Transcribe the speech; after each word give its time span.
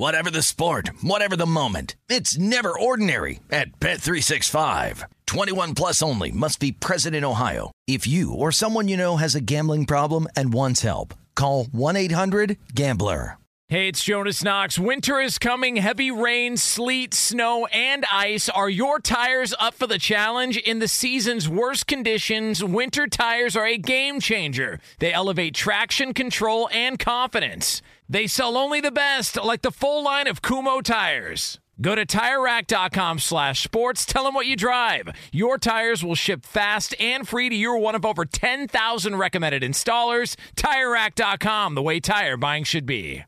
Whatever 0.00 0.30
the 0.30 0.40
sport, 0.40 0.88
whatever 1.02 1.36
the 1.36 1.44
moment. 1.44 1.94
It's 2.08 2.38
never 2.38 2.72
ordinary 2.72 3.40
at 3.50 3.78
Bet365. 3.80 5.04
21 5.26 5.74
plus 5.74 6.00
only 6.02 6.30
must 6.30 6.58
be 6.58 6.72
present 6.72 7.14
in 7.14 7.22
Ohio. 7.22 7.70
If 7.86 8.06
you 8.06 8.32
or 8.32 8.50
someone 8.50 8.88
you 8.88 8.96
know 8.96 9.18
has 9.18 9.34
a 9.34 9.42
gambling 9.42 9.84
problem 9.84 10.26
and 10.34 10.54
wants 10.54 10.80
help, 10.80 11.12
call 11.34 11.66
1-800-GAMBLER. 11.66 13.36
Hey, 13.70 13.86
it's 13.86 14.02
Jonas 14.02 14.42
Knox. 14.42 14.80
Winter 14.80 15.20
is 15.20 15.38
coming. 15.38 15.76
Heavy 15.76 16.10
rain, 16.10 16.56
sleet, 16.56 17.14
snow, 17.14 17.66
and 17.66 18.04
ice. 18.10 18.48
Are 18.48 18.68
your 18.68 18.98
tires 18.98 19.54
up 19.60 19.74
for 19.74 19.86
the 19.86 19.96
challenge? 19.96 20.56
In 20.56 20.80
the 20.80 20.88
season's 20.88 21.48
worst 21.48 21.86
conditions, 21.86 22.64
winter 22.64 23.06
tires 23.06 23.54
are 23.54 23.66
a 23.66 23.78
game 23.78 24.18
changer. 24.18 24.80
They 24.98 25.12
elevate 25.12 25.54
traction 25.54 26.14
control 26.14 26.68
and 26.72 26.98
confidence. 26.98 27.80
They 28.10 28.26
sell 28.26 28.58
only 28.58 28.80
the 28.80 28.90
best, 28.90 29.40
like 29.40 29.62
the 29.62 29.70
full 29.70 30.02
line 30.02 30.26
of 30.26 30.42
Kumho 30.42 30.82
tires. 30.82 31.60
Go 31.80 31.94
to 31.94 32.04
TireRack.com 32.04 33.20
slash 33.20 33.62
sports. 33.62 34.04
Tell 34.04 34.24
them 34.24 34.34
what 34.34 34.48
you 34.48 34.56
drive. 34.56 35.10
Your 35.30 35.58
tires 35.58 36.04
will 36.04 36.16
ship 36.16 36.44
fast 36.44 36.92
and 36.98 37.26
free 37.26 37.48
to 37.48 37.54
your 37.54 37.78
one 37.78 37.94
of 37.94 38.04
over 38.04 38.24
10,000 38.24 39.14
recommended 39.14 39.62
installers. 39.62 40.34
TireRack.com, 40.56 41.76
the 41.76 41.82
way 41.82 42.00
tire 42.00 42.36
buying 42.36 42.64
should 42.64 42.84
be. 42.84 43.22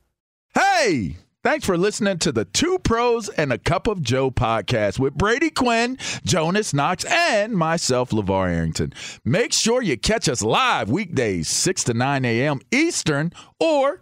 Hey! 0.53 1.15
Thanks 1.43 1.65
for 1.65 1.77
listening 1.77 2.19
to 2.19 2.33
the 2.33 2.45
Two 2.45 2.77
Pros 2.79 3.29
and 3.29 3.53
a 3.53 3.57
Cup 3.57 3.87
of 3.87 4.01
Joe 4.01 4.31
podcast 4.31 4.99
with 4.99 5.13
Brady 5.13 5.49
Quinn, 5.49 5.97
Jonas 6.25 6.73
Knox, 6.73 7.05
and 7.05 7.53
myself, 7.53 8.11
LeVar 8.11 8.49
Arrington. 8.49 8.93
Make 9.23 9.53
sure 9.53 9.81
you 9.81 9.97
catch 9.97 10.27
us 10.27 10.41
live 10.41 10.89
weekdays, 10.89 11.47
6 11.47 11.85
to 11.85 11.93
9 11.93 12.25
a.m. 12.25 12.59
Eastern 12.71 13.33
or 13.59 14.01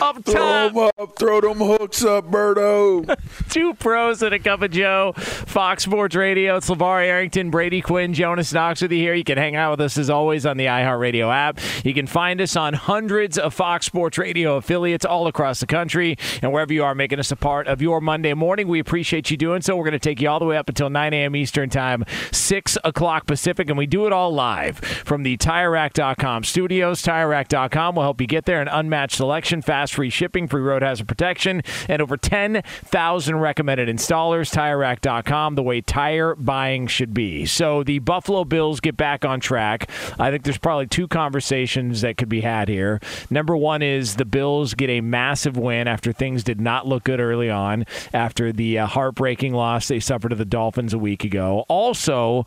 Up 0.00 0.24
Throw 0.24 0.34
top! 0.34 0.72
them 0.72 0.90
up, 0.98 1.18
throw 1.18 1.40
them 1.40 1.58
hooks 1.58 2.04
up, 2.04 2.30
Birdo. 2.30 3.16
Two 3.50 3.74
pros 3.74 4.22
and 4.22 4.34
a 4.34 4.38
cup 4.38 4.62
of 4.62 4.70
Joe. 4.70 5.12
Fox 5.16 5.84
Sports 5.84 6.14
Radio. 6.16 6.56
It's 6.56 6.68
LeVar 6.68 7.04
Arrington, 7.04 7.50
Brady 7.50 7.80
Quinn, 7.80 8.12
Jonas 8.12 8.52
Knox 8.52 8.82
with 8.82 8.92
you 8.92 8.98
here. 8.98 9.14
You 9.14 9.24
can 9.24 9.38
hang 9.38 9.56
out 9.56 9.72
with 9.72 9.80
us 9.82 9.96
as 9.98 10.10
always 10.10 10.46
on 10.46 10.56
the 10.56 10.66
iHeartRadio 10.66 11.32
app. 11.32 11.58
You 11.84 11.94
can 11.94 12.06
find 12.06 12.40
us 12.40 12.56
on 12.56 12.74
hundreds 12.74 13.38
of 13.38 13.54
Fox 13.54 13.86
Sports 13.86 14.18
Radio 14.18 14.56
affiliates 14.56 15.04
all 15.04 15.26
across 15.26 15.60
the 15.60 15.66
country. 15.66 16.16
And 16.42 16.52
wherever 16.52 16.72
you 16.72 16.82
are, 16.84 16.94
making 16.94 17.18
us 17.18 17.30
a 17.30 17.36
part 17.36 17.66
of 17.68 17.80
your 17.80 18.00
Monday 18.00 18.34
morning, 18.34 18.68
we 18.68 18.80
appreciate 18.80 19.30
you 19.30 19.36
doing 19.36 19.62
so. 19.62 19.76
We're 19.76 19.84
going 19.84 19.92
to 19.92 19.98
take 19.98 20.20
you 20.20 20.28
all 20.28 20.38
the 20.38 20.46
way 20.46 20.56
up 20.56 20.68
until 20.68 20.90
9 20.90 21.12
a.m. 21.12 21.36
Eastern 21.36 21.70
Time, 21.70 22.04
6 22.32 22.78
o'clock 22.84 23.26
Pacific. 23.26 23.68
And 23.68 23.78
we 23.78 23.86
do 23.86 24.06
it 24.06 24.12
all 24.12 24.32
live 24.32 24.78
from 24.78 25.22
the 25.22 25.36
TireRack.com 25.36 26.44
studios. 26.44 27.02
TireRack.com 27.02 27.94
will 27.94 28.02
help 28.02 28.20
you 28.20 28.26
get 28.26 28.44
there. 28.44 28.60
An 28.60 28.68
unmatched 28.68 29.16
selection, 29.16 29.62
fast 29.62 29.83
free 29.90 30.10
shipping, 30.10 30.48
free 30.48 30.62
road 30.62 30.82
hazard 30.82 31.08
protection, 31.08 31.62
and 31.88 32.00
over 32.00 32.16
10,000 32.16 33.36
recommended 33.36 33.88
installers. 33.88 34.52
TireRack.com, 34.54 35.54
the 35.54 35.62
way 35.62 35.80
tire 35.80 36.34
buying 36.34 36.86
should 36.86 37.12
be. 37.14 37.46
So 37.46 37.82
the 37.82 37.98
Buffalo 37.98 38.44
Bills 38.44 38.80
get 38.80 38.96
back 38.96 39.24
on 39.24 39.40
track. 39.40 39.90
I 40.18 40.30
think 40.30 40.44
there's 40.44 40.58
probably 40.58 40.86
two 40.86 41.08
conversations 41.08 42.02
that 42.02 42.16
could 42.16 42.28
be 42.28 42.40
had 42.40 42.68
here. 42.68 43.00
Number 43.30 43.56
one 43.56 43.82
is 43.82 44.16
the 44.16 44.24
Bills 44.24 44.74
get 44.74 44.90
a 44.90 45.00
massive 45.00 45.56
win 45.56 45.88
after 45.88 46.12
things 46.12 46.44
did 46.44 46.60
not 46.60 46.86
look 46.86 47.04
good 47.04 47.20
early 47.20 47.50
on, 47.50 47.84
after 48.12 48.52
the 48.52 48.78
uh, 48.78 48.86
heartbreaking 48.86 49.52
loss 49.52 49.88
they 49.88 50.00
suffered 50.00 50.30
to 50.30 50.36
the 50.36 50.44
Dolphins 50.44 50.94
a 50.94 50.98
week 50.98 51.24
ago. 51.24 51.64
Also, 51.68 52.44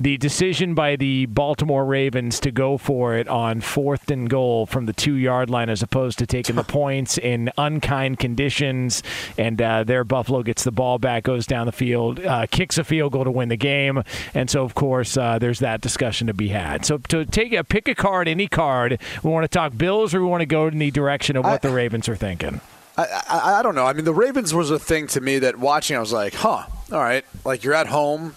the 0.00 0.16
decision 0.16 0.74
by 0.74 0.94
the 0.94 1.26
Baltimore 1.26 1.84
Ravens 1.84 2.38
to 2.40 2.52
go 2.52 2.78
for 2.78 3.16
it 3.16 3.26
on 3.26 3.60
fourth 3.60 4.08
and 4.12 4.30
goal 4.30 4.64
from 4.64 4.86
the 4.86 4.92
two 4.92 5.14
yard 5.14 5.50
line 5.50 5.68
as 5.68 5.82
opposed 5.82 6.20
to 6.20 6.26
taking 6.26 6.54
the 6.54 6.62
points 6.78 7.18
in 7.18 7.50
unkind 7.58 8.20
conditions. 8.20 9.02
And 9.36 9.60
uh, 9.60 9.82
there, 9.82 10.04
Buffalo 10.04 10.44
gets 10.44 10.62
the 10.62 10.70
ball 10.70 11.00
back, 11.00 11.24
goes 11.24 11.48
down 11.48 11.66
the 11.66 11.72
field, 11.72 12.20
uh, 12.24 12.46
kicks 12.48 12.78
a 12.78 12.84
field 12.84 13.10
goal 13.12 13.24
to 13.24 13.32
win 13.32 13.48
the 13.48 13.56
game. 13.56 14.04
And 14.34 14.48
so, 14.48 14.62
of 14.62 14.76
course, 14.76 15.16
uh, 15.16 15.40
there's 15.40 15.58
that 15.58 15.80
discussion 15.80 16.28
to 16.28 16.34
be 16.34 16.48
had. 16.48 16.84
So, 16.86 16.98
to 16.98 17.24
take 17.24 17.52
a 17.52 17.64
pick 17.64 17.88
a 17.88 17.94
card, 17.96 18.28
any 18.28 18.46
card, 18.46 19.00
we 19.24 19.30
want 19.30 19.44
to 19.44 19.48
talk 19.48 19.76
Bills 19.76 20.14
or 20.14 20.20
we 20.20 20.28
want 20.28 20.42
to 20.42 20.46
go 20.46 20.68
in 20.68 20.78
the 20.78 20.92
direction 20.92 21.36
of 21.36 21.44
what 21.44 21.62
the 21.62 21.70
Ravens 21.70 22.08
are 22.08 22.16
thinking. 22.16 22.60
I, 22.96 23.22
I, 23.28 23.58
I 23.58 23.62
don't 23.62 23.74
know. 23.74 23.86
I 23.86 23.92
mean, 23.94 24.04
the 24.04 24.14
Ravens 24.14 24.54
was 24.54 24.70
a 24.70 24.78
thing 24.78 25.08
to 25.08 25.20
me 25.20 25.40
that 25.40 25.56
watching, 25.56 25.96
I 25.96 26.00
was 26.00 26.12
like, 26.12 26.34
huh, 26.34 26.66
all 26.92 26.98
right. 26.98 27.24
Like 27.44 27.64
you're 27.64 27.74
at 27.74 27.88
home, 27.88 28.36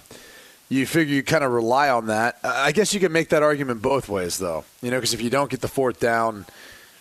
you 0.71 0.85
figure 0.85 1.13
you 1.13 1.21
kind 1.21 1.43
of 1.43 1.51
rely 1.51 1.89
on 1.89 2.07
that. 2.07 2.39
I 2.45 2.71
guess 2.71 2.93
you 2.93 3.01
can 3.01 3.11
make 3.11 3.27
that 3.29 3.43
argument 3.43 3.81
both 3.81 4.07
ways, 4.07 4.37
though. 4.37 4.63
You 4.81 4.89
know, 4.89 4.97
because 4.97 5.13
if 5.13 5.21
you 5.21 5.29
don't 5.29 5.51
get 5.51 5.59
the 5.59 5.67
fourth 5.67 5.99
down, 5.99 6.45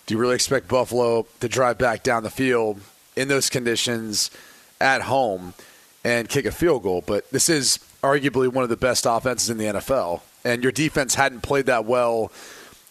do 0.07 0.15
you 0.15 0.21
really 0.21 0.35
expect 0.35 0.67
Buffalo 0.67 1.25
to 1.39 1.49
drive 1.49 1.79
back 1.79 2.03
down 2.03 2.25
the 2.25 2.31
field 2.31 2.81
in 3.15 3.29
those 3.29 3.49
conditions 3.49 4.33
at 4.81 5.03
home 5.03 5.55
and 6.03 6.29
kick 6.29 6.47
a 6.47 6.51
field 6.51 6.83
goal? 6.83 7.05
But 7.07 7.31
this 7.31 7.49
is 7.49 7.79
arguably 8.03 8.53
one 8.53 8.65
of 8.65 8.71
the 8.71 8.77
best 8.77 9.07
offenses 9.09 9.49
in 9.51 9.57
the 9.57 9.67
NFL, 9.67 10.23
and 10.45 10.65
your 10.65 10.73
defense 10.73 11.15
hadn't 11.15 11.43
played 11.43 11.67
that 11.67 11.85
well 11.85 12.33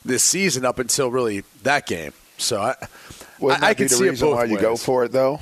this 0.06 0.23
season 0.23 0.63
up 0.63 0.79
until 0.79 1.11
really 1.11 1.43
that 1.64 1.87
game. 1.87 2.14
So 2.37 2.61
I, 2.61 2.75
Wouldn't 3.41 3.64
I, 3.64 3.72
I 3.72 3.73
can 3.73 3.90
see 3.90 4.08
it 4.08 4.17
both 4.17 4.37
why 4.37 4.46
you 4.46 4.58
go 4.58 4.70
ways. 4.70 4.84
for 4.85 5.03
it, 5.03 5.11
though? 5.11 5.41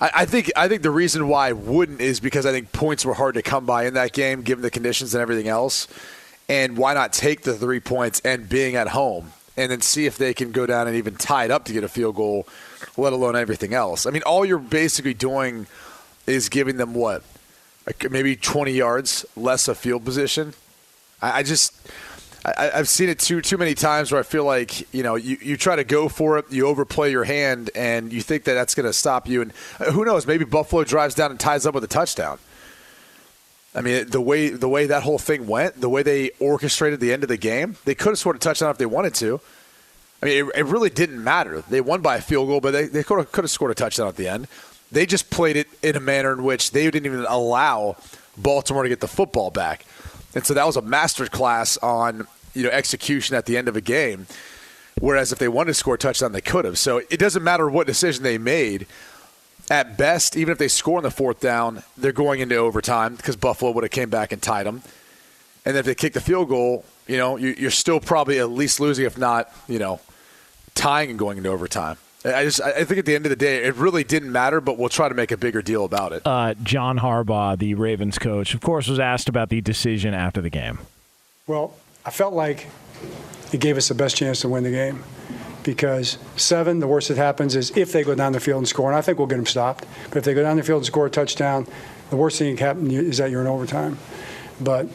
I, 0.00 0.10
I 0.14 0.24
think 0.24 0.50
I 0.56 0.68
think 0.68 0.82
the 0.82 0.90
reason 0.90 1.28
why 1.28 1.48
I 1.48 1.52
wouldn't 1.52 2.00
is 2.00 2.20
because 2.20 2.46
I 2.46 2.52
think 2.52 2.72
points 2.72 3.04
were 3.04 3.14
hard 3.14 3.34
to 3.34 3.42
come 3.42 3.66
by 3.66 3.86
in 3.86 3.94
that 3.94 4.12
game, 4.12 4.42
given 4.42 4.62
the 4.62 4.70
conditions 4.70 5.14
and 5.14 5.22
everything 5.22 5.48
else. 5.48 5.88
And 6.48 6.76
why 6.76 6.94
not 6.94 7.12
take 7.12 7.42
the 7.42 7.54
three 7.54 7.80
points 7.80 8.20
and 8.24 8.48
being 8.48 8.74
at 8.74 8.88
home, 8.88 9.32
and 9.56 9.70
then 9.70 9.80
see 9.80 10.06
if 10.06 10.18
they 10.18 10.34
can 10.34 10.50
go 10.50 10.66
down 10.66 10.88
and 10.88 10.96
even 10.96 11.14
tie 11.14 11.44
it 11.44 11.50
up 11.50 11.64
to 11.66 11.72
get 11.72 11.84
a 11.84 11.88
field 11.88 12.16
goal, 12.16 12.48
let 12.96 13.12
alone 13.12 13.36
everything 13.36 13.72
else. 13.72 14.04
I 14.04 14.10
mean, 14.10 14.22
all 14.22 14.44
you're 14.44 14.58
basically 14.58 15.14
doing 15.14 15.66
is 16.26 16.48
giving 16.48 16.76
them 16.76 16.94
what, 16.94 17.22
like 17.86 18.10
maybe 18.10 18.34
20 18.34 18.72
yards 18.72 19.24
less 19.36 19.68
of 19.68 19.78
field 19.78 20.04
position. 20.04 20.54
I, 21.22 21.38
I 21.38 21.42
just. 21.42 21.72
I, 22.44 22.70
I've 22.74 22.88
seen 22.88 23.08
it 23.08 23.18
too 23.18 23.40
too 23.42 23.58
many 23.58 23.74
times 23.74 24.10
where 24.10 24.20
I 24.20 24.22
feel 24.22 24.44
like 24.44 24.92
you 24.94 25.02
know 25.02 25.14
you, 25.14 25.36
you 25.42 25.56
try 25.56 25.76
to 25.76 25.84
go 25.84 26.08
for 26.08 26.38
it, 26.38 26.46
you 26.50 26.66
overplay 26.66 27.10
your 27.10 27.24
hand, 27.24 27.70
and 27.74 28.12
you 28.12 28.22
think 28.22 28.44
that 28.44 28.52
uh, 28.52 28.54
that's 28.54 28.74
going 28.74 28.86
to 28.86 28.92
stop 28.92 29.28
you. 29.28 29.42
And 29.42 29.52
who 29.92 30.04
knows? 30.04 30.26
Maybe 30.26 30.44
Buffalo 30.44 30.84
drives 30.84 31.14
down 31.14 31.30
and 31.30 31.38
ties 31.38 31.66
up 31.66 31.74
with 31.74 31.84
a 31.84 31.88
touchdown. 31.88 32.38
I 33.74 33.82
mean, 33.82 34.08
the 34.08 34.20
way 34.20 34.48
the 34.48 34.68
way 34.68 34.86
that 34.86 35.02
whole 35.02 35.18
thing 35.18 35.46
went, 35.46 35.80
the 35.80 35.88
way 35.88 36.02
they 36.02 36.30
orchestrated 36.40 37.00
the 37.00 37.12
end 37.12 37.22
of 37.22 37.28
the 37.28 37.36
game, 37.36 37.76
they 37.84 37.94
could 37.94 38.10
have 38.10 38.18
scored 38.18 38.36
a 38.36 38.40
touchdown 38.40 38.70
if 38.70 38.78
they 38.78 38.86
wanted 38.86 39.14
to. 39.16 39.40
I 40.22 40.26
mean, 40.26 40.46
it, 40.46 40.58
it 40.58 40.64
really 40.66 40.90
didn't 40.90 41.22
matter. 41.22 41.62
They 41.62 41.80
won 41.80 42.02
by 42.02 42.16
a 42.16 42.20
field 42.20 42.48
goal, 42.48 42.60
but 42.60 42.72
they, 42.72 42.86
they 42.86 43.02
could, 43.02 43.18
have, 43.18 43.32
could 43.32 43.44
have 43.44 43.50
scored 43.50 43.70
a 43.70 43.74
touchdown 43.74 44.06
at 44.06 44.16
the 44.16 44.28
end. 44.28 44.48
They 44.92 45.06
just 45.06 45.30
played 45.30 45.56
it 45.56 45.66
in 45.82 45.96
a 45.96 46.00
manner 46.00 46.32
in 46.32 46.42
which 46.42 46.72
they 46.72 46.84
didn't 46.90 47.06
even 47.06 47.24
allow 47.26 47.96
Baltimore 48.36 48.82
to 48.82 48.88
get 48.88 49.00
the 49.00 49.08
football 49.08 49.50
back. 49.50 49.86
And 50.34 50.46
so 50.46 50.54
that 50.54 50.66
was 50.66 50.76
a 50.76 50.82
master 50.82 51.26
class 51.26 51.76
on 51.78 52.26
you 52.54 52.64
know 52.64 52.70
execution 52.70 53.36
at 53.36 53.46
the 53.46 53.56
end 53.56 53.68
of 53.68 53.76
a 53.76 53.80
game. 53.80 54.26
Whereas 55.00 55.32
if 55.32 55.38
they 55.38 55.48
wanted 55.48 55.68
to 55.68 55.74
score 55.74 55.94
a 55.94 55.98
touchdown, 55.98 56.32
they 56.32 56.40
could 56.40 56.64
have. 56.64 56.78
So 56.78 56.98
it 56.98 57.18
doesn't 57.18 57.42
matter 57.42 57.68
what 57.68 57.86
decision 57.86 58.22
they 58.22 58.38
made. 58.38 58.86
At 59.70 59.96
best, 59.96 60.36
even 60.36 60.50
if 60.50 60.58
they 60.58 60.66
score 60.66 60.96
on 60.96 61.04
the 61.04 61.12
fourth 61.12 61.38
down, 61.38 61.84
they're 61.96 62.10
going 62.10 62.40
into 62.40 62.56
overtime 62.56 63.14
because 63.14 63.36
Buffalo 63.36 63.70
would 63.70 63.84
have 63.84 63.92
came 63.92 64.10
back 64.10 64.32
and 64.32 64.42
tied 64.42 64.66
them. 64.66 64.82
And 65.64 65.76
if 65.76 65.86
they 65.86 65.94
kick 65.94 66.12
the 66.12 66.20
field 66.20 66.48
goal, 66.48 66.84
you 67.06 67.16
know, 67.16 67.36
you're 67.36 67.70
still 67.70 68.00
probably 68.00 68.40
at 68.40 68.50
least 68.50 68.80
losing, 68.80 69.06
if 69.06 69.16
not, 69.16 69.52
you 69.68 69.78
know, 69.78 70.00
tying 70.74 71.10
and 71.10 71.18
going 71.18 71.38
into 71.38 71.50
overtime. 71.50 71.98
I 72.24 72.44
just 72.44 72.60
I 72.60 72.84
think 72.84 72.98
at 72.98 73.06
the 73.06 73.14
end 73.14 73.24
of 73.24 73.30
the 73.30 73.36
day, 73.36 73.64
it 73.64 73.74
really 73.76 74.04
didn't 74.04 74.30
matter, 74.30 74.60
but 74.60 74.76
we'll 74.76 74.90
try 74.90 75.08
to 75.08 75.14
make 75.14 75.30
a 75.30 75.36
bigger 75.38 75.62
deal 75.62 75.84
about 75.84 76.12
it. 76.12 76.22
Uh, 76.24 76.54
John 76.62 76.98
Harbaugh, 76.98 77.58
the 77.58 77.74
Ravens 77.74 78.18
coach, 78.18 78.54
of 78.54 78.60
course, 78.60 78.88
was 78.88 78.98
asked 78.98 79.28
about 79.28 79.48
the 79.48 79.60
decision 79.60 80.12
after 80.12 80.42
the 80.42 80.50
game. 80.50 80.80
Well, 81.46 81.74
I 82.04 82.10
felt 82.10 82.34
like 82.34 82.66
it 83.52 83.60
gave 83.60 83.76
us 83.76 83.88
the 83.88 83.94
best 83.94 84.16
chance 84.16 84.40
to 84.42 84.48
win 84.48 84.64
the 84.64 84.70
game 84.70 85.02
because 85.62 86.18
seven, 86.36 86.78
the 86.80 86.86
worst 86.86 87.08
that 87.08 87.16
happens 87.16 87.56
is 87.56 87.76
if 87.76 87.92
they 87.92 88.04
go 88.04 88.14
down 88.14 88.32
the 88.32 88.40
field 88.40 88.58
and 88.58 88.68
score, 88.68 88.88
and 88.88 88.96
I 88.96 89.00
think 89.00 89.18
we'll 89.18 89.26
get 89.26 89.36
them 89.36 89.46
stopped. 89.46 89.86
But 90.08 90.18
if 90.18 90.24
they 90.24 90.34
go 90.34 90.42
down 90.42 90.56
the 90.56 90.62
field 90.62 90.78
and 90.78 90.86
score 90.86 91.06
a 91.06 91.10
touchdown, 91.10 91.66
the 92.10 92.16
worst 92.16 92.38
thing 92.38 92.54
that 92.54 92.58
can 92.58 92.66
happen 92.66 92.90
is 92.90 93.18
that 93.18 93.30
you're 93.30 93.40
in 93.40 93.46
overtime. 93.46 93.98
But 94.60 94.88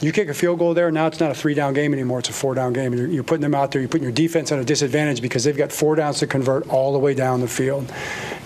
you 0.00 0.12
kick 0.12 0.28
a 0.28 0.34
field 0.34 0.58
goal 0.58 0.74
there, 0.74 0.90
now 0.90 1.06
it's 1.06 1.20
not 1.20 1.30
a 1.30 1.34
three 1.34 1.54
down 1.54 1.74
game 1.74 1.92
anymore, 1.92 2.20
it's 2.20 2.28
a 2.28 2.32
four 2.32 2.54
down 2.54 2.72
game. 2.72 2.94
You're, 2.94 3.08
you're 3.08 3.24
putting 3.24 3.42
them 3.42 3.54
out 3.54 3.72
there, 3.72 3.80
you're 3.80 3.88
putting 3.88 4.04
your 4.04 4.12
defense 4.12 4.52
at 4.52 4.58
a 4.58 4.64
disadvantage 4.64 5.20
because 5.20 5.44
they've 5.44 5.56
got 5.56 5.72
four 5.72 5.96
downs 5.96 6.18
to 6.20 6.26
convert 6.26 6.68
all 6.68 6.92
the 6.92 6.98
way 6.98 7.14
down 7.14 7.40
the 7.40 7.48
field. 7.48 7.92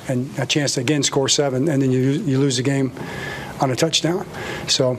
And 0.08 0.31
a 0.38 0.46
chance 0.46 0.75
to 0.75 0.81
again 0.81 1.02
score 1.02 1.28
seven, 1.28 1.69
and 1.69 1.81
then 1.81 1.90
you, 1.90 2.00
you 2.00 2.38
lose 2.38 2.56
the 2.56 2.62
game 2.62 2.93
on 3.60 3.70
a 3.70 3.76
touchdown. 3.76 4.26
So, 4.66 4.99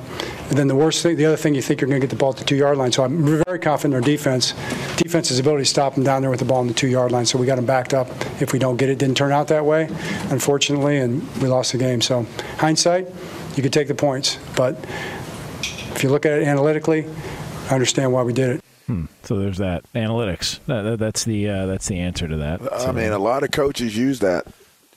then 0.49 0.67
the 0.67 0.75
worst 0.75 1.01
thing, 1.01 1.15
the 1.15 1.25
other 1.25 1.37
thing, 1.37 1.55
you 1.55 1.61
think 1.61 1.81
you're 1.81 1.89
going 1.89 1.99
to 1.99 2.05
get 2.05 2.11
the 2.11 2.17
ball 2.19 2.31
at 2.31 2.37
the 2.37 2.45
two 2.45 2.55
yard 2.55 2.77
line. 2.77 2.91
So 2.91 3.03
I'm 3.03 3.43
very 3.45 3.59
confident 3.59 3.93
in 3.93 4.03
our 4.03 4.05
defense, 4.05 4.53
defense's 4.97 5.39
ability 5.39 5.63
to 5.63 5.69
stop 5.69 5.95
them 5.95 6.03
down 6.03 6.21
there 6.21 6.29
with 6.29 6.39
the 6.39 6.45
ball 6.45 6.59
on 6.59 6.67
the 6.67 6.73
two 6.73 6.87
yard 6.87 7.11
line. 7.11 7.25
So 7.25 7.37
we 7.39 7.45
got 7.45 7.55
them 7.55 7.65
backed 7.65 7.93
up. 7.93 8.07
If 8.41 8.53
we 8.53 8.59
don't 8.59 8.77
get 8.77 8.89
it, 8.89 8.97
didn't 8.97 9.17
turn 9.17 9.31
out 9.31 9.47
that 9.47 9.65
way, 9.65 9.87
unfortunately, 10.29 10.97
and 10.97 11.27
we 11.37 11.47
lost 11.47 11.71
the 11.71 11.77
game. 11.77 12.01
So 12.01 12.25
hindsight, 12.57 13.07
you 13.55 13.63
could 13.63 13.73
take 13.73 13.87
the 13.87 13.95
points, 13.95 14.37
but 14.55 14.77
if 15.95 16.03
you 16.03 16.09
look 16.09 16.25
at 16.25 16.33
it 16.33 16.47
analytically, 16.47 17.05
I 17.69 17.73
understand 17.73 18.11
why 18.13 18.23
we 18.23 18.33
did 18.33 18.49
it. 18.57 18.63
Hmm. 18.87 19.05
So 19.23 19.37
there's 19.39 19.57
that 19.59 19.83
analytics. 19.93 20.59
That, 20.65 20.81
that, 20.83 20.99
that's 20.99 21.23
the 21.23 21.49
uh, 21.49 21.65
that's 21.67 21.87
the 21.87 21.99
answer 21.99 22.27
to 22.27 22.37
that. 22.37 22.61
I 22.73 22.79
So- 22.79 22.93
mean, 22.93 23.11
a 23.11 23.19
lot 23.19 23.43
of 23.43 23.51
coaches 23.51 23.95
use 23.97 24.19
that 24.19 24.45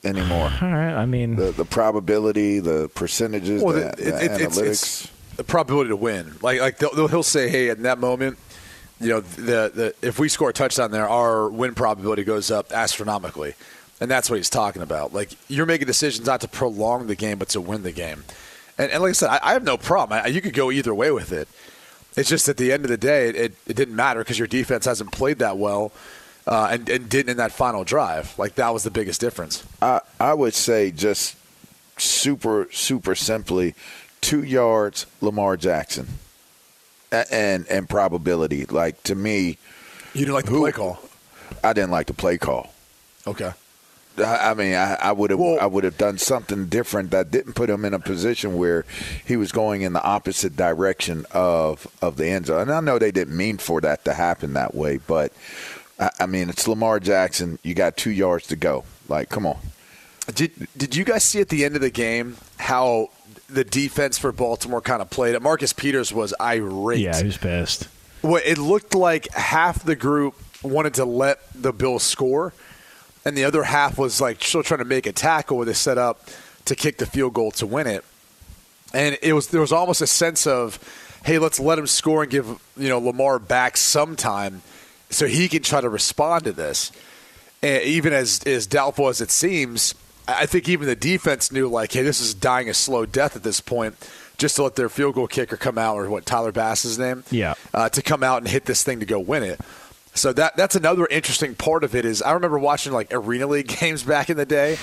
anymore. 0.03 0.51
all 0.61 0.67
right. 0.69 0.93
I 0.93 1.05
mean, 1.05 1.35
The, 1.37 1.51
the 1.51 1.65
probability, 1.65 2.59
the 2.59 2.89
percentages, 2.93 3.63
Well, 3.63 3.75
the, 3.75 3.87
it- 3.89 3.95
the 3.97 4.25
it- 4.25 4.41
it's, 4.41 4.57
analytics. 4.59 4.67
it's 4.69 5.11
the 5.37 5.43
probability 5.43 5.89
to 5.89 5.95
win. 5.95 6.33
Like 6.41 6.59
like 6.59 6.77
they'll, 6.79 6.93
they'll- 6.93 7.07
he'll 7.07 7.23
say, 7.23 7.49
hey, 7.49 7.69
in 7.69 7.83
that 7.83 7.97
moment, 7.99 8.37
you 8.99 9.07
know, 9.09 9.21
the 9.21 9.71
the 9.73 9.95
if 10.01 10.19
we 10.19 10.27
score 10.27 10.49
a 10.49 10.53
touchdown 10.53 10.91
there, 10.91 11.07
our 11.07 11.47
win 11.49 11.73
probability 11.75 12.23
goes 12.23 12.51
up 12.51 12.71
astronomically, 12.73 13.53
and 14.01 14.09
that's 14.11 14.29
what 14.29 14.35
he's 14.37 14.49
talking 14.49 14.81
about. 14.81 15.13
Like 15.13 15.29
you're 15.47 15.65
making 15.67 15.87
decisions 15.87 16.25
not 16.25 16.41
to 16.41 16.47
prolong 16.47 17.07
the 17.07 17.15
game, 17.15 17.37
but 17.37 17.49
to 17.49 17.61
win 17.61 17.83
the 17.83 17.91
game. 17.93 18.23
And, 18.77 18.91
and 18.91 19.01
like 19.01 19.09
I 19.09 19.13
said, 19.13 19.29
I, 19.29 19.39
I 19.43 19.53
have 19.53 19.63
no 19.63 19.77
problem. 19.77 20.21
I, 20.23 20.27
you 20.27 20.41
could 20.41 20.53
go 20.53 20.71
either 20.71 20.93
way 20.93 21.11
with 21.11 21.31
it. 21.31 21.47
It's 22.15 22.29
just 22.29 22.49
at 22.49 22.57
the 22.57 22.71
end 22.71 22.83
of 22.85 22.89
the 22.89 22.97
day, 22.97 23.29
it, 23.29 23.55
it 23.67 23.75
didn't 23.75 23.95
matter 23.95 24.19
because 24.21 24.37
your 24.39 24.47
defense 24.47 24.85
hasn't 24.85 25.11
played 25.11 25.39
that 25.39 25.57
well. 25.57 25.91
Uh, 26.47 26.69
and, 26.71 26.89
and 26.89 27.09
didn't 27.09 27.29
in 27.29 27.37
that 27.37 27.51
final 27.51 27.83
drive. 27.83 28.33
Like 28.39 28.55
that 28.55 28.69
was 28.73 28.83
the 28.83 28.89
biggest 28.91 29.19
difference. 29.19 29.65
I, 29.81 29.99
I 30.19 30.33
would 30.33 30.53
say 30.53 30.91
just 30.91 31.35
super, 31.97 32.69
super 32.71 33.15
simply, 33.15 33.75
two 34.21 34.43
yards, 34.43 35.05
Lamar 35.19 35.57
Jackson, 35.57 36.07
and 37.11 37.67
and 37.67 37.89
probability. 37.89 38.65
Like 38.65 39.03
to 39.03 39.15
me, 39.15 39.57
You 40.13 40.21
didn't 40.21 40.35
like 40.35 40.45
the 40.45 40.51
Who- 40.51 40.61
play 40.61 40.71
call. 40.71 40.99
I 41.63 41.73
didn't 41.73 41.91
like 41.91 42.07
the 42.07 42.13
play 42.13 42.37
call. 42.37 42.73
Okay. 43.25 43.51
I 44.17 44.51
I 44.51 44.53
mean, 44.53 44.73
I, 44.73 44.95
I 44.95 45.11
would 45.11 45.29
have 45.31 45.39
I 45.39 45.65
would 45.65 45.83
have 45.83 45.97
done 45.97 46.17
something 46.17 46.67
different 46.67 47.11
that 47.11 47.31
didn't 47.31 47.53
put 47.53 47.69
him 47.69 47.85
in 47.85 47.93
a 47.93 47.99
position 47.99 48.57
where 48.57 48.85
he 49.25 49.35
was 49.35 49.51
going 49.51 49.81
in 49.81 49.93
the 49.93 50.03
opposite 50.03 50.55
direction 50.55 51.25
of 51.31 51.87
of 52.01 52.17
the 52.17 52.27
end 52.27 52.47
zone. 52.47 52.61
And 52.61 52.71
I 52.71 52.79
know 52.79 52.99
they 52.99 53.11
didn't 53.11 53.35
mean 53.35 53.57
for 53.57 53.81
that 53.81 54.05
to 54.05 54.13
happen 54.13 54.53
that 54.53 54.73
way, 54.75 54.97
but 54.97 55.31
I, 55.99 56.09
I 56.21 56.25
mean, 56.25 56.49
it's 56.49 56.67
Lamar 56.67 56.99
Jackson. 56.99 57.59
You 57.63 57.73
got 57.73 57.97
two 57.97 58.11
yards 58.11 58.47
to 58.47 58.55
go. 58.55 58.83
Like, 59.07 59.29
come 59.29 59.45
on. 59.45 59.57
Did 60.33 60.67
Did 60.75 60.95
you 60.95 61.03
guys 61.05 61.23
see 61.23 61.39
at 61.39 61.49
the 61.49 61.63
end 61.63 61.75
of 61.75 61.81
the 61.81 61.89
game 61.89 62.37
how 62.57 63.11
the 63.49 63.63
defense 63.63 64.17
for 64.17 64.31
Baltimore 64.31 64.81
kind 64.81 65.01
of 65.01 65.09
played 65.09 65.35
it? 65.35 65.41
Marcus 65.41 65.71
Peters 65.73 66.13
was 66.13 66.33
irate. 66.41 66.99
yeah, 66.99 67.17
he 67.17 67.25
was 67.25 67.37
pissed. 67.37 67.87
Well, 68.21 68.41
it 68.43 68.57
looked 68.57 68.93
like 68.93 69.31
half 69.33 69.83
the 69.83 69.95
group 69.95 70.35
wanted 70.63 70.95
to 70.95 71.05
let 71.05 71.39
the 71.53 71.71
Bills 71.71 72.03
score, 72.03 72.51
and 73.27 73.37
the 73.37 73.43
other 73.43 73.63
half 73.63 73.97
was 73.97 74.21
like 74.21 74.41
still 74.43 74.63
trying 74.63 74.79
to 74.79 74.85
make 74.85 75.05
a 75.05 75.11
tackle 75.11 75.57
where 75.57 75.65
they 75.65 75.73
set 75.73 75.97
up 75.97 76.27
to 76.65 76.75
kick 76.75 76.97
the 76.97 77.05
field 77.05 77.33
goal 77.33 77.51
to 77.51 77.65
win 77.67 77.85
it. 77.87 78.03
And 78.93 79.17
it 79.21 79.33
was 79.33 79.47
there 79.47 79.61
was 79.61 79.71
almost 79.73 80.01
a 80.01 80.07
sense 80.07 80.47
of, 80.47 80.79
hey, 81.25 81.37
let's 81.39 81.59
let 81.59 81.77
him 81.77 81.87
score 81.87 82.23
and 82.23 82.31
give 82.31 82.47
you 82.77 82.87
know 82.89 82.99
Lamar 82.99 83.37
back 83.37 83.75
some 83.77 84.15
time, 84.15 84.61
so 85.09 85.27
he 85.27 85.47
can 85.49 85.61
try 85.61 85.81
to 85.81 85.89
respond 85.89 86.45
to 86.45 86.53
this. 86.53 86.91
And 87.61 87.83
even 87.83 88.13
as 88.13 88.39
as 88.45 88.65
doubtful 88.65 89.09
as 89.09 89.19
it 89.19 89.29
seems, 89.29 89.93
I 90.27 90.45
think 90.45 90.69
even 90.69 90.87
the 90.87 90.95
defense 90.95 91.51
knew 91.51 91.67
like, 91.67 91.91
hey, 91.91 92.01
this 92.03 92.21
is 92.21 92.33
dying 92.33 92.69
a 92.69 92.73
slow 92.73 93.05
death 93.05 93.35
at 93.35 93.43
this 93.43 93.59
point. 93.61 93.95
Just 94.37 94.55
to 94.57 94.63
let 94.63 94.75
their 94.75 94.87
field 94.87 95.15
goal 95.15 95.27
kicker 95.27 95.57
come 95.57 95.79
out, 95.79 95.95
or 95.97 96.07
what 96.11 96.23
Tyler 96.27 96.51
Bass's 96.51 96.99
name, 96.99 97.23
Yeah. 97.31 97.55
uh, 97.73 97.89
to 97.89 98.03
come 98.03 98.21
out 98.21 98.37
and 98.37 98.47
hit 98.47 98.65
this 98.65 98.83
thing 98.83 98.99
to 98.99 99.05
go 99.07 99.19
win 99.19 99.41
it. 99.41 99.59
So 100.17 100.33
that 100.33 100.55
that's 100.57 100.75
another 100.75 101.05
interesting 101.07 101.55
part 101.55 101.83
of 101.83 101.95
it 101.95 102.05
is 102.05 102.21
I 102.21 102.31
remember 102.31 102.59
watching 102.59 102.91
like 102.91 103.13
arena 103.13 103.47
league 103.47 103.67
games 103.79 104.03
back 104.03 104.29
in 104.29 104.37
the 104.37 104.45
day, 104.45 104.77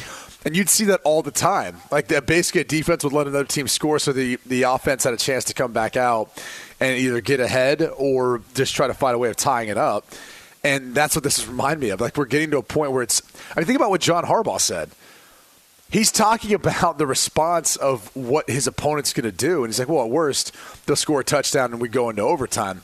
and 0.44 0.56
you'd 0.56 0.68
see 0.68 0.84
that 0.86 1.00
all 1.04 1.22
the 1.22 1.30
time. 1.30 1.78
Like 1.90 2.08
that 2.08 2.26
basically 2.26 2.62
a 2.62 2.64
defense 2.64 3.04
would 3.04 3.12
let 3.12 3.26
another 3.26 3.44
team 3.44 3.68
score, 3.68 3.98
so 3.98 4.12
the 4.12 4.38
the 4.46 4.62
offense 4.62 5.04
had 5.04 5.14
a 5.14 5.18
chance 5.18 5.44
to 5.44 5.54
come 5.54 5.72
back 5.72 5.96
out 5.96 6.30
and 6.80 6.98
either 6.98 7.20
get 7.20 7.40
ahead 7.40 7.82
or 7.96 8.42
just 8.54 8.74
try 8.74 8.86
to 8.86 8.94
find 8.94 9.14
a 9.14 9.18
way 9.18 9.28
of 9.28 9.36
tying 9.36 9.68
it 9.68 9.78
up. 9.78 10.06
And 10.62 10.94
that's 10.94 11.14
what 11.14 11.22
this 11.22 11.38
is 11.38 11.46
remind 11.46 11.80
me 11.80 11.90
of. 11.90 12.00
Like 12.00 12.16
we're 12.16 12.24
getting 12.24 12.50
to 12.52 12.58
a 12.58 12.62
point 12.62 12.92
where 12.92 13.02
it's. 13.02 13.22
I 13.54 13.60
mean, 13.60 13.66
think 13.66 13.76
about 13.76 13.90
what 13.90 14.00
John 14.00 14.24
Harbaugh 14.24 14.60
said. 14.60 14.90
He's 15.90 16.10
talking 16.10 16.54
about 16.54 16.98
the 16.98 17.06
response 17.06 17.76
of 17.76 18.14
what 18.16 18.48
his 18.48 18.66
opponent's 18.66 19.12
going 19.12 19.30
to 19.30 19.36
do, 19.36 19.62
and 19.62 19.72
he's 19.72 19.78
like, 19.78 19.88
"Well, 19.88 20.04
at 20.04 20.10
worst, 20.10 20.52
they'll 20.86 20.96
score 20.96 21.20
a 21.20 21.24
touchdown 21.24 21.72
and 21.72 21.80
we 21.80 21.88
go 21.88 22.08
into 22.08 22.22
overtime." 22.22 22.80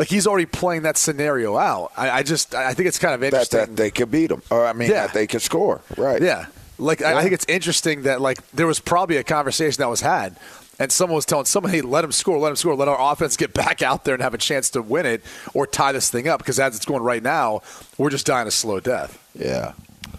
Like 0.00 0.08
he's 0.08 0.26
already 0.26 0.46
playing 0.46 0.82
that 0.82 0.96
scenario 0.96 1.58
out. 1.58 1.92
I, 1.94 2.08
I 2.10 2.22
just, 2.22 2.54
I 2.54 2.72
think 2.72 2.88
it's 2.88 2.98
kind 2.98 3.12
of 3.14 3.22
interesting. 3.22 3.60
that 3.60 3.76
they 3.76 3.90
could 3.90 4.10
beat 4.10 4.28
them. 4.28 4.40
Or, 4.50 4.64
I 4.64 4.72
mean, 4.72 4.88
Yeah. 4.90 5.06
that 5.08 5.12
they 5.12 5.26
could 5.26 5.42
score. 5.42 5.82
Right. 5.98 6.22
Yeah. 6.22 6.46
Like 6.78 7.02
I 7.02 7.18
I 7.18 7.20
think 7.20 7.34
it's 7.34 7.44
interesting 7.48 8.04
that 8.04 8.22
like 8.22 8.38
there 8.52 8.66
was 8.66 8.80
probably 8.80 9.18
a 9.18 9.22
conversation 9.22 9.82
that 9.82 9.90
was 9.90 10.00
had 10.00 10.36
and 10.78 10.90
someone 10.90 11.16
was 11.16 11.26
telling 11.26 11.44
someone, 11.44 11.70
hey, 11.70 11.82
let 11.82 12.02
him 12.02 12.12
score, 12.12 12.38
let 12.38 12.48
him 12.48 12.56
score, 12.56 12.74
let 12.74 12.88
our 12.88 13.12
offense 13.12 13.36
get 13.36 13.52
back 13.52 13.82
out 13.82 14.04
there 14.06 14.14
and 14.14 14.22
have 14.22 14.32
a 14.32 14.38
chance 14.38 14.70
to 14.70 14.80
win 14.80 15.04
it 15.04 15.22
or 15.52 15.66
tie 15.66 15.92
this 15.92 16.08
thing 16.08 16.26
up 16.28 16.38
because 16.38 16.58
as 16.58 16.74
it's 16.74 16.86
going 16.86 17.02
right 17.02 17.22
now, 17.22 17.60
we're 17.98 18.08
just 18.08 18.24
dying 18.24 18.48
a 18.48 18.50
slow 18.50 18.80
death. 18.80 19.18
Yeah. 19.34 19.72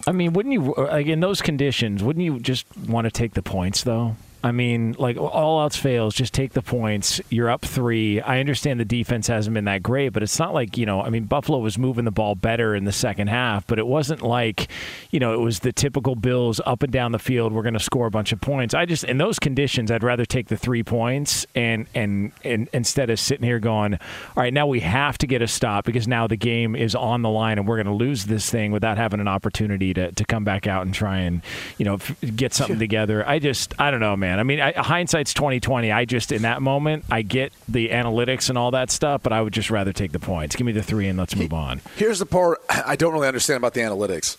I 0.06 0.12
mean, 0.12 0.32
wouldn't 0.32 0.52
you 0.52 0.72
uh, 0.76 0.82
like 0.92 1.08
in 1.08 1.18
those 1.18 1.42
conditions? 1.42 2.04
Wouldn't 2.04 2.24
you 2.24 2.38
just 2.38 2.66
want 2.86 3.06
to 3.06 3.10
take 3.10 3.34
the 3.34 3.42
points 3.42 3.82
though? 3.82 4.14
I 4.44 4.50
mean, 4.50 4.96
like 4.98 5.16
all 5.16 5.60
else 5.62 5.76
fails, 5.76 6.14
just 6.14 6.34
take 6.34 6.52
the 6.52 6.62
points. 6.62 7.20
You're 7.30 7.48
up 7.48 7.62
three. 7.62 8.20
I 8.20 8.40
understand 8.40 8.80
the 8.80 8.84
defense 8.84 9.28
hasn't 9.28 9.54
been 9.54 9.66
that 9.66 9.82
great, 9.82 10.08
but 10.10 10.22
it's 10.22 10.38
not 10.38 10.52
like 10.52 10.76
you 10.76 10.84
know. 10.84 11.00
I 11.00 11.10
mean, 11.10 11.24
Buffalo 11.24 11.58
was 11.58 11.78
moving 11.78 12.04
the 12.04 12.10
ball 12.10 12.34
better 12.34 12.74
in 12.74 12.84
the 12.84 12.92
second 12.92 13.28
half, 13.28 13.66
but 13.66 13.78
it 13.78 13.86
wasn't 13.86 14.20
like 14.22 14.68
you 15.10 15.20
know 15.20 15.32
it 15.32 15.40
was 15.40 15.60
the 15.60 15.72
typical 15.72 16.16
Bills 16.16 16.60
up 16.66 16.82
and 16.82 16.92
down 16.92 17.12
the 17.12 17.20
field. 17.20 17.52
We're 17.52 17.62
going 17.62 17.74
to 17.74 17.80
score 17.80 18.06
a 18.06 18.10
bunch 18.10 18.32
of 18.32 18.40
points. 18.40 18.74
I 18.74 18.84
just 18.84 19.04
in 19.04 19.18
those 19.18 19.38
conditions, 19.38 19.90
I'd 19.90 20.02
rather 20.02 20.24
take 20.24 20.48
the 20.48 20.56
three 20.56 20.82
points 20.82 21.46
and 21.54 21.86
and 21.94 22.32
and 22.44 22.68
instead 22.72 23.10
of 23.10 23.20
sitting 23.20 23.44
here 23.44 23.60
going, 23.60 23.94
all 23.94 24.00
right, 24.36 24.52
now 24.52 24.66
we 24.66 24.80
have 24.80 25.18
to 25.18 25.26
get 25.28 25.40
a 25.40 25.48
stop 25.48 25.84
because 25.84 26.08
now 26.08 26.26
the 26.26 26.36
game 26.36 26.74
is 26.74 26.94
on 26.96 27.22
the 27.22 27.30
line 27.30 27.58
and 27.58 27.68
we're 27.68 27.76
going 27.76 27.86
to 27.86 27.92
lose 27.92 28.26
this 28.26 28.50
thing 28.50 28.72
without 28.72 28.96
having 28.96 29.20
an 29.20 29.28
opportunity 29.28 29.94
to 29.94 30.10
to 30.12 30.24
come 30.24 30.42
back 30.42 30.66
out 30.66 30.84
and 30.84 30.92
try 30.92 31.18
and 31.18 31.42
you 31.78 31.84
know 31.84 31.94
f- 31.94 32.16
get 32.34 32.52
something 32.52 32.78
together. 32.80 33.26
I 33.26 33.38
just 33.38 33.80
I 33.80 33.90
don't 33.92 34.00
know, 34.00 34.16
man. 34.16 34.31
I 34.38 34.42
mean, 34.42 34.60
I, 34.60 34.72
hindsight's 34.72 35.34
twenty 35.34 35.60
twenty. 35.60 35.90
I 35.92 36.04
just 36.04 36.32
in 36.32 36.42
that 36.42 36.62
moment, 36.62 37.04
I 37.10 37.22
get 37.22 37.52
the 37.68 37.90
analytics 37.90 38.48
and 38.48 38.58
all 38.58 38.70
that 38.72 38.90
stuff, 38.90 39.22
but 39.22 39.32
I 39.32 39.40
would 39.40 39.52
just 39.52 39.70
rather 39.70 39.92
take 39.92 40.12
the 40.12 40.20
points. 40.20 40.56
Give 40.56 40.66
me 40.66 40.72
the 40.72 40.82
three 40.82 41.08
and 41.08 41.18
let's 41.18 41.36
move 41.36 41.52
on. 41.52 41.80
Here's 41.96 42.18
the 42.18 42.26
part 42.26 42.60
I 42.68 42.96
don't 42.96 43.12
really 43.12 43.28
understand 43.28 43.58
about 43.58 43.74
the 43.74 43.80
analytics. 43.80 44.36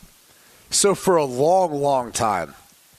So 0.69 0.95
for 0.95 1.17
a 1.17 1.25
long, 1.25 1.71
long 1.73 2.11
time, 2.11 2.55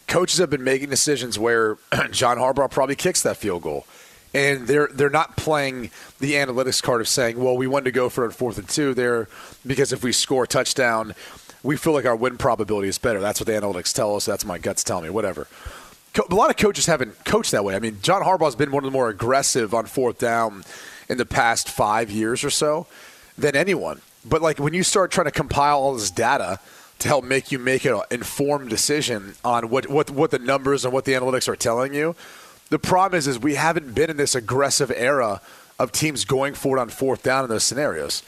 coaches 0.07 0.39
have 0.39 0.51
been 0.51 0.65
making 0.65 0.91
decisions 0.91 1.39
where 1.39 1.77
John 2.11 2.39
Harbaugh 2.39 2.71
probably 2.71 2.95
kicks 2.97 3.23
that 3.23 3.37
field 3.37 3.63
goal. 3.63 3.87
And 4.33 4.67
they're 4.67 4.89
they're 4.93 5.11
not 5.11 5.37
playing 5.37 5.91
the 6.19 6.33
analytics 6.33 6.83
card 6.83 7.01
of 7.01 7.07
saying, 7.07 7.39
well, 7.39 7.57
we 7.57 7.69
wanted 7.69 7.85
to 7.85 7.93
go 7.93 8.09
for 8.09 8.25
it 8.27 8.33
fourth 8.33 8.59
and 8.59 8.69
two 8.69 8.93
there 8.93 9.29
because 9.65 9.93
if 9.93 10.03
we 10.03 10.11
score 10.11 10.43
a 10.43 10.47
touchdown, 10.49 11.15
we 11.63 11.77
feel 11.77 11.93
like 11.93 12.05
our 12.05 12.17
win 12.17 12.37
probability 12.37 12.89
is 12.89 12.99
better. 12.99 13.21
That's 13.21 13.41
what 13.41 13.47
the 13.47 13.53
analytics 13.53 13.93
tell 13.93 14.17
us. 14.17 14.27
That's 14.27 14.45
what 14.45 14.49
my 14.49 14.59
guts 14.59 14.83
telling 14.83 15.05
me. 15.05 15.11
Whatever. 15.11 15.47
A 16.17 16.35
lot 16.35 16.51
of 16.51 16.57
coaches 16.57 16.87
haven't 16.87 17.25
coached 17.25 17.51
that 17.51 17.65
way. 17.65 17.75
I 17.75 17.81
mean, 17.81 17.99
John 18.01 18.23
Harbaugh's 18.23 18.55
been 18.55 18.71
one 18.71 18.85
of 18.85 18.91
the 18.91 18.97
more 18.97 19.09
aggressive 19.09 19.75
on 19.75 19.87
fourth 19.87 20.19
down 20.19 20.65
in 21.09 21.19
the 21.19 21.27
past 21.27 21.69
five 21.69 22.11
years 22.11 22.45
or 22.45 22.51
so 22.51 22.87
than 23.37 23.57
anyone. 23.57 24.01
But 24.25 24.41
like 24.41 24.59
when 24.59 24.75
you 24.75 24.83
start 24.83 25.11
trying 25.11 25.27
to 25.27 25.33
compile 25.33 25.79
all 25.79 25.95
this 25.95 26.11
data 26.11 26.61
to 27.01 27.09
help 27.09 27.25
make 27.25 27.51
you 27.51 27.59
make 27.59 27.85
an 27.85 28.01
informed 28.11 28.71
decision 28.71 29.35
on 29.45 29.71
what, 29.71 29.89
what, 29.89 30.11
what 30.11 30.31
the 30.31 30.39
numbers 30.39 30.85
and 30.85 30.95
what 30.95 31.05
the 31.05 31.13
analytics 31.13 31.49
are 31.49 31.57
telling 31.57 31.93
you, 31.93 32.15
the 32.71 32.79
problem 32.79 33.19
is 33.19 33.27
is 33.27 33.39
we 33.39 33.57
haven't 33.57 33.95
been 33.95 34.09
in 34.09 34.17
this 34.17 34.35
aggressive 34.35 34.93
era 34.95 35.41
of 35.79 35.93
teams 35.93 36.25
going 36.25 36.55
for 36.55 36.79
it 36.79 36.81
on 36.81 36.89
fourth 36.89 37.23
down 37.23 37.45
in 37.45 37.51
those 37.51 37.65
scenarios. 37.65 38.23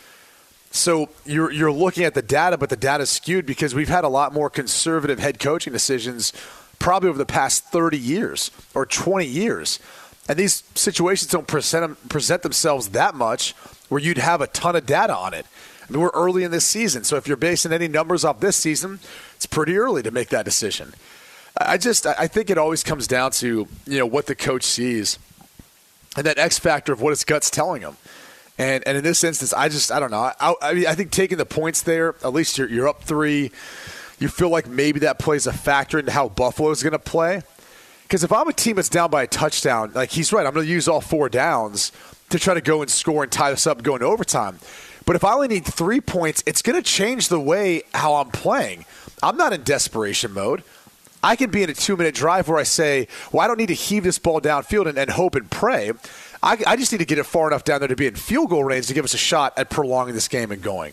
So 0.72 1.08
you're 1.24 1.50
you're 1.50 1.72
looking 1.72 2.04
at 2.04 2.14
the 2.14 2.22
data, 2.22 2.58
but 2.58 2.68
the 2.68 2.76
data's 2.76 3.08
skewed 3.08 3.46
because 3.46 3.74
we've 3.74 3.88
had 3.88 4.04
a 4.04 4.08
lot 4.08 4.34
more 4.34 4.50
conservative 4.50 5.18
head 5.18 5.38
coaching 5.38 5.72
decisions 5.72 6.32
probably 6.78 7.08
over 7.08 7.18
the 7.18 7.26
past 7.26 7.64
30 7.64 7.98
years 7.98 8.50
or 8.74 8.86
20 8.86 9.24
years. 9.24 9.78
And 10.28 10.38
these 10.38 10.64
situations 10.74 11.30
don't 11.30 11.46
present, 11.46 12.08
present 12.08 12.42
themselves 12.42 12.88
that 12.88 13.14
much 13.14 13.52
where 13.88 14.00
you'd 14.00 14.18
have 14.18 14.40
a 14.40 14.46
ton 14.48 14.76
of 14.76 14.86
data 14.86 15.14
on 15.14 15.34
it. 15.34 15.46
I 15.88 15.92
mean, 15.92 16.00
we're 16.00 16.10
early 16.10 16.42
in 16.42 16.50
this 16.50 16.64
season, 16.64 17.04
so 17.04 17.16
if 17.16 17.28
you're 17.28 17.36
basing 17.36 17.72
any 17.72 17.86
numbers 17.86 18.24
off 18.24 18.40
this 18.40 18.56
season, 18.56 18.98
it's 19.36 19.46
pretty 19.46 19.76
early 19.78 20.02
to 20.02 20.10
make 20.10 20.30
that 20.30 20.44
decision. 20.44 20.94
I 21.58 21.78
just 21.78 22.06
I 22.06 22.26
think 22.26 22.50
it 22.50 22.58
always 22.58 22.82
comes 22.82 23.06
down 23.06 23.30
to 23.32 23.66
you 23.86 23.98
know 23.98 24.06
what 24.06 24.26
the 24.26 24.34
coach 24.34 24.62
sees 24.62 25.18
and 26.16 26.26
that 26.26 26.38
X 26.38 26.58
factor 26.58 26.92
of 26.92 27.00
what 27.00 27.10
his 27.10 27.24
gut's 27.24 27.50
telling 27.50 27.82
him. 27.82 27.96
And 28.58 28.86
and 28.86 28.98
in 28.98 29.04
this 29.04 29.24
instance, 29.24 29.52
I 29.52 29.68
just 29.68 29.90
I 29.90 30.00
don't 30.00 30.10
know. 30.10 30.18
I, 30.18 30.34
I 30.40 30.70
I 30.88 30.94
think 30.94 31.10
taking 31.10 31.38
the 31.38 31.46
points 31.46 31.82
there, 31.82 32.14
at 32.22 32.32
least 32.32 32.58
you're 32.58 32.68
you're 32.68 32.88
up 32.88 33.02
three. 33.02 33.52
You 34.18 34.28
feel 34.28 34.48
like 34.48 34.66
maybe 34.66 35.00
that 35.00 35.18
plays 35.18 35.46
a 35.46 35.52
factor 35.52 35.98
into 35.98 36.12
how 36.12 36.28
Buffalo 36.28 36.70
is 36.70 36.82
going 36.82 36.92
to 36.92 36.98
play. 36.98 37.42
Because 38.02 38.24
if 38.24 38.32
I'm 38.32 38.48
a 38.48 38.52
team 38.52 38.76
that's 38.76 38.88
down 38.88 39.10
by 39.10 39.24
a 39.24 39.26
touchdown, 39.26 39.92
like 39.94 40.10
he's 40.10 40.32
right, 40.32 40.46
I'm 40.46 40.54
going 40.54 40.66
to 40.66 40.72
use 40.72 40.88
all 40.88 41.00
four 41.00 41.28
downs 41.28 41.92
to 42.30 42.38
try 42.38 42.54
to 42.54 42.60
go 42.60 42.80
and 42.80 42.90
score 42.90 43.22
and 43.22 43.32
tie 43.32 43.50
this 43.50 43.66
up, 43.66 43.82
going 43.82 44.00
to 44.00 44.06
overtime. 44.06 44.58
But 45.04 45.16
if 45.16 45.24
I 45.24 45.34
only 45.34 45.48
need 45.48 45.64
three 45.64 46.00
points, 46.00 46.42
it's 46.46 46.62
going 46.62 46.80
to 46.80 46.82
change 46.82 47.28
the 47.28 47.40
way 47.40 47.82
how 47.94 48.14
I'm 48.14 48.30
playing. 48.30 48.84
I'm 49.22 49.36
not 49.36 49.52
in 49.52 49.62
desperation 49.62 50.32
mode. 50.32 50.62
I 51.22 51.34
can 51.34 51.50
be 51.50 51.62
in 51.62 51.70
a 51.70 51.74
two 51.74 51.96
minute 51.96 52.14
drive 52.14 52.48
where 52.48 52.58
I 52.58 52.62
say, 52.62 53.08
well, 53.32 53.42
I 53.42 53.48
don't 53.48 53.58
need 53.58 53.68
to 53.68 53.74
heave 53.74 54.04
this 54.04 54.18
ball 54.18 54.40
downfield 54.40 54.86
and, 54.86 54.98
and 54.98 55.10
hope 55.10 55.34
and 55.34 55.50
pray. 55.50 55.92
I, 56.42 56.58
I, 56.66 56.76
just 56.76 56.92
need 56.92 56.98
to 56.98 57.04
get 57.04 57.18
it 57.18 57.24
far 57.24 57.48
enough 57.48 57.64
down 57.64 57.80
there 57.80 57.88
to 57.88 57.96
be 57.96 58.06
in 58.06 58.14
field 58.14 58.50
goal 58.50 58.62
range 58.62 58.86
to 58.86 58.94
give 58.94 59.04
us 59.04 59.14
a 59.14 59.18
shot 59.18 59.54
at 59.56 59.70
prolonging 59.70 60.14
this 60.14 60.28
game 60.28 60.52
and 60.52 60.62
going. 60.62 60.92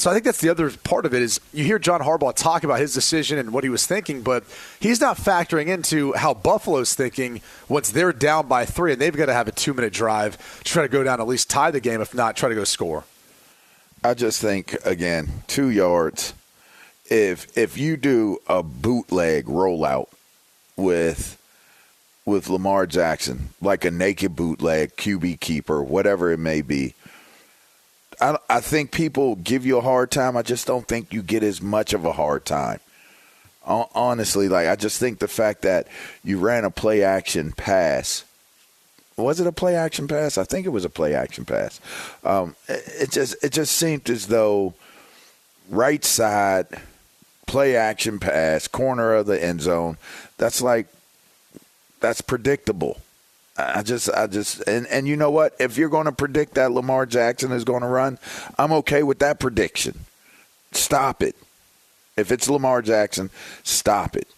So 0.00 0.10
I 0.10 0.14
think 0.14 0.24
that's 0.24 0.40
the 0.40 0.48
other 0.48 0.70
part 0.70 1.04
of 1.04 1.12
it 1.12 1.20
is 1.20 1.40
you 1.52 1.62
hear 1.62 1.78
John 1.78 2.00
Harbaugh 2.00 2.34
talk 2.34 2.64
about 2.64 2.80
his 2.80 2.94
decision 2.94 3.38
and 3.38 3.52
what 3.52 3.64
he 3.64 3.70
was 3.70 3.86
thinking, 3.86 4.22
but 4.22 4.44
he's 4.80 4.98
not 4.98 5.18
factoring 5.18 5.66
into 5.66 6.14
how 6.14 6.32
Buffalo's 6.32 6.94
thinking 6.94 7.42
once 7.68 7.90
they're 7.90 8.12
down 8.12 8.48
by 8.48 8.64
three 8.64 8.92
and 8.92 9.00
they've 9.00 9.14
got 9.14 9.26
to 9.26 9.34
have 9.34 9.46
a 9.46 9.52
two 9.52 9.74
minute 9.74 9.92
drive 9.92 10.38
to 10.58 10.64
try 10.64 10.82
to 10.82 10.88
go 10.88 11.04
down 11.04 11.20
at 11.20 11.26
least 11.26 11.50
tie 11.50 11.70
the 11.70 11.80
game, 11.80 12.00
if 12.00 12.14
not 12.14 12.34
try 12.34 12.48
to 12.48 12.54
go 12.54 12.64
score. 12.64 13.04
I 14.02 14.14
just 14.14 14.40
think 14.40 14.74
again, 14.86 15.42
two 15.46 15.68
yards 15.68 16.32
if 17.10 17.58
if 17.58 17.76
you 17.76 17.96
do 17.98 18.38
a 18.46 18.62
bootleg 18.62 19.46
rollout 19.46 20.08
with 20.76 21.36
with 22.24 22.48
Lamar 22.48 22.86
Jackson, 22.86 23.50
like 23.60 23.84
a 23.84 23.90
naked 23.90 24.36
bootleg, 24.36 24.96
QB 24.96 25.40
keeper, 25.40 25.82
whatever 25.82 26.30
it 26.30 26.38
may 26.38 26.62
be, 26.62 26.94
I, 28.20 28.38
I 28.48 28.60
think 28.60 28.92
people 28.92 29.36
give 29.36 29.64
you 29.64 29.78
a 29.78 29.82
hard 29.82 30.10
time. 30.10 30.36
I 30.36 30.42
just 30.42 30.66
don't 30.66 30.86
think 30.86 31.12
you 31.12 31.22
get 31.22 31.42
as 31.42 31.62
much 31.62 31.92
of 31.92 32.04
a 32.04 32.12
hard 32.12 32.44
time. 32.44 32.80
Honestly, 33.64 34.48
like 34.48 34.68
I 34.68 34.74
just 34.74 34.98
think 34.98 35.18
the 35.18 35.28
fact 35.28 35.62
that 35.62 35.86
you 36.24 36.38
ran 36.38 36.64
a 36.64 36.70
play 36.70 37.02
action 37.02 37.52
pass 37.52 38.24
was 39.20 39.40
it 39.40 39.46
a 39.46 39.52
play 39.52 39.76
action 39.76 40.08
pass? 40.08 40.38
I 40.38 40.44
think 40.44 40.66
it 40.66 40.70
was 40.70 40.84
a 40.84 40.90
play 40.90 41.14
action 41.14 41.44
pass. 41.44 41.80
Um, 42.24 42.56
it, 42.68 42.82
it 43.02 43.10
just 43.10 43.36
it 43.44 43.52
just 43.52 43.76
seemed 43.76 44.08
as 44.10 44.26
though 44.26 44.74
right 45.68 46.04
side 46.04 46.66
play 47.46 47.76
action 47.76 48.18
pass, 48.18 48.68
corner 48.68 49.14
of 49.14 49.26
the 49.26 49.42
end 49.42 49.60
zone. 49.60 49.98
That's 50.38 50.62
like 50.62 50.86
that's 52.00 52.20
predictable. 52.20 53.00
I 53.60 53.82
just, 53.82 54.08
I 54.10 54.26
just, 54.26 54.60
and, 54.62 54.86
and 54.88 55.06
you 55.08 55.16
know 55.16 55.30
what? 55.30 55.54
If 55.58 55.76
you're 55.76 55.88
going 55.88 56.06
to 56.06 56.12
predict 56.12 56.54
that 56.54 56.72
Lamar 56.72 57.06
Jackson 57.06 57.52
is 57.52 57.64
going 57.64 57.82
to 57.82 57.88
run, 57.88 58.18
I'm 58.58 58.72
okay 58.72 59.02
with 59.02 59.18
that 59.20 59.40
prediction. 59.40 60.00
Stop 60.72 61.22
it. 61.22 61.36
If 62.16 62.30
it's 62.30 62.48
Lamar 62.48 62.82
Jackson, 62.82 63.30
stop 63.62 64.16
it. 64.16 64.28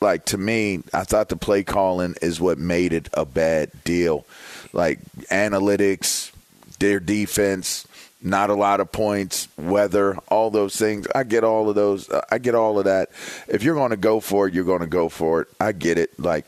Like 0.00 0.24
to 0.26 0.38
me, 0.38 0.82
I 0.92 1.04
thought 1.04 1.28
the 1.28 1.36
play 1.36 1.62
calling 1.62 2.16
is 2.20 2.40
what 2.40 2.58
made 2.58 2.92
it 2.92 3.08
a 3.14 3.24
bad 3.24 3.70
deal. 3.84 4.26
Like 4.72 4.98
analytics, 5.30 6.32
their 6.80 6.98
defense, 6.98 7.86
not 8.20 8.50
a 8.50 8.54
lot 8.54 8.80
of 8.80 8.90
points, 8.90 9.48
weather, 9.56 10.16
all 10.28 10.50
those 10.50 10.76
things. 10.76 11.06
I 11.14 11.22
get 11.22 11.44
all 11.44 11.68
of 11.68 11.74
those. 11.74 12.10
I 12.30 12.38
get 12.38 12.54
all 12.54 12.78
of 12.78 12.84
that. 12.86 13.10
If 13.48 13.62
you're 13.62 13.76
going 13.76 13.90
to 13.90 13.96
go 13.96 14.20
for 14.20 14.48
it, 14.48 14.54
you're 14.54 14.64
going 14.64 14.80
to 14.80 14.86
go 14.86 15.08
for 15.08 15.42
it. 15.42 15.48
I 15.60 15.72
get 15.72 15.98
it. 15.98 16.18
Like, 16.18 16.46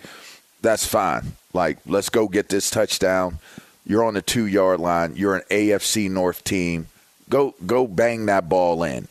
that's 0.61 0.87
fine. 0.87 1.33
Like, 1.55 1.79
let's 1.87 2.11
go 2.11 2.29
get 2.29 2.49
this 2.49 2.69
touchdown. 2.71 3.39
You're 3.87 4.05
on 4.05 4.15
the 4.15 4.23
two 4.23 4.47
yard 4.47 4.81
line. 4.81 5.15
You're 5.17 5.37
an 5.37 5.45
AFC 5.51 6.11
North 6.11 6.45
team. 6.45 6.89
Go, 7.31 7.55
go 7.65 7.87
bang 7.87 8.27
that 8.27 8.49
ball 8.49 8.83
in. 8.83 9.09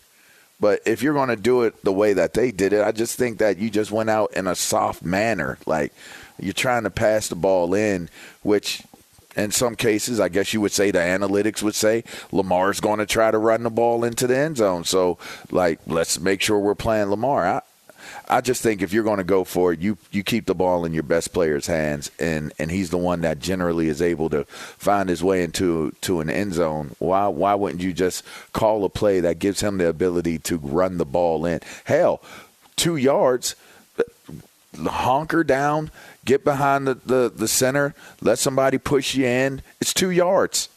But 0.59 0.81
if 0.85 1.01
you're 1.01 1.13
going 1.13 1.29
to 1.29 1.35
do 1.35 1.63
it 1.63 1.83
the 1.83 1.91
way 1.91 2.13
that 2.13 2.33
they 2.33 2.51
did 2.51 2.73
it, 2.73 2.83
I 2.83 2.91
just 2.91 3.17
think 3.17 3.39
that 3.39 3.57
you 3.57 3.69
just 3.69 3.91
went 3.91 4.09
out 4.09 4.33
in 4.33 4.47
a 4.47 4.55
soft 4.55 5.03
manner. 5.03 5.57
Like, 5.65 5.93
you're 6.39 6.53
trying 6.53 6.83
to 6.83 6.89
pass 6.89 7.27
the 7.27 7.35
ball 7.35 7.73
in, 7.73 8.09
which 8.43 8.83
in 9.35 9.51
some 9.51 9.75
cases, 9.75 10.19
I 10.19 10.29
guess 10.29 10.53
you 10.53 10.61
would 10.61 10.71
say 10.71 10.91
the 10.91 10.99
analytics 10.99 11.63
would 11.63 11.75
say 11.75 12.03
Lamar's 12.31 12.79
going 12.79 12.99
to 12.99 13.05
try 13.05 13.31
to 13.31 13.37
run 13.37 13.63
the 13.63 13.69
ball 13.69 14.03
into 14.03 14.27
the 14.27 14.37
end 14.37 14.57
zone. 14.57 14.83
So, 14.83 15.17
like, 15.51 15.79
let's 15.87 16.19
make 16.19 16.41
sure 16.41 16.59
we're 16.59 16.75
playing 16.75 17.09
Lamar. 17.09 17.45
I, 17.45 17.61
I 18.27 18.41
just 18.41 18.61
think 18.61 18.81
if 18.81 18.93
you're 18.93 19.03
going 19.03 19.17
to 19.17 19.23
go 19.23 19.43
for 19.43 19.73
it, 19.73 19.79
you 19.79 19.97
you 20.11 20.23
keep 20.23 20.45
the 20.45 20.55
ball 20.55 20.85
in 20.85 20.93
your 20.93 21.03
best 21.03 21.33
player's 21.33 21.67
hands, 21.67 22.11
and, 22.19 22.53
and 22.57 22.71
he's 22.71 22.89
the 22.89 22.97
one 22.97 23.21
that 23.21 23.39
generally 23.39 23.87
is 23.87 24.01
able 24.01 24.29
to 24.29 24.45
find 24.45 25.09
his 25.09 25.23
way 25.23 25.43
into 25.43 25.91
to 26.01 26.19
an 26.21 26.29
end 26.29 26.53
zone. 26.53 26.95
Why 26.99 27.27
why 27.27 27.55
wouldn't 27.55 27.81
you 27.81 27.93
just 27.93 28.23
call 28.53 28.85
a 28.85 28.89
play 28.89 29.19
that 29.19 29.39
gives 29.39 29.61
him 29.61 29.77
the 29.77 29.87
ability 29.87 30.39
to 30.39 30.57
run 30.57 30.97
the 30.97 31.05
ball 31.05 31.45
in? 31.45 31.61
Hell, 31.83 32.21
two 32.75 32.95
yards, 32.95 33.55
honker 34.77 35.43
down 35.43 35.91
get 36.25 36.43
behind 36.43 36.87
the, 36.87 36.95
the, 36.95 37.31
the 37.35 37.47
center, 37.47 37.93
let 38.21 38.39
somebody 38.39 38.77
push 38.77 39.15
you 39.15 39.25
in. 39.25 39.61
It's 39.81 39.93
two 39.93 40.09
yards. 40.09 40.69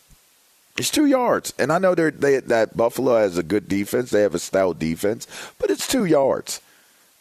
It's 0.76 0.90
two 0.90 1.06
yards. 1.06 1.54
And 1.58 1.72
I 1.72 1.78
know 1.78 1.94
they're, 1.94 2.10
they, 2.10 2.40
that 2.40 2.76
Buffalo 2.76 3.16
has 3.16 3.38
a 3.38 3.42
good 3.42 3.68
defense. 3.68 4.10
They 4.10 4.22
have 4.22 4.34
a 4.34 4.38
stout 4.38 4.78
defense, 4.78 5.26
but 5.58 5.70
it's 5.70 5.88
two 5.88 6.04
yards. 6.04 6.60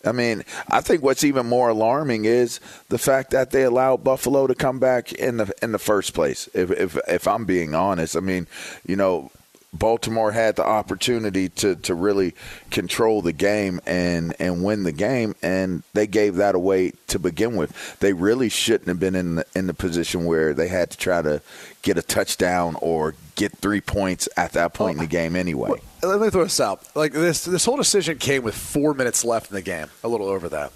I 0.05 0.11
mean, 0.11 0.43
I 0.69 0.81
think 0.81 1.03
what's 1.03 1.23
even 1.23 1.45
more 1.45 1.69
alarming 1.69 2.25
is 2.25 2.59
the 2.89 2.97
fact 2.97 3.31
that 3.31 3.51
they 3.51 3.63
allowed 3.63 4.03
Buffalo 4.03 4.47
to 4.47 4.55
come 4.55 4.79
back 4.79 5.11
in 5.13 5.37
the 5.37 5.53
in 5.61 5.71
the 5.71 5.79
first 5.79 6.13
place. 6.13 6.47
If 6.53 6.71
if 6.71 6.97
if 7.07 7.27
I'm 7.27 7.45
being 7.45 7.75
honest, 7.75 8.15
I 8.15 8.19
mean, 8.19 8.47
you 8.85 8.95
know, 8.95 9.31
Baltimore 9.77 10.31
had 10.31 10.55
the 10.55 10.65
opportunity 10.65 11.49
to, 11.49 11.75
to 11.75 11.93
really 11.93 12.33
control 12.71 13.21
the 13.21 13.33
game 13.33 13.81
and, 13.85 14.35
and 14.39 14.63
win 14.63 14.83
the 14.83 14.91
game, 14.91 15.35
and 15.41 15.83
they 15.93 16.07
gave 16.07 16.35
that 16.35 16.55
away 16.55 16.93
to 17.07 17.19
begin 17.19 17.55
with. 17.55 17.99
They 17.99 18.13
really 18.13 18.49
shouldn't 18.49 18.87
have 18.87 18.99
been 18.99 19.15
in 19.15 19.35
the, 19.35 19.45
in 19.55 19.67
the 19.67 19.73
position 19.73 20.25
where 20.25 20.53
they 20.53 20.67
had 20.67 20.91
to 20.91 20.97
try 20.97 21.21
to 21.21 21.41
get 21.81 21.97
a 21.97 22.01
touchdown 22.01 22.75
or 22.81 23.15
get 23.35 23.51
three 23.57 23.81
points 23.81 24.29
at 24.37 24.53
that 24.53 24.73
point 24.73 24.97
in 24.97 25.03
the 25.03 25.07
game 25.07 25.35
anyway. 25.35 25.71
Let 26.01 26.21
me 26.21 26.29
throw 26.29 26.43
this 26.43 26.59
out. 26.59 26.87
Like 26.95 27.13
this, 27.13 27.45
this 27.45 27.65
whole 27.65 27.77
decision 27.77 28.17
came 28.17 28.43
with 28.43 28.55
four 28.55 28.93
minutes 28.93 29.23
left 29.25 29.51
in 29.51 29.55
the 29.55 29.61
game, 29.61 29.87
a 30.03 30.07
little 30.07 30.27
over 30.27 30.49
that, 30.49 30.71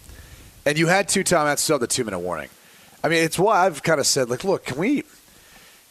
and 0.65 0.77
you 0.77 0.88
had 0.88 1.08
two 1.08 1.24
timeouts, 1.24 1.60
still 1.60 1.79
the 1.79 1.88
two 1.88 2.03
minute 2.03 2.20
warning. 2.20 2.50
I 3.03 3.08
mean, 3.08 3.24
it's 3.24 3.39
why 3.39 3.65
I've 3.65 3.82
kind 3.82 4.00
of 4.00 4.06
said, 4.06 4.29
like, 4.29 4.44
look, 4.44 4.65
can 4.65 4.77
we 4.77 5.03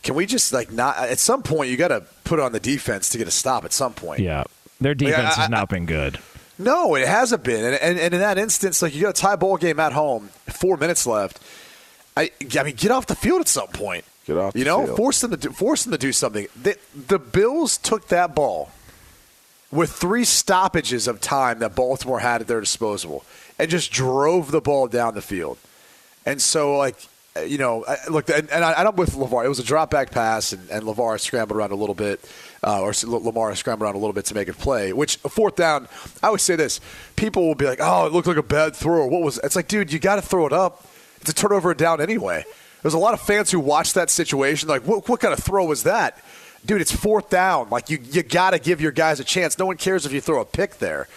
can 0.02 0.14
we 0.14 0.26
just 0.26 0.52
like 0.52 0.70
not 0.72 0.96
at 0.98 1.18
some 1.18 1.42
point 1.42 1.70
you 1.70 1.76
got 1.76 1.88
to 1.88 2.02
put 2.24 2.38
on 2.40 2.52
the 2.52 2.60
defense 2.60 3.08
to 3.10 3.18
get 3.18 3.26
a 3.28 3.30
stop 3.32 3.64
at 3.64 3.72
some 3.72 3.92
point. 3.94 4.20
Yeah, 4.20 4.44
their 4.80 4.94
defense 4.94 5.18
Like, 5.24 5.38
I- 5.38 5.40
has 5.42 5.50
not 5.50 5.68
been 5.68 5.86
good. 5.86 6.18
No, 6.60 6.96
it 6.96 7.06
hasn't 7.06 7.44
been. 7.44 7.64
And, 7.64 7.74
and, 7.76 7.98
and 8.00 8.14
in 8.14 8.18
that 8.20 8.36
instance, 8.36 8.82
like 8.82 8.92
you 8.94 9.02
got 9.02 9.10
a 9.10 9.12
tie 9.20 9.36
ball 9.36 9.56
game 9.58 9.78
at 9.78 9.92
home, 9.92 10.28
four 10.48 10.76
minutes 10.76 11.06
left. 11.06 11.40
I, 12.16 12.32
I 12.58 12.62
mean, 12.64 12.74
get 12.74 12.90
off 12.90 13.06
the 13.06 13.14
field 13.14 13.40
at 13.40 13.46
some 13.46 13.68
point. 13.68 14.04
Get 14.26 14.36
off 14.36 14.56
You 14.56 14.64
the 14.64 14.70
know, 14.70 14.84
field. 14.86 14.96
force 14.96 15.20
them 15.20 15.30
to 15.30 15.36
do, 15.36 15.50
force 15.50 15.84
them 15.84 15.92
to 15.92 15.98
do 15.98 16.12
something. 16.12 16.48
The, 16.60 16.76
the 17.06 17.20
Bills 17.20 17.78
took 17.78 18.08
that 18.08 18.34
ball 18.34 18.72
with 19.70 19.92
three 19.92 20.24
stoppages 20.24 21.06
of 21.06 21.20
time 21.20 21.60
that 21.60 21.76
Baltimore 21.76 22.18
had 22.18 22.40
at 22.40 22.48
their 22.48 22.58
disposal 22.60 23.24
and 23.56 23.70
just 23.70 23.92
drove 23.92 24.50
the 24.50 24.60
ball 24.60 24.88
down 24.88 25.14
the 25.14 25.22
field. 25.22 25.58
And 26.26 26.42
so, 26.42 26.76
like, 26.76 26.96
you 27.46 27.58
know, 27.58 27.84
I- 27.86 27.98
look, 28.08 28.28
and, 28.30 28.50
and 28.50 28.64
I, 28.64 28.72
I'm 28.74 28.96
with 28.96 29.14
LeVar. 29.14 29.44
It 29.44 29.48
was 29.48 29.58
a 29.58 29.64
drop 29.64 29.90
back 29.90 30.10
pass, 30.10 30.52
and, 30.52 30.68
and 30.70 30.84
LeVar 30.84 31.20
scrambled 31.20 31.56
around 31.56 31.72
a 31.72 31.76
little 31.76 31.94
bit, 31.94 32.20
uh, 32.62 32.80
or 32.82 32.92
Lamar 33.04 33.54
scrambled 33.54 33.84
around 33.84 33.94
a 33.94 33.98
little 33.98 34.12
bit 34.12 34.24
to 34.26 34.34
make 34.34 34.48
a 34.48 34.52
play, 34.52 34.92
which, 34.92 35.16
fourth 35.18 35.56
down, 35.56 35.88
I 36.22 36.26
always 36.28 36.42
say 36.42 36.56
this 36.56 36.80
people 37.16 37.46
will 37.46 37.54
be 37.54 37.66
like, 37.66 37.78
oh, 37.80 38.06
it 38.06 38.12
looked 38.12 38.26
like 38.28 38.36
a 38.36 38.42
bad 38.42 38.74
throw. 38.74 39.06
What 39.06 39.22
was 39.22 39.38
It's 39.42 39.56
like, 39.56 39.68
dude, 39.68 39.92
you 39.92 39.98
got 39.98 40.16
to 40.16 40.22
throw 40.22 40.46
it 40.46 40.52
up. 40.52 40.86
It's 41.20 41.30
a 41.30 41.34
turnover 41.34 41.74
down 41.74 42.00
anyway. 42.00 42.44
There's 42.82 42.94
a 42.94 42.98
lot 42.98 43.12
of 43.14 43.20
fans 43.20 43.50
who 43.50 43.58
watched 43.58 43.94
that 43.94 44.08
situation, 44.10 44.68
like, 44.68 44.86
what, 44.86 45.08
what 45.08 45.20
kind 45.20 45.32
of 45.32 45.40
throw 45.40 45.64
was 45.64 45.82
that? 45.82 46.22
Dude, 46.64 46.80
it's 46.80 46.92
fourth 46.92 47.30
down. 47.30 47.70
Like, 47.70 47.90
you, 47.90 47.98
you 48.10 48.22
got 48.22 48.50
to 48.50 48.58
give 48.58 48.80
your 48.80 48.92
guys 48.92 49.20
a 49.20 49.24
chance. 49.24 49.58
No 49.58 49.66
one 49.66 49.76
cares 49.76 50.06
if 50.06 50.12
you 50.12 50.20
throw 50.20 50.40
a 50.40 50.44
pick 50.44 50.78
there. 50.78 51.08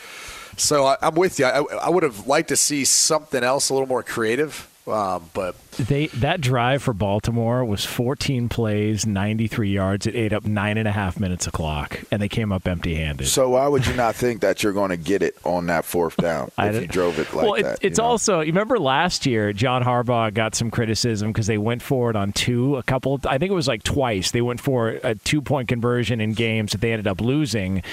So 0.57 0.85
I, 0.85 0.97
I'm 1.01 1.15
with 1.15 1.39
you. 1.39 1.45
I, 1.45 1.61
I 1.81 1.89
would 1.89 2.03
have 2.03 2.27
liked 2.27 2.49
to 2.49 2.55
see 2.55 2.85
something 2.85 3.43
else 3.43 3.69
a 3.69 3.73
little 3.73 3.87
more 3.87 4.03
creative, 4.03 4.67
um, 4.87 5.29
but 5.33 5.55
They 5.73 6.07
that 6.07 6.41
drive 6.41 6.81
for 6.83 6.93
Baltimore 6.93 7.63
was 7.63 7.85
14 7.85 8.49
plays, 8.49 9.05
93 9.05 9.69
yards. 9.69 10.07
It 10.07 10.15
ate 10.15 10.33
up 10.33 10.45
nine 10.45 10.77
and 10.77 10.87
a 10.87 10.91
half 10.91 11.19
minutes 11.19 11.47
of 11.47 11.53
clock, 11.53 12.01
and 12.11 12.21
they 12.21 12.29
came 12.29 12.51
up 12.51 12.67
empty-handed. 12.67 13.27
So 13.27 13.49
why 13.49 13.67
would 13.67 13.85
you 13.85 13.93
not 13.93 14.15
think 14.15 14.41
that 14.41 14.63
you're 14.63 14.73
going 14.73 14.89
to 14.89 14.97
get 14.97 15.21
it 15.21 15.37
on 15.43 15.67
that 15.67 15.85
fourth 15.85 16.17
down 16.17 16.51
if 16.57 16.81
you 16.81 16.87
drove 16.87 17.19
it 17.19 17.33
like 17.33 17.45
well, 17.45 17.53
it- 17.55 17.63
that? 17.63 17.79
it's 17.81 17.99
you 17.99 18.03
know? 18.03 18.09
also 18.09 18.39
you 18.41 18.47
remember 18.47 18.79
last 18.79 19.25
year 19.25 19.53
John 19.53 19.83
Harbaugh 19.83 20.33
got 20.33 20.55
some 20.55 20.71
criticism 20.71 21.31
because 21.31 21.47
they 21.47 21.57
went 21.57 21.81
for 21.81 22.09
it 22.09 22.15
on 22.15 22.31
two 22.31 22.77
a 22.77 22.83
couple. 22.83 23.19
I 23.25 23.37
think 23.37 23.51
it 23.51 23.55
was 23.55 23.67
like 23.67 23.83
twice. 23.83 24.31
They 24.31 24.41
went 24.41 24.59
for 24.59 24.89
a 25.03 25.15
two 25.15 25.41
point 25.41 25.67
conversion 25.67 26.19
in 26.21 26.33
games 26.33 26.71
that 26.71 26.81
they 26.81 26.91
ended 26.91 27.07
up 27.07 27.21
losing, 27.21 27.83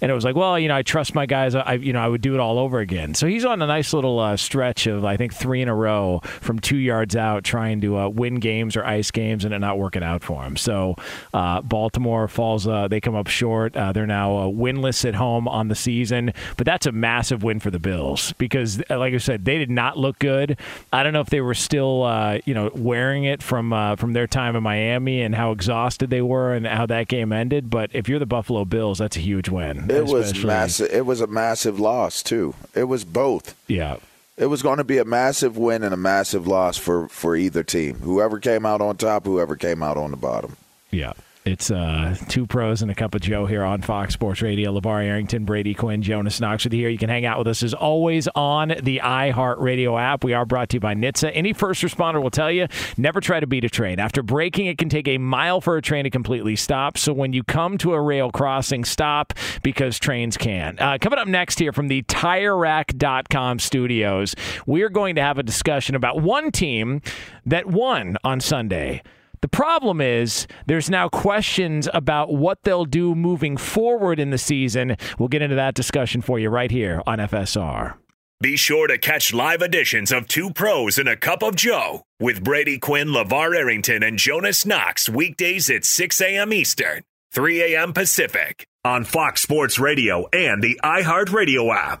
and 0.00 0.10
it 0.10 0.14
was 0.14 0.24
like, 0.24 0.36
well, 0.36 0.58
you 0.58 0.68
know, 0.68 0.76
I 0.76 0.82
trust 0.82 1.14
my 1.14 1.26
guys. 1.26 1.54
I 1.54 1.74
you 1.74 1.92
know 1.92 2.00
I 2.00 2.08
would 2.08 2.20
do 2.20 2.34
it 2.34 2.40
all 2.40 2.58
over 2.58 2.80
again. 2.80 3.14
So 3.14 3.26
he's 3.26 3.44
on 3.44 3.62
a 3.62 3.66
nice 3.66 3.92
little 3.92 4.18
uh, 4.18 4.36
stretch 4.36 4.86
of 4.86 5.04
I 5.04 5.16
think 5.16 5.34
three 5.34 5.62
in 5.62 5.68
a 5.68 5.74
row 5.74 6.20
from 6.40 6.58
two 6.58 6.76
yards 6.76 7.16
out, 7.16 7.44
trying 7.44 7.80
to 7.80 7.98
uh, 7.98 8.08
win 8.08 8.36
games 8.36 8.76
or 8.76 8.84
ice 8.84 9.10
games, 9.10 9.44
and 9.44 9.54
it 9.54 9.58
not 9.58 9.78
working 9.78 10.02
out 10.02 10.22
for 10.22 10.42
him. 10.42 10.56
So 10.56 10.96
uh, 11.32 11.62
Baltimore 11.62 12.28
falls. 12.28 12.66
Uh, 12.66 12.88
they 12.88 13.00
come 13.00 13.14
up 13.14 13.26
short. 13.26 13.76
Uh, 13.76 13.92
they're 13.92 14.06
now 14.06 14.36
uh, 14.36 14.46
winless 14.46 15.04
at 15.06 15.14
home 15.14 15.48
on 15.48 15.68
the 15.68 15.74
season, 15.74 16.32
but 16.56 16.66
that's 16.66 16.86
a 16.86 16.92
massive 16.92 17.42
win 17.42 17.60
for 17.60 17.70
the 17.70 17.78
Bills 17.78 18.32
because, 18.34 18.82
like 18.90 19.14
I 19.14 19.18
said, 19.18 19.44
they 19.44 19.58
did 19.58 19.70
not 19.70 19.98
look 19.98 20.18
good. 20.18 20.58
I 20.92 21.02
don't 21.02 21.12
know 21.12 21.20
if 21.20 21.30
they 21.30 21.40
were 21.40 21.54
still, 21.54 22.40
you 22.44 22.54
know, 22.54 22.70
wearing 22.74 23.24
it 23.24 23.42
from 23.42 23.70
from 23.96 24.12
their 24.12 24.26
time 24.26 24.56
in 24.56 24.62
Miami 24.62 25.22
and 25.22 25.34
how 25.34 25.52
exhausted 25.52 26.10
they 26.10 26.22
were 26.22 26.54
and 26.54 26.66
how 26.66 26.86
that 26.86 27.08
game 27.08 27.32
ended. 27.32 27.70
But 27.70 27.90
if 27.92 28.08
you're 28.08 28.18
the 28.18 28.26
Buffalo 28.26 28.64
Bills, 28.64 28.98
that's 28.98 29.16
a 29.16 29.20
huge 29.20 29.48
win. 29.48 29.85
It 29.90 30.06
was 30.06 30.44
massive. 30.44 30.90
It 30.90 31.06
was 31.06 31.20
a 31.20 31.26
massive 31.26 31.80
loss 31.80 32.22
too. 32.22 32.54
It 32.74 32.84
was 32.84 33.04
both. 33.04 33.54
Yeah. 33.66 33.96
It 34.36 34.46
was 34.46 34.62
going 34.62 34.78
to 34.78 34.84
be 34.84 34.98
a 34.98 35.04
massive 35.04 35.56
win 35.56 35.82
and 35.82 35.94
a 35.94 35.96
massive 35.96 36.46
loss 36.46 36.76
for 36.76 37.08
for 37.08 37.36
either 37.36 37.62
team. 37.62 37.96
Whoever 38.00 38.38
came 38.38 38.66
out 38.66 38.80
on 38.80 38.96
top, 38.96 39.24
whoever 39.24 39.56
came 39.56 39.82
out 39.82 39.96
on 39.96 40.10
the 40.10 40.16
bottom. 40.16 40.56
Yeah. 40.90 41.14
It's 41.46 41.70
uh, 41.70 42.16
two 42.26 42.44
pros 42.44 42.82
and 42.82 42.90
a 42.90 42.94
cup 42.94 43.14
of 43.14 43.20
Joe 43.20 43.46
here 43.46 43.62
on 43.62 43.80
Fox 43.80 44.12
Sports 44.14 44.42
Radio. 44.42 44.72
LeVar 44.72 45.04
Arrington, 45.04 45.44
Brady 45.44 45.74
Quinn, 45.74 46.02
Jonas 46.02 46.40
Knox 46.40 46.64
with 46.64 46.72
you 46.72 46.80
here. 46.80 46.88
You 46.88 46.98
can 46.98 47.08
hang 47.08 47.24
out 47.24 47.38
with 47.38 47.46
us 47.46 47.62
as 47.62 47.72
always 47.72 48.26
on 48.34 48.74
the 48.82 49.00
iHeartRadio 49.04 49.96
app. 49.96 50.24
We 50.24 50.34
are 50.34 50.44
brought 50.44 50.70
to 50.70 50.78
you 50.78 50.80
by 50.80 50.96
NHTSA. 50.96 51.30
Any 51.34 51.52
first 51.52 51.84
responder 51.84 52.20
will 52.20 52.32
tell 52.32 52.50
you 52.50 52.66
never 52.96 53.20
try 53.20 53.38
to 53.38 53.46
beat 53.46 53.64
a 53.64 53.68
train. 53.68 54.00
After 54.00 54.24
braking, 54.24 54.66
it 54.66 54.76
can 54.76 54.88
take 54.88 55.06
a 55.06 55.18
mile 55.18 55.60
for 55.60 55.76
a 55.76 55.82
train 55.82 56.02
to 56.02 56.10
completely 56.10 56.56
stop. 56.56 56.98
So 56.98 57.12
when 57.12 57.32
you 57.32 57.44
come 57.44 57.78
to 57.78 57.94
a 57.94 58.00
rail 58.00 58.32
crossing, 58.32 58.84
stop 58.84 59.32
because 59.62 60.00
trains 60.00 60.36
can. 60.36 60.76
Uh, 60.80 60.98
coming 61.00 61.20
up 61.20 61.28
next 61.28 61.60
here 61.60 61.72
from 61.72 61.86
the 61.86 62.02
TireRack.com 62.02 63.60
studios, 63.60 64.34
we're 64.66 64.90
going 64.90 65.14
to 65.14 65.22
have 65.22 65.38
a 65.38 65.44
discussion 65.44 65.94
about 65.94 66.20
one 66.20 66.50
team 66.50 67.02
that 67.44 67.66
won 67.66 68.16
on 68.24 68.40
Sunday. 68.40 69.00
The 69.40 69.48
problem 69.48 70.00
is 70.00 70.46
there's 70.66 70.90
now 70.90 71.08
questions 71.08 71.88
about 71.92 72.32
what 72.32 72.58
they'll 72.64 72.84
do 72.84 73.14
moving 73.14 73.56
forward 73.56 74.18
in 74.18 74.30
the 74.30 74.38
season. 74.38 74.96
We'll 75.18 75.28
get 75.28 75.42
into 75.42 75.56
that 75.56 75.74
discussion 75.74 76.22
for 76.22 76.38
you 76.38 76.48
right 76.48 76.70
here 76.70 77.02
on 77.06 77.18
FSR. 77.18 77.94
Be 78.40 78.56
sure 78.56 78.86
to 78.86 78.98
catch 78.98 79.32
live 79.32 79.62
editions 79.62 80.12
of 80.12 80.28
Two 80.28 80.50
Pros 80.52 80.98
and 80.98 81.08
a 81.08 81.16
Cup 81.16 81.42
of 81.42 81.56
Joe 81.56 82.02
with 82.20 82.44
Brady 82.44 82.78
Quinn, 82.78 83.08
LeVar 83.08 83.56
Arrington, 83.56 84.02
and 84.02 84.18
Jonas 84.18 84.66
Knox 84.66 85.08
weekdays 85.08 85.70
at 85.70 85.86
6 85.86 86.20
a.m. 86.20 86.52
Eastern, 86.52 87.02
3 87.32 87.74
a.m. 87.74 87.94
Pacific 87.94 88.66
on 88.84 89.04
Fox 89.04 89.40
Sports 89.40 89.78
Radio 89.78 90.26
and 90.34 90.62
the 90.62 90.78
iHeartRadio 90.84 91.74
app. 91.74 92.00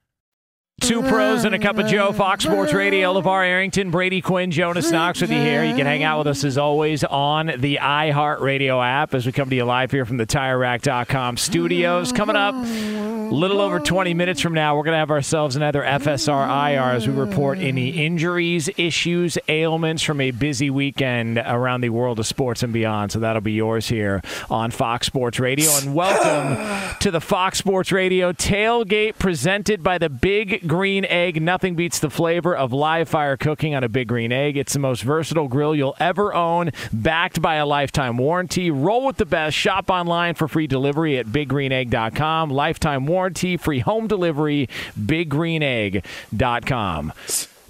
Two 0.81 1.03
pros 1.03 1.45
and 1.45 1.53
a 1.53 1.59
cup 1.59 1.77
of 1.77 1.85
Joe, 1.87 2.11
Fox 2.11 2.43
Sports 2.43 2.73
Radio, 2.73 3.13
LeVar 3.13 3.45
Arrington, 3.45 3.91
Brady 3.91 4.19
Quinn, 4.19 4.49
Jonas 4.49 4.91
Knox 4.91 5.21
with 5.21 5.31
you 5.31 5.37
here. 5.37 5.63
You 5.63 5.75
can 5.75 5.85
hang 5.85 6.03
out 6.03 6.17
with 6.17 6.27
us 6.27 6.43
as 6.43 6.57
always 6.57 7.03
on 7.03 7.51
the 7.59 7.77
iHeartRadio 7.79 8.83
app 8.83 9.13
as 9.13 9.25
we 9.25 9.31
come 9.31 9.49
to 9.51 9.55
you 9.55 9.63
live 9.63 9.91
here 9.91 10.05
from 10.05 10.17
the 10.17 10.25
TireRack.com 10.25 11.37
studios. 11.37 12.11
Coming 12.11 12.35
up 12.35 12.55
a 12.55 13.33
little 13.33 13.61
over 13.61 13.79
20 13.79 14.13
minutes 14.13 14.41
from 14.41 14.53
now, 14.53 14.75
we're 14.75 14.83
going 14.83 14.95
to 14.95 14.99
have 14.99 15.11
ourselves 15.11 15.55
another 15.55 15.83
FSR 15.83 16.71
IR 16.73 16.95
as 16.95 17.07
we 17.07 17.13
report 17.13 17.59
any 17.59 18.03
injuries, 18.03 18.69
issues, 18.75 19.37
ailments 19.47 20.03
from 20.03 20.19
a 20.19 20.31
busy 20.31 20.69
weekend 20.69 21.37
around 21.37 21.81
the 21.81 21.89
world 21.91 22.19
of 22.19 22.25
sports 22.27 22.63
and 22.63 22.73
beyond. 22.73 23.13
So 23.13 23.19
that'll 23.19 23.41
be 23.41 23.53
yours 23.53 23.87
here 23.87 24.21
on 24.49 24.71
Fox 24.71 25.07
Sports 25.07 25.39
Radio. 25.39 25.69
And 25.77 25.95
welcome 25.95 26.97
to 26.99 27.11
the 27.11 27.21
Fox 27.21 27.59
Sports 27.59 27.91
Radio 27.93 28.33
tailgate 28.33 29.17
presented 29.17 29.81
by 29.81 29.97
the 29.97 30.09
Big 30.09 30.67
Green 30.71 31.03
Egg. 31.03 31.41
Nothing 31.41 31.75
beats 31.75 31.99
the 31.99 32.09
flavor 32.09 32.55
of 32.55 32.71
live 32.71 33.09
fire 33.09 33.35
cooking 33.35 33.75
on 33.75 33.83
a 33.83 33.89
Big 33.89 34.07
Green 34.07 34.31
Egg. 34.31 34.55
It's 34.55 34.71
the 34.71 34.79
most 34.79 35.03
versatile 35.03 35.49
grill 35.49 35.75
you'll 35.75 35.97
ever 35.99 36.33
own, 36.33 36.71
backed 36.93 37.41
by 37.41 37.55
a 37.55 37.65
lifetime 37.65 38.15
warranty. 38.15 38.71
Roll 38.71 39.05
with 39.05 39.17
the 39.17 39.25
best. 39.25 39.57
Shop 39.57 39.89
online 39.89 40.33
for 40.33 40.47
free 40.47 40.67
delivery 40.67 41.17
at 41.17 41.25
biggreenegg.com. 41.25 42.51
Lifetime 42.51 43.05
warranty, 43.05 43.57
free 43.57 43.79
home 43.79 44.07
delivery, 44.07 44.69
biggreenegg.com. 44.97 47.13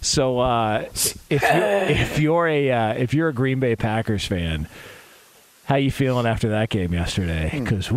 So 0.01 0.39
uh, 0.39 0.85
if 1.31 1.41
you're, 1.41 1.41
if 1.41 2.19
you're 2.19 2.47
a 2.47 2.71
uh, 2.71 2.93
if 2.93 3.15
you're 3.15 3.29
a 3.29 3.33
Green 3.33 3.59
Bay 3.59 3.75
Packers 3.75 4.27
fan, 4.27 4.67
how 5.65 5.77
you 5.77 5.89
feeling 5.89 6.27
after 6.27 6.49
that 6.49 6.69
game 6.69 6.93
yesterday? 6.93 7.49
Because 7.51 7.91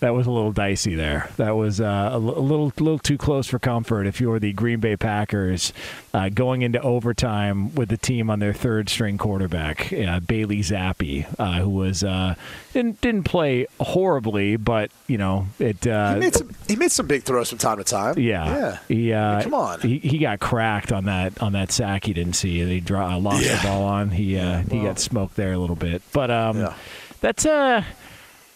that 0.00 0.14
was 0.14 0.26
a 0.26 0.30
little 0.30 0.52
dicey 0.52 0.94
there. 0.94 1.30
That 1.36 1.56
was 1.56 1.80
uh, 1.80 1.84
a, 1.84 2.12
l- 2.14 2.38
a 2.38 2.40
little 2.40 2.72
little 2.78 2.98
too 2.98 3.16
close 3.18 3.46
for 3.46 3.58
comfort. 3.58 4.06
If 4.06 4.20
you're 4.20 4.38
the 4.38 4.52
Green 4.52 4.80
Bay 4.80 4.96
Packers 4.96 5.72
uh, 6.12 6.28
going 6.28 6.62
into 6.62 6.80
overtime 6.80 7.74
with 7.74 7.88
the 7.88 7.96
team 7.96 8.28
on 8.30 8.38
their 8.38 8.52
third 8.52 8.88
string 8.88 9.16
quarterback, 9.18 9.92
uh, 9.92 10.20
Bailey 10.20 10.60
Zappe, 10.60 11.26
uh, 11.38 11.60
who 11.60 11.70
was 11.70 12.04
uh, 12.04 12.34
didn't 12.72 13.00
didn't 13.00 13.24
play 13.24 13.66
horribly, 13.80 14.56
but 14.56 14.90
you 15.06 15.18
know 15.18 15.46
it. 15.58 15.86
Uh, 15.86 16.14
He 16.14 16.20
made 16.20 16.34
some. 16.34 16.50
He 16.68 16.76
made 16.76 16.90
some 16.92 17.06
big 17.06 17.22
throws 17.22 17.48
from 17.48 17.58
time 17.58 17.78
to 17.78 17.84
time. 17.84 18.18
yeah, 18.18 18.46
yeah. 18.46 18.78
He, 18.88 19.12
uh, 19.12 19.42
come 19.42 19.54
on. 19.54 19.80
He, 19.80 19.98
he 19.98 20.18
got 20.18 20.40
cracked 20.40 20.92
on 20.92 21.04
that 21.06 21.40
on 21.42 21.52
that 21.52 21.72
sack. 21.72 22.04
He 22.04 22.12
didn't 22.12 22.34
see. 22.34 22.80
He 22.80 22.94
uh, 22.94 23.18
lost 23.18 23.44
Yeah. 23.44 23.56
the 23.56 23.68
ball 23.68 23.84
on. 23.84 24.10
He 24.10 24.38
uh, 24.38 24.58
he 24.70 24.82
got 24.82 24.98
smoked 24.98 25.36
there 25.36 25.52
a 25.52 25.58
little 25.58 25.76
bit. 25.76 26.02
But 26.12 26.30
um, 26.30 26.58
Yeah. 26.58 26.74
that's 27.20 27.46
uh, 27.46 27.82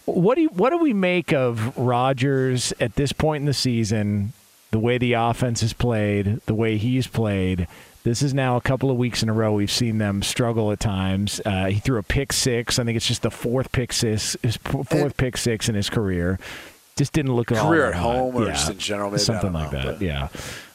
what 0.05 0.35
do 0.35 0.41
you, 0.41 0.49
what 0.49 0.71
do 0.71 0.77
we 0.77 0.93
make 0.93 1.33
of 1.33 1.77
Rodgers 1.77 2.73
at 2.79 2.95
this 2.95 3.11
point 3.11 3.41
in 3.41 3.45
the 3.45 3.53
season? 3.53 4.33
The 4.71 4.79
way 4.79 4.97
the 4.97 5.13
offense 5.13 5.61
is 5.63 5.73
played, 5.73 6.39
the 6.45 6.55
way 6.55 6.77
he's 6.77 7.05
played. 7.07 7.67
This 8.03 8.21
is 8.21 8.33
now 8.33 8.55
a 8.55 8.61
couple 8.61 8.89
of 8.89 8.97
weeks 8.97 9.21
in 9.21 9.29
a 9.29 9.33
row 9.33 9.53
we've 9.53 9.69
seen 9.69 9.97
them 9.99 10.23
struggle 10.23 10.71
at 10.71 10.79
times. 10.79 11.39
Uh, 11.45 11.65
he 11.65 11.79
threw 11.79 11.99
a 11.99 12.03
pick 12.03 12.33
six. 12.33 12.79
I 12.79 12.83
think 12.83 12.95
it's 12.95 13.07
just 13.07 13.21
the 13.21 13.29
fourth 13.29 13.71
pick 13.71 13.93
six, 13.93 14.35
his 14.41 14.57
fourth 14.57 15.17
pick 15.17 15.37
six 15.37 15.69
in 15.69 15.75
his 15.75 15.89
career. 15.89 16.39
Just 16.95 17.13
didn't 17.13 17.33
look 17.35 17.47
Career 17.47 17.87
at 17.87 17.95
home 17.95 18.35
or 18.35 18.45
Yeah. 18.45 18.53
just 18.53 18.69
in 18.69 18.77
general, 18.77 19.11
maybe, 19.11 19.19
something 19.21 19.53
like 19.53 19.71
know, 19.71 19.91
that. 19.93 20.01
Yeah. 20.01 20.29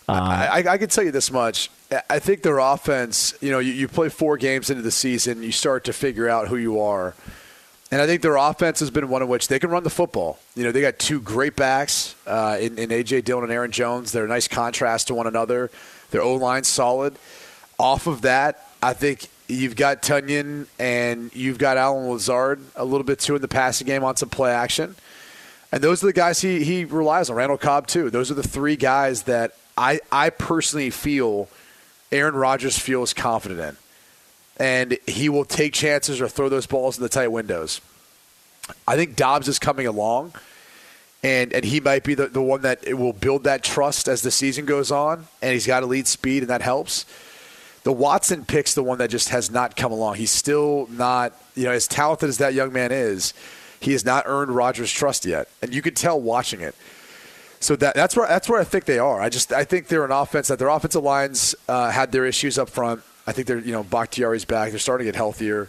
I, 0.08 0.62
I, 0.62 0.72
I 0.72 0.78
can 0.78 0.88
tell 0.88 1.04
you 1.04 1.10
this 1.10 1.32
much. 1.32 1.70
I 2.08 2.18
think 2.18 2.42
their 2.42 2.58
offense, 2.58 3.34
you 3.40 3.50
know, 3.50 3.58
you, 3.58 3.72
you 3.72 3.88
play 3.88 4.08
four 4.08 4.36
games 4.36 4.70
into 4.70 4.82
the 4.82 4.90
season, 4.90 5.42
you 5.42 5.52
start 5.52 5.84
to 5.84 5.92
figure 5.92 6.28
out 6.28 6.48
who 6.48 6.56
you 6.56 6.80
are. 6.80 7.14
And 7.96 8.02
I 8.02 8.06
think 8.06 8.20
their 8.20 8.36
offense 8.36 8.80
has 8.80 8.90
been 8.90 9.08
one 9.08 9.22
in 9.22 9.28
which 9.28 9.48
they 9.48 9.58
can 9.58 9.70
run 9.70 9.82
the 9.82 9.88
football. 9.88 10.38
You 10.54 10.64
know, 10.64 10.70
they 10.70 10.82
got 10.82 10.98
two 10.98 11.18
great 11.18 11.56
backs 11.56 12.14
uh, 12.26 12.58
in, 12.60 12.76
in 12.78 12.92
A.J. 12.92 13.22
Dillon 13.22 13.44
and 13.44 13.50
Aaron 13.54 13.70
Jones. 13.70 14.12
They're 14.12 14.26
a 14.26 14.28
nice 14.28 14.48
contrast 14.48 15.06
to 15.06 15.14
one 15.14 15.26
another. 15.26 15.70
Their 16.10 16.20
O 16.20 16.34
line's 16.34 16.68
solid. 16.68 17.16
Off 17.78 18.06
of 18.06 18.20
that, 18.20 18.68
I 18.82 18.92
think 18.92 19.28
you've 19.48 19.76
got 19.76 20.02
Tonyan 20.02 20.66
and 20.78 21.34
you've 21.34 21.56
got 21.56 21.78
Allen 21.78 22.10
Lazard 22.10 22.60
a 22.76 22.84
little 22.84 23.02
bit 23.02 23.18
too 23.18 23.34
in 23.34 23.40
the 23.40 23.48
passing 23.48 23.86
game 23.86 24.04
on 24.04 24.14
some 24.14 24.28
play 24.28 24.52
action. 24.52 24.94
And 25.72 25.82
those 25.82 26.04
are 26.04 26.08
the 26.08 26.12
guys 26.12 26.42
he, 26.42 26.64
he 26.64 26.84
relies 26.84 27.30
on. 27.30 27.36
Randall 27.36 27.56
Cobb, 27.56 27.86
too. 27.86 28.10
Those 28.10 28.30
are 28.30 28.34
the 28.34 28.46
three 28.46 28.76
guys 28.76 29.22
that 29.22 29.54
I, 29.74 30.00
I 30.12 30.28
personally 30.28 30.90
feel 30.90 31.48
Aaron 32.12 32.34
Rodgers 32.34 32.78
feels 32.78 33.14
confident 33.14 33.58
in. 33.58 33.76
And 34.58 34.98
he 35.06 35.28
will 35.28 35.44
take 35.44 35.74
chances 35.74 36.20
or 36.20 36.28
throw 36.28 36.48
those 36.48 36.66
balls 36.66 36.96
in 36.96 37.02
the 37.02 37.08
tight 37.08 37.28
windows. 37.28 37.80
I 38.86 38.96
think 38.96 39.16
Doubs 39.16 39.48
is 39.48 39.58
coming 39.58 39.86
along, 39.86 40.32
and, 41.22 41.52
and 41.52 41.64
he 41.64 41.80
might 41.80 42.04
be 42.04 42.14
the, 42.14 42.26
the 42.28 42.42
one 42.42 42.62
that 42.62 42.94
will 42.94 43.12
build 43.12 43.44
that 43.44 43.62
trust 43.62 44.08
as 44.08 44.22
the 44.22 44.30
season 44.30 44.64
goes 44.64 44.90
on, 44.90 45.26
and 45.42 45.52
he's 45.52 45.66
got 45.66 45.84
lead 45.84 46.06
speed, 46.06 46.42
and 46.42 46.50
that 46.50 46.62
helps. 46.62 47.04
The 47.84 47.92
Watson 47.92 48.44
pick's 48.44 48.74
the 48.74 48.82
one 48.82 48.98
that 48.98 49.10
just 49.10 49.28
has 49.28 49.50
not 49.50 49.76
come 49.76 49.92
along. 49.92 50.16
He's 50.16 50.32
still 50.32 50.88
not, 50.90 51.32
you 51.54 51.64
know, 51.64 51.70
as 51.70 51.86
talented 51.86 52.28
as 52.28 52.38
that 52.38 52.54
young 52.54 52.72
man 52.72 52.90
is, 52.90 53.32
he 53.78 53.92
has 53.92 54.04
not 54.04 54.24
earned 54.26 54.50
Rodgers' 54.50 54.90
trust 54.90 55.24
yet, 55.24 55.48
and 55.62 55.72
you 55.72 55.82
could 55.82 55.94
tell 55.94 56.20
watching 56.20 56.60
it. 56.60 56.74
So 57.60 57.76
that 57.76 57.94
that's 57.94 58.16
where 58.16 58.26
that's 58.26 58.48
where 58.48 58.60
I 58.60 58.64
think 58.64 58.84
they 58.84 58.98
are. 58.98 59.20
I 59.20 59.28
just 59.28 59.52
I 59.52 59.64
think 59.64 59.88
they're 59.88 60.04
an 60.04 60.10
offense 60.10 60.48
that 60.48 60.58
their 60.58 60.68
offensive 60.68 61.02
lines 61.02 61.54
uh, 61.68 61.90
had 61.90 62.12
their 62.12 62.26
issues 62.26 62.58
up 62.58 62.68
front. 62.68 63.02
I 63.26 63.32
think 63.32 63.46
they're 63.46 63.58
you 63.58 63.72
know 63.72 63.82
Bakhtiari's 63.82 64.44
back. 64.44 64.70
They're 64.70 64.78
starting 64.78 65.06
to 65.06 65.12
get 65.12 65.16
healthier, 65.16 65.68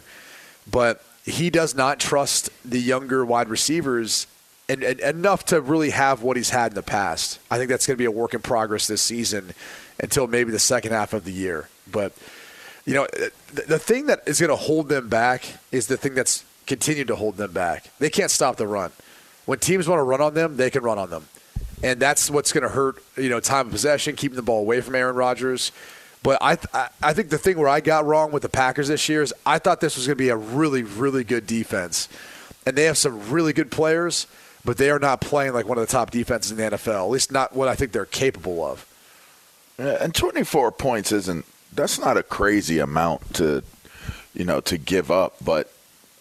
but 0.70 1.02
he 1.24 1.50
does 1.50 1.74
not 1.74 1.98
trust 2.00 2.50
the 2.64 2.78
younger 2.78 3.24
wide 3.24 3.48
receivers 3.48 4.26
and, 4.68 4.82
and 4.82 5.00
enough 5.00 5.46
to 5.46 5.60
really 5.60 5.90
have 5.90 6.22
what 6.22 6.36
he's 6.36 6.50
had 6.50 6.72
in 6.72 6.74
the 6.74 6.82
past. 6.82 7.38
I 7.50 7.56
think 7.58 7.70
that's 7.70 7.86
going 7.86 7.96
to 7.96 7.98
be 7.98 8.04
a 8.04 8.10
work 8.10 8.34
in 8.34 8.40
progress 8.40 8.86
this 8.86 9.02
season 9.02 9.54
until 10.00 10.26
maybe 10.26 10.50
the 10.52 10.58
second 10.58 10.92
half 10.92 11.12
of 11.12 11.24
the 11.24 11.32
year. 11.32 11.68
But 11.90 12.12
you 12.84 12.94
know, 12.94 13.04
eh, 13.04 13.28
the, 13.52 13.62
the 13.62 13.78
thing 13.78 14.06
that 14.06 14.22
is 14.26 14.40
going 14.40 14.50
to 14.50 14.56
hold 14.56 14.88
them 14.88 15.08
back 15.08 15.44
is 15.72 15.86
the 15.86 15.96
thing 15.96 16.14
that's 16.14 16.44
continued 16.66 17.08
to 17.08 17.16
hold 17.16 17.36
them 17.36 17.52
back. 17.52 17.90
They 17.98 18.10
can't 18.10 18.30
stop 18.30 18.56
the 18.56 18.66
run. 18.66 18.92
When 19.46 19.58
teams 19.58 19.88
want 19.88 19.98
to 19.98 20.04
run 20.04 20.20
on 20.20 20.34
them, 20.34 20.56
they 20.56 20.70
can 20.70 20.82
run 20.82 20.98
on 20.98 21.10
them. 21.10 21.26
And 21.82 22.00
that's 22.00 22.30
what's 22.30 22.52
going 22.52 22.62
to 22.62 22.68
hurt, 22.68 23.02
you 23.16 23.30
know, 23.30 23.40
time 23.40 23.66
of 23.66 23.72
possession, 23.72 24.16
keeping 24.16 24.36
the 24.36 24.42
ball 24.42 24.60
away 24.60 24.80
from 24.80 24.94
Aaron 24.94 25.16
Rodgers. 25.16 25.72
But 26.28 26.42
I, 26.42 26.56
th- 26.56 26.66
I- 26.74 26.88
I 27.02 27.12
think 27.14 27.30
the 27.30 27.38
thing 27.38 27.56
where 27.56 27.68
I 27.70 27.80
got 27.80 28.04
wrong 28.04 28.32
with 28.32 28.42
the 28.42 28.50
Packers 28.50 28.88
this 28.88 29.08
year 29.08 29.22
is 29.22 29.32
I 29.46 29.58
thought 29.58 29.80
this 29.80 29.96
was 29.96 30.06
going 30.06 30.18
to 30.18 30.22
be 30.22 30.28
a 30.28 30.36
really, 30.36 30.82
really 30.82 31.24
good 31.24 31.46
defense. 31.46 32.06
And 32.66 32.76
they 32.76 32.84
have 32.84 32.98
some 32.98 33.30
really 33.30 33.54
good 33.54 33.70
players, 33.70 34.26
but 34.62 34.76
they 34.76 34.90
are 34.90 34.98
not 34.98 35.22
playing 35.22 35.54
like 35.54 35.66
one 35.66 35.78
of 35.78 35.86
the 35.86 35.90
top 35.90 36.10
defenses 36.10 36.50
in 36.50 36.58
the 36.58 36.64
NFL, 36.76 37.04
at 37.06 37.10
least 37.10 37.32
not 37.32 37.56
what 37.56 37.66
I 37.68 37.74
think 37.74 37.92
they're 37.92 38.04
capable 38.04 38.62
of. 38.62 38.84
Yeah, 39.78 39.96
and 40.02 40.14
24 40.14 40.70
points 40.72 41.12
isn't 41.12 41.46
that's 41.72 41.98
not 41.98 42.18
a 42.18 42.22
crazy 42.22 42.78
amount 42.78 43.34
to 43.36 43.62
you 44.34 44.44
know 44.44 44.60
to 44.60 44.76
give 44.76 45.10
up 45.10 45.36
but 45.42 45.72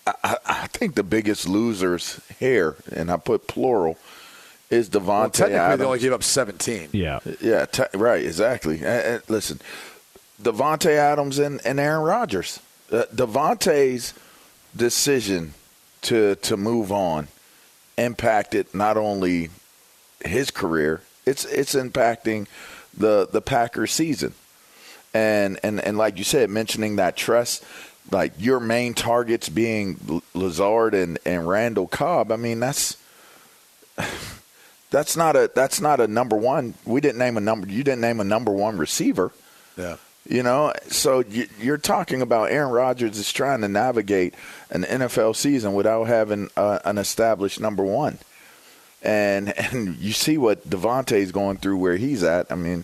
I, 0.05 0.13
I- 0.23 0.37
I 0.45 0.67
think 0.67 0.95
the 0.95 1.03
biggest 1.03 1.49
losers 1.49 2.21
here 2.39 2.77
and 2.95 3.11
I 3.11 3.17
put 3.17 3.45
plural 3.47 3.97
is 4.69 4.89
Davante 4.89 5.07
Well, 5.07 5.29
technically, 5.31 5.55
Adams. 5.59 5.79
they 5.79 5.85
only 5.85 5.99
gave 5.99 6.11
up 6.13 6.23
17. 6.23 6.89
Yeah. 6.91 7.19
Yeah, 7.39 7.65
te- 7.65 7.83
right, 7.97 8.23
exactly. 8.25 8.75
And, 8.79 8.85
and 8.85 9.21
listen, 9.29 9.61
Davante 10.41 10.91
Adams 10.91 11.39
and, 11.39 11.59
and 11.65 11.79
Aaron 11.79 12.03
Rodgers. 12.03 12.59
Uh, 12.91 13.03
Davante's 13.13 14.13
decision 14.75 15.53
to 16.03 16.35
to 16.35 16.55
move 16.55 16.91
on 16.91 17.27
impacted 17.97 18.73
not 18.73 18.97
only 18.97 19.49
his 20.23 20.51
career, 20.51 21.01
it's 21.25 21.45
it's 21.45 21.75
impacting 21.75 22.47
the 22.95 23.27
the 23.31 23.41
Packers 23.41 23.91
season. 23.91 24.33
And 25.13 25.59
and 25.63 25.81
and 25.81 25.97
like 25.97 26.17
you 26.17 26.23
said, 26.23 26.49
mentioning 26.49 26.97
that 26.97 27.17
trust, 27.17 27.63
like 28.11 28.33
your 28.37 28.59
main 28.59 28.93
targets 28.93 29.49
being 29.49 30.21
Lazard 30.33 30.93
and 30.93 31.17
and 31.25 31.47
Randall 31.47 31.87
Cobb. 31.87 32.31
I 32.31 32.35
mean, 32.35 32.59
that's 32.59 32.97
that's 34.91 35.17
not 35.17 35.35
a 35.35 35.51
that's 35.53 35.81
not 35.81 35.99
a 35.99 36.07
number 36.07 36.35
one. 36.35 36.75
We 36.85 37.01
didn't 37.01 37.19
name 37.19 37.37
a 37.37 37.41
number. 37.41 37.67
You 37.67 37.83
didn't 37.83 38.01
name 38.01 38.19
a 38.19 38.23
number 38.23 38.51
one 38.51 38.77
receiver. 38.77 39.31
Yeah. 39.75 39.97
You 40.29 40.43
know, 40.43 40.73
so 40.87 41.19
you, 41.19 41.47
you're 41.59 41.77
talking 41.77 42.21
about 42.21 42.51
Aaron 42.51 42.71
Rodgers 42.71 43.17
is 43.17 43.31
trying 43.31 43.61
to 43.61 43.69
navigate 43.69 44.33
an 44.69 44.83
NFL 44.83 45.35
season 45.35 45.73
without 45.73 46.05
having 46.05 46.49
uh, 46.57 46.79
an 46.83 46.97
established 46.97 47.61
number 47.61 47.83
one, 47.83 48.17
and 49.01 49.57
and 49.73 49.95
you 49.97 50.11
see 50.11 50.37
what 50.37 50.69
Davante's 50.69 51.31
going 51.31 51.57
through 51.57 51.77
where 51.77 51.95
he's 51.95 52.23
at. 52.23 52.51
I 52.51 52.55
mean, 52.55 52.83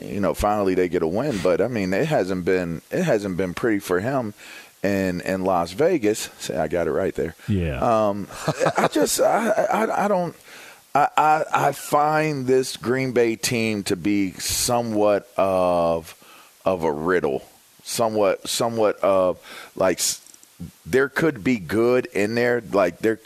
you 0.00 0.20
know, 0.20 0.34
finally 0.34 0.74
they 0.74 0.88
get 0.88 1.02
a 1.02 1.06
win, 1.06 1.38
but 1.42 1.60
I 1.60 1.68
mean, 1.68 1.92
it 1.92 2.06
hasn't 2.06 2.44
been 2.44 2.82
it 2.90 3.04
hasn't 3.04 3.36
been 3.36 3.54
pretty 3.54 3.78
for 3.78 4.00
him 4.00 4.34
in 4.82 5.20
in 5.20 5.44
Las 5.44 5.72
Vegas. 5.72 6.30
Say, 6.38 6.56
I 6.56 6.68
got 6.68 6.88
it 6.88 6.92
right 6.92 7.14
there. 7.14 7.36
Yeah. 7.48 7.78
Um, 7.78 8.28
I 8.76 8.88
just 8.88 9.20
I, 9.20 9.50
I 9.50 10.04
I 10.04 10.08
don't. 10.08 10.34
I, 10.94 11.08
I 11.16 11.44
I 11.68 11.72
find 11.72 12.46
this 12.46 12.76
Green 12.76 13.12
Bay 13.12 13.36
team 13.36 13.82
to 13.84 13.96
be 13.96 14.32
somewhat 14.32 15.28
of 15.36 16.16
of 16.64 16.84
a 16.84 16.92
riddle, 16.92 17.42
somewhat 17.82 18.48
somewhat 18.48 18.98
of 19.00 19.38
like 19.76 20.00
there 20.86 21.08
could 21.08 21.42
be 21.42 21.58
good 21.58 22.06
in 22.06 22.34
there, 22.34 22.62
like 22.72 22.98
there 22.98 23.18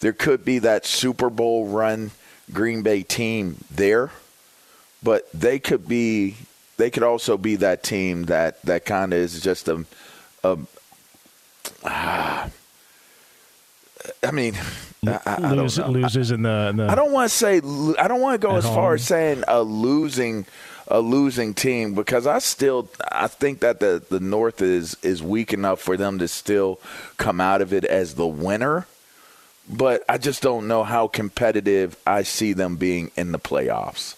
there 0.00 0.12
could 0.12 0.44
be 0.44 0.60
that 0.60 0.86
Super 0.86 1.30
Bowl 1.30 1.66
run 1.66 2.10
Green 2.52 2.82
Bay 2.82 3.02
team 3.02 3.64
there, 3.70 4.10
but 5.02 5.30
they 5.32 5.58
could 5.58 5.86
be 5.86 6.36
they 6.76 6.90
could 6.90 7.02
also 7.02 7.36
be 7.36 7.56
that 7.56 7.82
team 7.82 8.24
that 8.24 8.60
that 8.62 8.84
kind 8.84 9.12
of 9.12 9.18
is 9.18 9.40
just 9.40 9.68
a 9.68 9.84
a 10.42 10.58
ah, 11.84 12.50
I 14.22 14.30
mean, 14.30 14.54
I, 15.06 15.20
I 15.24 15.40
don't 15.40 15.56
Lose, 15.56 15.78
loses 15.78 16.30
in 16.30 16.42
the, 16.42 16.68
in 16.70 16.76
the 16.76 16.88
I 16.88 16.94
don't 16.94 17.12
want 17.12 17.30
to 17.30 17.34
say 17.34 17.56
I 17.56 18.06
don't 18.06 18.20
want 18.20 18.40
to 18.40 18.46
go 18.46 18.56
as 18.56 18.66
far 18.66 18.94
as 18.94 19.06
saying 19.06 19.44
a 19.48 19.62
losing 19.62 20.44
a 20.88 21.00
losing 21.00 21.54
team 21.54 21.94
because 21.94 22.26
I 22.26 22.38
still 22.40 22.90
I 23.10 23.26
think 23.28 23.60
that 23.60 23.80
the 23.80 24.02
the 24.10 24.20
North 24.20 24.60
is 24.60 24.96
is 25.02 25.22
weak 25.22 25.54
enough 25.54 25.80
for 25.80 25.96
them 25.96 26.18
to 26.18 26.28
still 26.28 26.80
come 27.16 27.40
out 27.40 27.62
of 27.62 27.72
it 27.72 27.84
as 27.84 28.14
the 28.14 28.26
winner. 28.26 28.86
But 29.68 30.02
I 30.08 30.18
just 30.18 30.42
don't 30.42 30.66
know 30.66 30.82
how 30.82 31.06
competitive 31.06 31.96
I 32.06 32.22
see 32.22 32.52
them 32.52 32.76
being 32.76 33.12
in 33.16 33.32
the 33.32 33.38
playoffs. 33.38 34.16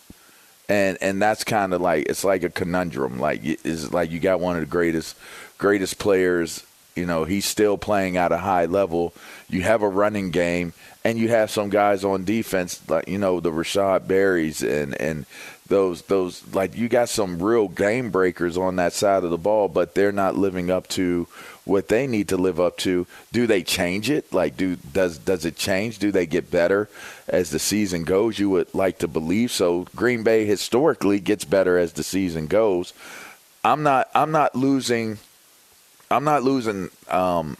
And 0.68 0.98
and 1.00 1.22
that's 1.22 1.44
kind 1.44 1.74
of 1.74 1.80
like 1.80 2.06
it's 2.08 2.24
like 2.24 2.42
a 2.42 2.50
conundrum. 2.50 3.20
Like 3.20 3.44
it's 3.44 3.92
like 3.92 4.10
you 4.10 4.18
got 4.18 4.40
one 4.40 4.56
of 4.56 4.62
the 4.62 4.66
greatest 4.66 5.16
greatest 5.58 5.98
players 5.98 6.64
you 6.94 7.06
know, 7.06 7.24
he's 7.24 7.44
still 7.44 7.78
playing 7.78 8.16
at 8.16 8.32
a 8.32 8.38
high 8.38 8.66
level. 8.66 9.14
You 9.48 9.62
have 9.62 9.82
a 9.82 9.88
running 9.88 10.30
game, 10.30 10.72
and 11.04 11.18
you 11.18 11.28
have 11.28 11.50
some 11.50 11.70
guys 11.70 12.04
on 12.04 12.24
defense, 12.24 12.80
like 12.88 13.08
you 13.08 13.18
know 13.18 13.40
the 13.40 13.50
Rashad 13.50 14.06
Berries 14.06 14.62
and 14.62 15.00
and 15.00 15.26
those 15.68 16.02
those 16.02 16.42
like 16.54 16.76
you 16.76 16.88
got 16.88 17.08
some 17.08 17.42
real 17.42 17.68
game 17.68 18.10
breakers 18.10 18.58
on 18.58 18.76
that 18.76 18.92
side 18.92 19.24
of 19.24 19.30
the 19.30 19.38
ball, 19.38 19.68
but 19.68 19.94
they're 19.94 20.12
not 20.12 20.36
living 20.36 20.70
up 20.70 20.86
to 20.88 21.26
what 21.64 21.88
they 21.88 22.06
need 22.06 22.28
to 22.28 22.36
live 22.36 22.60
up 22.60 22.76
to. 22.78 23.06
Do 23.32 23.46
they 23.46 23.62
change 23.62 24.10
it? 24.10 24.32
Like, 24.32 24.56
do 24.56 24.76
does 24.76 25.18
does 25.18 25.44
it 25.44 25.56
change? 25.56 25.98
Do 25.98 26.12
they 26.12 26.26
get 26.26 26.50
better 26.50 26.88
as 27.28 27.50
the 27.50 27.58
season 27.58 28.04
goes? 28.04 28.38
You 28.38 28.50
would 28.50 28.74
like 28.74 28.98
to 28.98 29.08
believe 29.08 29.50
so. 29.50 29.86
Green 29.96 30.22
Bay 30.22 30.44
historically 30.44 31.20
gets 31.20 31.44
better 31.44 31.78
as 31.78 31.94
the 31.94 32.02
season 32.02 32.46
goes. 32.46 32.92
I'm 33.64 33.82
not. 33.82 34.10
I'm 34.14 34.30
not 34.30 34.54
losing. 34.54 35.18
I'm 36.12 36.24
not 36.24 36.42
losing. 36.42 36.90
Um, 37.08 37.56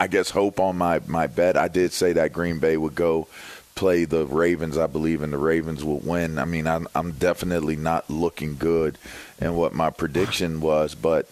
I 0.00 0.06
guess 0.06 0.30
hope 0.30 0.60
on 0.60 0.76
my 0.76 1.00
my 1.06 1.26
bet. 1.26 1.56
I 1.56 1.68
did 1.68 1.92
say 1.92 2.12
that 2.14 2.32
Green 2.32 2.58
Bay 2.58 2.76
would 2.76 2.94
go 2.94 3.28
play 3.74 4.04
the 4.04 4.26
Ravens. 4.26 4.78
I 4.78 4.86
believe 4.86 5.22
in 5.22 5.30
the 5.30 5.38
Ravens 5.38 5.84
would 5.84 6.04
win. 6.04 6.38
I 6.38 6.44
mean, 6.44 6.66
I'm 6.66 6.88
I'm 6.94 7.12
definitely 7.12 7.76
not 7.76 8.08
looking 8.08 8.56
good 8.56 8.98
in 9.40 9.56
what 9.56 9.74
my 9.74 9.90
prediction 9.90 10.60
was, 10.60 10.94
but 10.94 11.28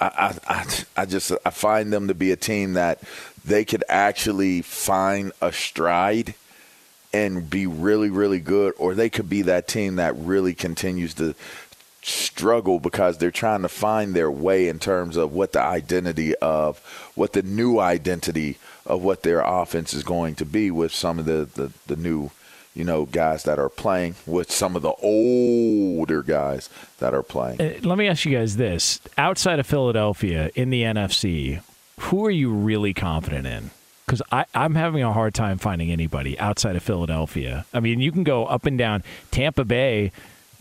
I, 0.00 0.36
I, 0.46 0.84
I 0.96 1.06
just 1.06 1.32
I 1.44 1.50
find 1.50 1.92
them 1.92 2.08
to 2.08 2.14
be 2.14 2.30
a 2.30 2.36
team 2.36 2.74
that 2.74 3.00
they 3.44 3.64
could 3.64 3.84
actually 3.88 4.62
find 4.62 5.32
a 5.40 5.52
stride 5.52 6.34
and 7.12 7.48
be 7.48 7.66
really 7.66 8.10
really 8.10 8.40
good, 8.40 8.74
or 8.78 8.94
they 8.94 9.08
could 9.08 9.28
be 9.28 9.42
that 9.42 9.66
team 9.66 9.96
that 9.96 10.14
really 10.16 10.54
continues 10.54 11.14
to 11.14 11.34
struggle 12.08 12.80
because 12.80 13.18
they're 13.18 13.30
trying 13.30 13.62
to 13.62 13.68
find 13.68 14.14
their 14.14 14.30
way 14.30 14.68
in 14.68 14.78
terms 14.78 15.16
of 15.16 15.32
what 15.32 15.52
the 15.52 15.60
identity 15.60 16.34
of 16.36 16.78
what 17.14 17.32
the 17.32 17.42
new 17.42 17.78
identity 17.78 18.56
of 18.86 19.02
what 19.02 19.22
their 19.22 19.40
offense 19.40 19.92
is 19.92 20.02
going 20.02 20.34
to 20.34 20.44
be 20.44 20.70
with 20.70 20.92
some 20.92 21.18
of 21.18 21.24
the 21.24 21.48
the, 21.54 21.72
the 21.86 21.96
new 21.96 22.30
you 22.74 22.84
know 22.84 23.04
guys 23.06 23.42
that 23.44 23.58
are 23.58 23.68
playing 23.68 24.14
with 24.26 24.50
some 24.50 24.76
of 24.76 24.82
the 24.82 24.92
older 25.02 26.22
guys 26.22 26.68
that 26.98 27.14
are 27.14 27.22
playing 27.22 27.60
Uh, 27.60 27.78
Let 27.82 27.98
me 27.98 28.06
ask 28.08 28.24
you 28.24 28.36
guys 28.36 28.56
this: 28.56 29.00
outside 29.16 29.58
of 29.58 29.66
Philadelphia 29.66 30.50
in 30.54 30.70
the 30.70 30.82
NFC, 30.82 31.60
who 32.00 32.24
are 32.24 32.30
you 32.30 32.50
really 32.52 32.94
confident 32.94 33.46
in? 33.46 33.70
Because 34.06 34.22
I'm 34.54 34.74
having 34.74 35.02
a 35.02 35.12
hard 35.12 35.34
time 35.34 35.58
finding 35.58 35.90
anybody 35.90 36.38
outside 36.38 36.76
of 36.76 36.82
Philadelphia. 36.82 37.66
I 37.74 37.80
mean, 37.80 38.00
you 38.00 38.10
can 38.10 38.24
go 38.24 38.46
up 38.46 38.64
and 38.64 38.78
down. 38.78 39.02
Tampa 39.30 39.66
Bay. 39.66 40.12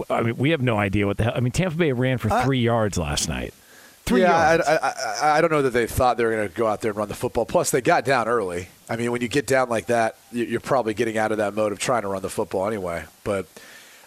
I 0.10 0.22
mean, 0.22 0.38
we 0.38 0.52
have 0.52 0.62
no 0.62 0.78
idea 0.78 1.08
what 1.08 1.18
the 1.18 1.26
hell. 1.26 1.34
I 1.36 1.40
mean, 1.40 1.52
Tampa 1.52 1.76
Bay 1.78 1.92
ran 1.92 2.18
for 2.18 2.30
three 2.44 2.60
yards 2.60 2.98
last 2.98 3.28
night. 3.28 3.54
Three 4.06 4.22
yeah, 4.22 4.52
yards. 4.56 4.68
I, 4.68 4.76
I, 4.78 4.94
I, 5.34 5.38
I 5.38 5.42
don't 5.42 5.52
know 5.52 5.64
that 5.64 5.72
they 5.72 5.86
thought 5.88 6.18
they 6.18 6.24
were 6.26 6.32
going 6.32 6.48
to 6.48 6.54
go 6.56 6.68
out 6.68 6.82
there 6.82 6.92
and 6.92 6.98
run 6.98 7.10
the 7.10 7.14
football. 7.16 7.46
Plus, 7.46 7.72
they 7.72 7.82
got 7.82 8.06
down 8.06 8.28
early. 8.28 8.70
I 8.90 8.96
mean, 8.96 9.12
when 9.12 9.22
you 9.22 9.28
get 9.28 9.46
down 9.48 9.70
like 9.70 9.88
that, 9.88 10.16
you- 10.32 10.46
you're 10.46 10.60
probably 10.62 10.94
getting 10.94 11.18
out 11.18 11.32
of 11.32 11.40
that 11.40 11.54
mode 11.56 11.72
of 11.74 11.80
trying 11.80 12.04
to 12.04 12.08
run 12.08 12.22
the 12.22 12.30
football 12.30 12.68
anyway. 12.68 13.04
But 13.26 13.48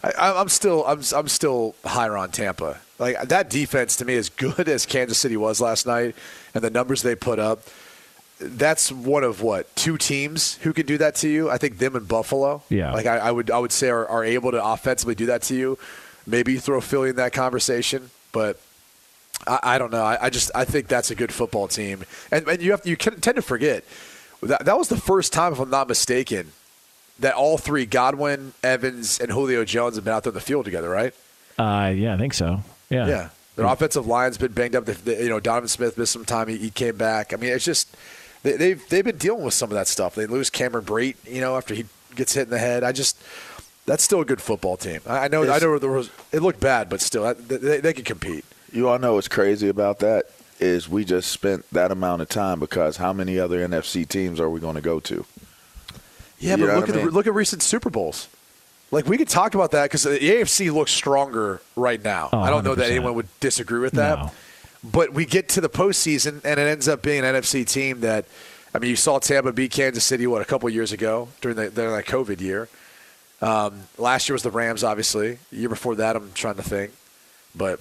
I, 0.03 0.11
I- 0.11 0.41
I'm 0.41 0.49
still, 0.49 0.83
I'm, 0.87 1.01
I'm 1.15 1.27
still 1.27 1.75
higher 1.85 2.17
on 2.17 2.31
Tampa. 2.31 2.79
Like 2.97 3.21
that 3.29 3.49
defense 3.49 3.95
to 3.97 4.05
me, 4.05 4.15
as 4.15 4.29
good 4.29 4.67
as 4.69 4.85
Kansas 4.85 5.17
City 5.19 5.37
was 5.37 5.59
last 5.61 5.85
night, 5.85 6.15
and 6.55 6.63
the 6.63 6.69
numbers 6.69 7.01
they 7.03 7.15
put 7.15 7.37
up. 7.37 7.61
That's 8.41 8.91
one 8.91 9.23
of 9.23 9.41
what 9.41 9.73
two 9.75 9.97
teams 9.97 10.55
who 10.63 10.73
can 10.73 10.85
do 10.85 10.97
that 10.97 11.15
to 11.15 11.29
you. 11.29 11.49
I 11.49 11.57
think 11.57 11.77
them 11.77 11.95
and 11.95 12.07
Buffalo. 12.07 12.63
Yeah. 12.69 12.91
Like 12.91 13.05
I, 13.05 13.17
I 13.17 13.31
would, 13.31 13.51
I 13.51 13.59
would 13.59 13.71
say 13.71 13.89
are, 13.89 14.07
are 14.07 14.23
able 14.23 14.51
to 14.51 14.63
offensively 14.63 15.15
do 15.15 15.27
that 15.27 15.43
to 15.43 15.55
you. 15.55 15.77
Maybe 16.25 16.53
you 16.53 16.59
throw 16.59 16.81
Philly 16.81 17.09
in 17.09 17.15
that 17.17 17.33
conversation, 17.33 18.09
but 18.31 18.59
I, 19.47 19.59
I 19.63 19.77
don't 19.77 19.91
know. 19.91 20.03
I, 20.03 20.25
I 20.25 20.29
just 20.29 20.51
I 20.55 20.65
think 20.65 20.87
that's 20.87 21.11
a 21.11 21.15
good 21.15 21.31
football 21.31 21.67
team, 21.67 22.03
and, 22.31 22.47
and 22.47 22.61
you 22.61 22.71
have 22.71 22.85
you 22.85 22.95
can, 22.97 23.19
tend 23.21 23.35
to 23.37 23.41
forget 23.41 23.83
that 24.41 24.65
that 24.65 24.77
was 24.77 24.87
the 24.89 24.97
first 24.97 25.33
time, 25.33 25.53
if 25.53 25.59
I'm 25.59 25.69
not 25.69 25.87
mistaken, 25.87 26.51
that 27.19 27.33
all 27.35 27.57
three 27.57 27.85
Godwin, 27.85 28.53
Evans, 28.63 29.19
and 29.19 29.31
Julio 29.31 29.63
Jones 29.65 29.95
have 29.95 30.03
been 30.05 30.13
out 30.13 30.23
there 30.23 30.31
in 30.31 30.35
the 30.35 30.41
field 30.41 30.65
together, 30.65 30.89
right? 30.89 31.13
Uh, 31.59 31.91
yeah, 31.95 32.13
I 32.13 32.17
think 32.17 32.33
so. 32.33 32.63
Yeah. 32.89 33.07
Yeah. 33.07 33.29
Their 33.55 33.65
offensive 33.65 34.07
line's 34.07 34.37
been 34.37 34.53
banged 34.53 34.75
up. 34.75 34.85
They- 34.85 34.93
they- 34.93 35.23
you 35.23 35.29
know, 35.29 35.39
Donovan 35.39 35.67
Smith 35.67 35.97
missed 35.97 36.13
some 36.13 36.25
time. 36.25 36.47
He, 36.47 36.57
he 36.57 36.69
came 36.69 36.95
back. 36.97 37.33
I 37.33 37.35
mean, 37.35 37.51
it's 37.51 37.65
just 37.65 37.95
they, 38.43 38.53
they've 38.53 38.89
they've 38.89 39.05
been 39.05 39.17
dealing 39.17 39.43
with 39.43 39.53
some 39.53 39.69
of 39.69 39.75
that 39.75 39.87
stuff. 39.87 40.15
They 40.15 40.25
lose 40.25 40.49
Cameron 40.49 40.85
Brate, 40.85 41.15
you 41.25 41.41
know, 41.41 41.55
after 41.57 41.73
he 41.73 41.85
gets 42.15 42.33
hit 42.33 42.43
in 42.43 42.49
the 42.49 42.59
head. 42.59 42.83
I 42.83 42.91
just 42.91 43.17
that's 43.85 44.03
still 44.03 44.21
a 44.21 44.25
good 44.25 44.41
football 44.41 44.77
team. 44.77 45.01
I 45.07 45.25
I 45.25 45.27
know. 45.27 45.43
I 45.43 45.59
know 45.59 45.77
there 45.79 45.89
was 45.91 46.09
it 46.31 46.41
looked 46.41 46.59
bad, 46.59 46.89
but 46.89 47.01
still, 47.01 47.23
that- 47.23 47.47
they, 47.49 47.79
they 47.79 47.93
can 47.93 48.03
compete. 48.03 48.45
You 48.71 48.87
all 48.89 48.99
know 48.99 49.15
what's 49.15 49.27
crazy 49.27 49.67
about 49.67 49.99
that 49.99 50.25
is 50.59 50.87
we 50.87 51.03
just 51.03 51.31
spent 51.31 51.65
that 51.71 51.91
amount 51.91 52.21
of 52.21 52.29
time 52.29 52.59
because 52.59 52.97
how 52.97 53.11
many 53.11 53.37
other 53.39 53.67
NFC 53.67 54.07
teams 54.07 54.39
are 54.39 54.49
we 54.49 54.59
going 54.59 54.75
to 54.75 54.81
go 54.81 54.99
to? 55.01 55.25
Yeah, 56.39 56.55
You 56.55 56.65
but 56.67 56.75
look 56.75 56.89
at 56.89 56.95
the, 56.95 57.01
mean? 57.03 57.09
look 57.09 57.27
at 57.27 57.33
recent 57.33 57.61
Super 57.63 57.89
Bowls. 57.89 58.27
Like 58.91 59.05
we 59.07 59.17
could 59.17 59.27
talk 59.29 59.55
about 59.55 59.71
that 59.71 59.83
because 59.85 60.03
the 60.03 60.19
AFC 60.19 60.71
looks 60.73 60.91
stronger 60.91 61.61
right 61.75 62.01
now. 62.03 62.29
Oh, 62.33 62.39
I 62.39 62.49
don't 62.49 62.63
know 62.63 62.75
that 62.75 62.89
anyone 62.89 63.13
would 63.15 63.27
disagree 63.39 63.79
with 63.79 63.93
that. 63.93 64.19
No. 64.19 64.31
But 64.83 65.13
we 65.13 65.25
get 65.25 65.47
to 65.49 65.61
the 65.61 65.69
postseason 65.69 66.43
and 66.43 66.59
it 66.59 66.67
ends 66.67 66.87
up 66.87 67.01
being 67.03 67.23
an 67.23 67.35
NFC 67.35 67.67
team 67.67 67.99
that, 68.01 68.25
I 68.73 68.79
mean, 68.79 68.89
you 68.89 68.95
saw 68.95 69.19
Tampa 69.19 69.51
beat 69.51 69.71
Kansas 69.71 70.03
City 70.03 70.25
what 70.25 70.41
a 70.41 70.45
couple 70.45 70.67
years 70.69 70.91
ago 70.91 71.27
during 71.41 71.55
the 71.57 71.69
during 71.69 71.93
that 71.93 72.05
COVID 72.05 72.41
year. 72.41 72.67
Um, 73.41 73.81
last 73.97 74.27
year 74.29 74.33
was 74.33 74.43
the 74.43 74.51
Rams, 74.51 74.83
obviously. 74.83 75.37
The 75.51 75.57
year 75.57 75.69
before 75.69 75.95
that, 75.95 76.15
I'm 76.15 76.31
trying 76.33 76.55
to 76.55 76.63
think, 76.63 76.91
but 77.55 77.79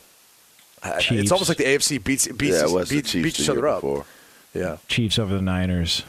uh, 0.82 1.00
it's 1.10 1.30
almost 1.32 1.48
like 1.48 1.58
the 1.58 1.64
AFC 1.64 2.02
beats 2.02 2.26
beats, 2.28 2.56
yeah, 2.56 2.64
it 2.64 2.70
was 2.70 2.88
the 2.88 2.96
beats, 2.96 3.12
beats 3.12 3.40
each 3.40 3.48
other 3.48 3.68
up. 3.68 3.82
before. 3.82 4.04
Yeah. 4.54 4.78
Chiefs 4.88 5.18
over 5.18 5.34
the 5.34 5.42
Niners. 5.42 6.02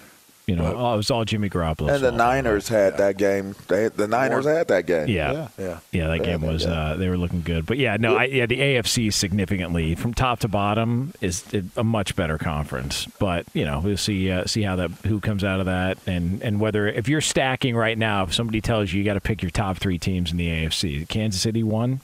You 0.47 0.56
know, 0.56 0.75
oh, 0.75 0.93
it 0.95 0.97
was 0.97 1.12
all 1.12 1.23
Jimmy 1.23 1.49
Garoppolo. 1.49 1.93
And 1.93 2.04
the 2.04 2.12
Niners 2.12 2.67
had 2.67 2.97
that 2.97 3.17
game. 3.17 3.56
They, 3.67 3.88
the 3.89 4.08
Niners 4.08 4.45
had 4.45 4.67
that 4.69 4.86
game. 4.86 5.08
Yeah. 5.08 5.49
Yeah. 5.58 5.80
Yeah, 5.91 6.08
that 6.08 6.17
Yeah, 6.19 6.25
game 6.25 6.41
that 6.41 6.51
was 6.51 6.65
game. 6.65 6.73
uh, 6.73 6.95
they 6.95 7.10
were 7.10 7.17
looking 7.17 7.41
good, 7.41 7.65
but 7.65 7.77
yeah, 7.77 7.95
no, 7.97 8.17
I, 8.17 8.23
yeah, 8.25 8.45
the 8.47 8.60
AFC 8.60 9.13
significantly 9.13 9.95
from 9.95 10.13
top 10.13 10.39
to 10.39 10.47
bottom 10.47 11.13
is 11.21 11.45
a 11.77 11.84
much 11.84 12.15
better 12.15 12.38
conference. 12.38 13.06
But 13.19 13.45
you 13.54 13.65
know, 13.65 13.80
we'll 13.80 13.97
see 13.97 14.30
uh, 14.32 14.45
see 14.47 14.63
how 14.63 14.75
that 14.77 14.91
who 15.06 15.19
comes 15.19 15.43
out 15.43 15.60
of 15.60 15.67
that, 15.67 15.97
and 16.08 16.41
and 16.41 16.60
whether 16.60 16.88
if 16.88 17.08
you're 17.08 17.21
stacking 17.21 17.75
right 17.75 17.97
now, 17.97 18.23
if 18.23 18.34
somebody 18.34 18.62
tells 18.62 18.91
you 18.91 18.99
you 18.99 19.06
got 19.06 19.13
to 19.13 19.21
pick 19.21 19.41
your 19.41 19.51
top 19.51 19.77
three 19.77 19.97
teams 19.99 20.32
in 20.32 20.38
the 20.38 20.47
AFC, 20.47 21.08
Kansas 21.08 21.39
City 21.41 21.63
one, 21.63 22.01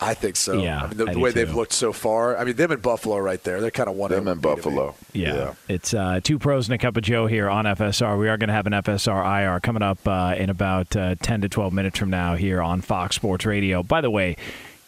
I 0.00 0.14
think 0.14 0.36
so. 0.36 0.62
Yeah, 0.62 0.84
I 0.84 0.86
mean, 0.86 0.96
the, 0.96 1.06
I 1.08 1.12
the 1.14 1.18
way 1.18 1.32
they've 1.32 1.52
looked 1.52 1.72
so 1.72 1.92
far. 1.92 2.36
I 2.36 2.44
mean, 2.44 2.54
them 2.54 2.70
in 2.70 2.78
Buffalo 2.78 3.18
right 3.18 3.42
there. 3.42 3.60
They're 3.60 3.72
kind 3.72 3.88
of 3.88 3.96
one. 3.96 4.12
Them 4.12 4.28
in 4.28 4.38
Buffalo. 4.38 4.94
Yeah. 5.12 5.54
It's 5.68 5.92
uh, 5.92 6.20
two 6.22 6.38
pros 6.38 6.68
and 6.68 6.74
a 6.74 6.78
cup 6.78 6.96
of 6.96 7.02
Joe 7.02 7.26
here 7.26 7.50
on 7.50 7.64
FSR. 7.64 8.16
We 8.18 8.28
are 8.28 8.36
going 8.36 8.48
to 8.48 8.54
have 8.54 8.66
an 8.68 8.74
FSR 8.74 9.42
IR 9.42 9.58
coming 9.58 9.82
up 9.82 9.98
uh, 10.06 10.36
in 10.38 10.50
about 10.50 10.94
uh, 10.94 11.16
10 11.20 11.40
to 11.40 11.48
12 11.48 11.72
minutes 11.72 11.98
from 11.98 12.10
now 12.10 12.36
here 12.36 12.62
on 12.62 12.80
Fox 12.80 13.16
Sports 13.16 13.44
Radio. 13.44 13.82
By 13.82 14.00
the 14.00 14.10
way, 14.10 14.36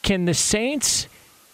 can 0.03 0.27
the 0.27 0.35
Saints 0.35 1.09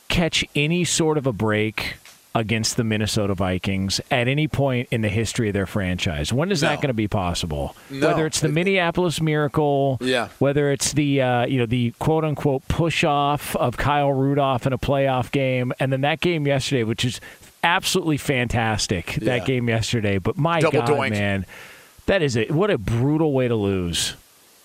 catch 0.09 0.45
any 0.55 0.85
sort 0.85 1.17
of 1.17 1.27
a 1.27 1.33
break 1.33 1.95
against 2.37 2.77
the 2.77 2.85
Minnesota 2.85 3.35
Vikings 3.35 4.01
at 4.11 4.29
any 4.29 4.47
point 4.47 4.89
in 4.93 5.01
the 5.01 5.09
history 5.09 5.49
of 5.49 5.55
their 5.55 5.67
franchise? 5.67 6.33
When 6.33 6.53
is 6.53 6.61
that 6.61 6.77
going 6.77 6.89
to 6.89 6.95
be 6.95 7.09
possible? 7.09 7.75
No. 7.91 8.09
Whether 8.09 8.27
it's 8.27 8.41
the 8.41 8.49
Minneapolis 8.49 9.21
Miracle, 9.21 9.99
Yeah. 10.01 10.29
whether 10.39 10.71
it's 10.71 10.93
the 10.93 11.23
uh, 11.23 11.47
you 11.47 11.59
know 11.59 11.67
the 11.67 11.93
quote 11.99 12.25
unquote 12.25 12.69
push 12.69 13.03
off 13.05 13.57
of 13.57 13.77
Kyle 13.77 14.13
Rudolph 14.13 14.67
in 14.67 14.73
a 14.73 14.79
playoff 14.79 15.31
game, 15.33 15.73
and 15.81 15.93
then 15.93 16.03
that 16.03 16.21
game 16.21 16.47
yesterday, 16.47 16.85
which 16.85 17.05
is 17.05 17.21
absolutely 17.65 18.19
fantastic. 18.19 19.17
Yeah. 19.17 19.39
That 19.39 19.47
game 19.47 19.69
yesterday, 19.69 20.19
but 20.19 20.37
my 20.37 20.61
Double 20.61 20.81
God, 20.81 20.89
doink. 20.91 21.11
man, 21.11 21.47
that 22.07 22.23
is 22.23 22.37
a 22.37 22.47
what 22.49 22.71
a 22.71 22.79
brutal 22.79 23.33
way 23.33 23.49
to 23.49 23.57
lose. 23.57 24.15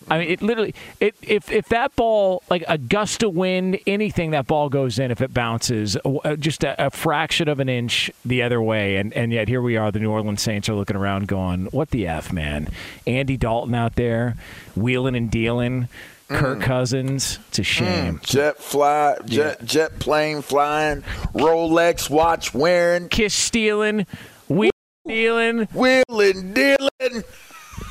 I 0.10 0.20
mean, 0.20 0.30
it 0.30 0.42
literally. 0.42 0.74
It, 1.00 1.16
if 1.22 1.52
if 1.52 1.70
that 1.70 1.96
ball, 1.96 2.44
like 2.50 2.64
a 2.68 2.78
gust 2.78 3.24
of 3.24 3.34
wind, 3.34 3.80
anything 3.88 4.32
that 4.32 4.48
ball 4.48 4.70
goes 4.70 5.00
in, 5.00 5.12
if 5.12 5.22
it 5.22 5.34
bounces 5.34 5.96
uh, 5.98 6.36
just 6.36 6.64
a, 6.64 6.88
a 6.88 6.90
fraction 6.90 7.48
of 7.48 7.60
an 7.60 7.70
inch 7.70 8.12
the 8.26 8.42
other 8.42 8.62
way, 8.62 8.98
and 8.98 9.14
and 9.14 9.32
yet 9.32 9.48
here 9.48 9.62
we 9.62 9.78
are, 9.78 9.92
the 9.92 10.00
New 10.00 10.12
Orleans 10.12 10.42
Saints 10.42 10.68
are 10.70 10.74
looking 10.76 10.96
around, 10.96 11.28
going, 11.28 11.66
"What 11.68 11.92
the 11.92 12.08
f, 12.08 12.34
man?" 12.34 12.68
Andy 13.06 13.38
Dalton 13.38 13.76
out 13.76 13.96
there, 13.96 14.36
wheeling 14.76 15.16
and 15.16 15.30
dealing. 15.30 15.88
Kirk 16.30 16.62
Cousins, 16.62 17.40
it's 17.50 17.60
a 17.60 17.64
shame. 17.64 18.22
Jet 18.24 18.58
fly, 18.58 19.18
jet 19.26 19.66
jet 19.66 20.00
plane 20.00 20.42
flying, 20.42 21.02
Rolex 21.34 22.10
watch 22.10 22.54
wearing, 22.54 23.10
Kiss 23.10 23.34
stealing, 23.34 24.06
wheel 24.48 24.72
stealing. 25.06 25.68
wheeling, 25.74 26.54
dealing. 26.54 27.24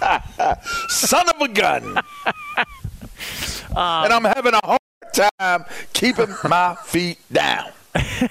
Son 0.89 1.29
of 1.29 1.41
a 1.41 1.49
gun. 1.49 1.99
Um, 3.77 4.05
and 4.05 4.13
I'm 4.13 4.25
having 4.25 4.55
a 4.55 4.61
hard 4.65 4.81
time 5.13 5.65
keeping 5.93 6.35
my 6.49 6.77
feet 6.85 7.19
down. 7.33 7.71
I 7.95 8.29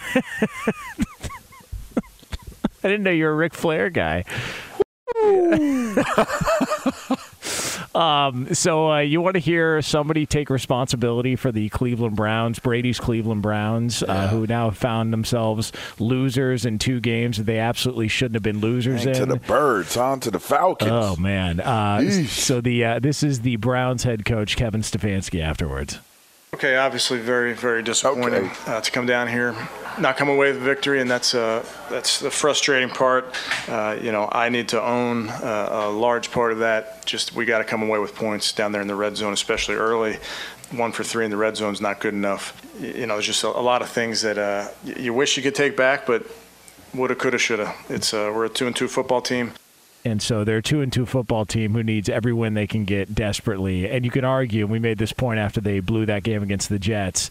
didn't 2.83 3.03
know 3.03 3.11
you 3.11 3.25
were 3.25 3.31
a 3.31 3.35
Ric 3.35 3.53
Flair 3.53 3.89
guy. 3.89 4.23
um, 7.95 8.53
so 8.53 8.91
uh, 8.91 8.99
you 8.99 9.21
want 9.21 9.35
to 9.35 9.39
hear 9.39 9.81
somebody 9.81 10.25
take 10.25 10.49
responsibility 10.49 11.35
for 11.35 11.51
the 11.51 11.69
Cleveland 11.69 12.15
Browns, 12.15 12.59
Brady's 12.59 12.99
Cleveland 12.99 13.41
Browns, 13.41 14.03
uh, 14.03 14.27
who 14.27 14.45
now 14.47 14.65
have 14.65 14.77
found 14.77 15.11
themselves 15.11 15.71
losers 15.99 16.65
in 16.65 16.79
two 16.79 16.99
games 16.99 17.37
that 17.37 17.43
they 17.43 17.59
absolutely 17.59 18.07
shouldn't 18.07 18.35
have 18.35 18.43
been 18.43 18.59
losers 18.59 19.03
Hang 19.03 19.13
to 19.15 19.25
the 19.25 19.37
birds, 19.37 19.97
on 19.97 20.19
to 20.21 20.31
the 20.31 20.39
Falcons. 20.39 20.91
Oh 20.91 21.15
man! 21.15 21.59
Uh, 21.59 22.09
so 22.27 22.61
the 22.61 22.85
uh, 22.85 22.99
this 22.99 23.23
is 23.23 23.41
the 23.41 23.55
Browns 23.57 24.03
head 24.03 24.25
coach 24.25 24.55
Kevin 24.55 24.81
Stefanski 24.81 25.41
afterwards. 25.41 25.99
Okay, 26.59 26.75
obviously 26.75 27.19
very, 27.19 27.53
very 27.53 27.81
disappointed 27.81 28.43
Okay. 28.43 28.53
uh, 28.67 28.81
to 28.81 28.91
come 28.91 29.05
down 29.05 29.29
here, 29.29 29.55
not 29.97 30.17
come 30.17 30.27
away 30.27 30.51
with 30.51 30.61
victory, 30.61 30.99
and 30.99 31.09
that's 31.09 31.33
uh, 31.33 31.63
that's 31.89 32.19
the 32.19 32.29
frustrating 32.29 32.89
part. 32.89 33.33
Uh, 33.69 33.95
you 34.01 34.11
know, 34.11 34.27
I 34.29 34.49
need 34.49 34.67
to 34.69 34.81
own 34.83 35.29
uh, 35.29 35.69
a 35.71 35.89
large 35.89 36.31
part 36.31 36.51
of 36.51 36.59
that. 36.59 37.05
Just 37.05 37.33
we 37.33 37.45
got 37.45 37.59
to 37.59 37.63
come 37.63 37.81
away 37.81 37.97
with 37.99 38.13
points 38.13 38.51
down 38.51 38.73
there 38.73 38.81
in 38.81 38.89
the 38.89 38.95
red 38.95 39.15
zone, 39.15 39.31
especially 39.31 39.75
early. 39.75 40.17
One 40.71 40.91
for 40.91 41.05
three 41.05 41.23
in 41.23 41.31
the 41.31 41.37
red 41.37 41.55
zone 41.55 41.71
is 41.71 41.79
not 41.79 42.01
good 42.01 42.13
enough. 42.13 42.61
Y- 42.77 42.87
You 42.87 43.05
know, 43.07 43.13
there's 43.15 43.27
just 43.27 43.45
a, 43.45 43.47
a 43.47 43.63
lot 43.63 43.81
of 43.81 43.87
things 43.87 44.21
that 44.23 44.37
uh, 44.37 44.67
y- 44.85 44.95
you 44.99 45.13
wish 45.13 45.37
you 45.37 45.43
could 45.43 45.55
take 45.55 45.77
back, 45.77 46.05
but 46.05 46.25
woulda, 46.93 47.15
coulda, 47.15 47.37
shoulda. 47.37 47.73
It's 47.87 48.13
uh, 48.13 48.33
we're 48.35 48.45
a 48.45 48.49
two 48.49 48.67
and 48.67 48.75
two 48.75 48.89
football 48.89 49.21
team. 49.21 49.53
And 50.09 50.21
so 50.21 50.43
they're 50.43 50.57
a 50.57 50.63
two 50.63 50.81
and 50.81 50.91
two 50.91 51.05
football 51.05 51.45
team 51.45 51.73
who 51.73 51.83
needs 51.83 52.09
every 52.09 52.33
win 52.33 52.55
they 52.55 52.67
can 52.67 52.83
get 52.83 53.13
desperately. 53.13 53.89
And 53.89 54.03
you 54.03 54.11
can 54.11 54.25
argue, 54.25 54.65
and 54.65 54.71
we 54.71 54.79
made 54.79 54.97
this 54.97 55.13
point 55.13 55.39
after 55.39 55.61
they 55.61 55.79
blew 55.79 56.05
that 56.07 56.23
game 56.23 56.43
against 56.43 56.69
the 56.69 56.79
Jets. 56.79 57.29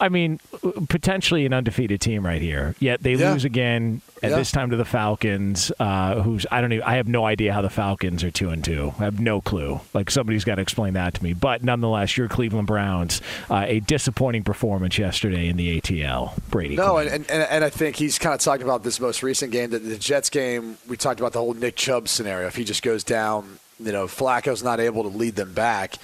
I 0.00 0.08
mean, 0.08 0.40
potentially 0.88 1.46
an 1.46 1.52
undefeated 1.52 2.00
team 2.00 2.24
right 2.24 2.40
here. 2.42 2.74
Yet 2.80 3.02
they 3.02 3.14
Yeah. 3.14 3.32
lose 3.32 3.44
again 3.44 4.00
at 4.22 4.30
Yeah. 4.30 4.36
this 4.36 4.50
time 4.50 4.70
to 4.70 4.76
the 4.76 4.84
Falcons, 4.84 5.72
uh, 5.80 6.22
who's 6.22 6.46
I 6.50 6.60
don't 6.60 6.72
even 6.72 6.84
I 6.86 6.96
have 6.96 7.08
no 7.08 7.24
idea 7.24 7.52
how 7.52 7.62
the 7.62 7.70
Falcons 7.70 8.22
are 8.24 8.30
two 8.30 8.50
and 8.50 8.64
two. 8.64 8.94
I 8.98 9.04
have 9.04 9.20
no 9.20 9.40
clue. 9.40 9.80
Like 9.94 10.10
somebody's 10.10 10.44
got 10.44 10.56
to 10.56 10.62
explain 10.62 10.94
that 10.94 11.14
to 11.14 11.22
me. 11.24 11.32
But 11.32 11.62
nonetheless, 11.64 12.16
your 12.16 12.28
Cleveland 12.28 12.66
Browns, 12.66 13.20
uh, 13.50 13.64
a 13.66 13.80
disappointing 13.80 14.42
performance 14.44 14.98
yesterday 14.98 15.48
in 15.48 15.56
the 15.56 15.80
ATL. 15.80 16.32
Brady. 16.50 16.76
No, 16.76 16.98
and, 16.98 17.10
and, 17.10 17.26
and 17.28 17.64
I 17.64 17.70
think 17.70 17.96
he's 17.96 18.18
kind 18.18 18.34
of 18.34 18.40
talking 18.40 18.64
about 18.64 18.82
this 18.84 19.00
most 19.00 19.22
recent 19.22 19.52
game, 19.52 19.70
the, 19.70 19.78
the 19.78 19.98
Jets 19.98 20.30
game. 20.30 20.76
We 20.88 20.96
talked 20.96 21.20
about 21.20 21.32
the 21.32 21.38
whole 21.40 21.54
Nick 21.54 21.76
Chubb 21.76 22.08
scenario. 22.08 22.46
If 22.46 22.56
he 22.56 22.64
just 22.64 22.82
goes 22.82 23.02
down, 23.04 23.58
you 23.80 23.92
know, 23.92 24.06
Flacco's 24.06 24.62
not 24.62 24.80
able 24.80 25.02
to 25.02 25.08
lead 25.08 25.34
them 25.36 25.52
back 25.52 25.94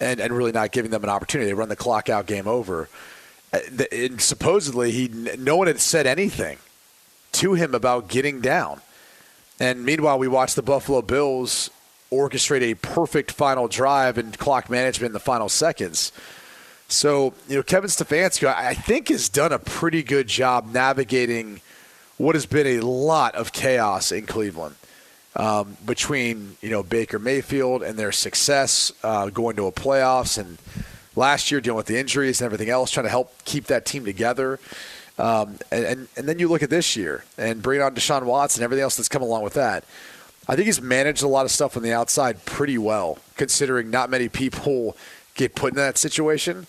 and, 0.00 0.20
and 0.20 0.32
really 0.36 0.52
not 0.52 0.72
giving 0.72 0.90
them 0.90 1.02
an 1.02 1.10
opportunity. 1.10 1.48
They 1.48 1.54
run 1.54 1.68
the 1.68 1.76
clock 1.76 2.08
out, 2.08 2.26
game 2.26 2.46
over. 2.46 2.88
Uh, 3.52 3.58
And 3.92 4.20
supposedly, 4.20 4.90
he 4.90 5.08
no 5.38 5.56
one 5.56 5.66
had 5.66 5.80
said 5.80 6.06
anything 6.06 6.58
to 7.32 7.54
him 7.54 7.74
about 7.74 8.08
getting 8.08 8.40
down. 8.40 8.80
And 9.58 9.84
meanwhile, 9.84 10.18
we 10.18 10.28
watched 10.28 10.56
the 10.56 10.62
Buffalo 10.62 11.02
Bills 11.02 11.70
orchestrate 12.12 12.62
a 12.62 12.74
perfect 12.74 13.32
final 13.32 13.68
drive 13.68 14.18
and 14.18 14.38
clock 14.38 14.70
management 14.70 15.10
in 15.10 15.12
the 15.12 15.20
final 15.20 15.48
seconds. 15.48 16.12
So, 16.88 17.34
you 17.48 17.56
know, 17.56 17.62
Kevin 17.62 17.90
Stefanski, 17.90 18.46
I 18.46 18.68
I 18.68 18.74
think, 18.74 19.08
has 19.08 19.28
done 19.28 19.52
a 19.52 19.58
pretty 19.58 20.02
good 20.02 20.28
job 20.28 20.72
navigating 20.72 21.60
what 22.16 22.34
has 22.34 22.46
been 22.46 22.66
a 22.66 22.80
lot 22.80 23.34
of 23.34 23.52
chaos 23.52 24.12
in 24.12 24.26
Cleveland 24.26 24.76
um, 25.34 25.76
between, 25.84 26.56
you 26.62 26.70
know, 26.70 26.82
Baker 26.82 27.18
Mayfield 27.18 27.82
and 27.82 27.98
their 27.98 28.12
success 28.12 28.92
uh, 29.02 29.28
going 29.30 29.56
to 29.56 29.66
a 29.66 29.72
playoffs 29.72 30.38
and 30.38 30.58
last 31.16 31.50
year 31.50 31.60
dealing 31.60 31.76
with 31.76 31.86
the 31.86 31.98
injuries 31.98 32.40
and 32.40 32.46
everything 32.46 32.70
else, 32.70 32.90
trying 32.90 33.06
to 33.06 33.10
help 33.10 33.32
keep 33.44 33.64
that 33.66 33.84
team 33.84 34.04
together. 34.04 34.60
Um, 35.18 35.58
and, 35.72 35.84
and, 35.84 36.08
and 36.16 36.28
then 36.28 36.38
you 36.38 36.48
look 36.48 36.62
at 36.62 36.70
this 36.70 36.94
year 36.94 37.24
and 37.38 37.62
bring 37.62 37.80
on 37.80 37.94
Deshaun 37.94 38.24
Watson 38.24 38.60
and 38.60 38.64
everything 38.64 38.82
else 38.82 38.96
that's 38.96 39.08
come 39.08 39.22
along 39.22 39.42
with 39.42 39.54
that. 39.54 39.84
I 40.46 40.54
think 40.54 40.66
he's 40.66 40.80
managed 40.80 41.22
a 41.22 41.28
lot 41.28 41.44
of 41.44 41.50
stuff 41.50 41.76
on 41.76 41.82
the 41.82 41.92
outside 41.92 42.44
pretty 42.44 42.78
well, 42.78 43.18
considering 43.36 43.90
not 43.90 44.10
many 44.10 44.28
people 44.28 44.96
get 45.34 45.54
put 45.54 45.72
in 45.72 45.76
that 45.76 45.98
situation. 45.98 46.66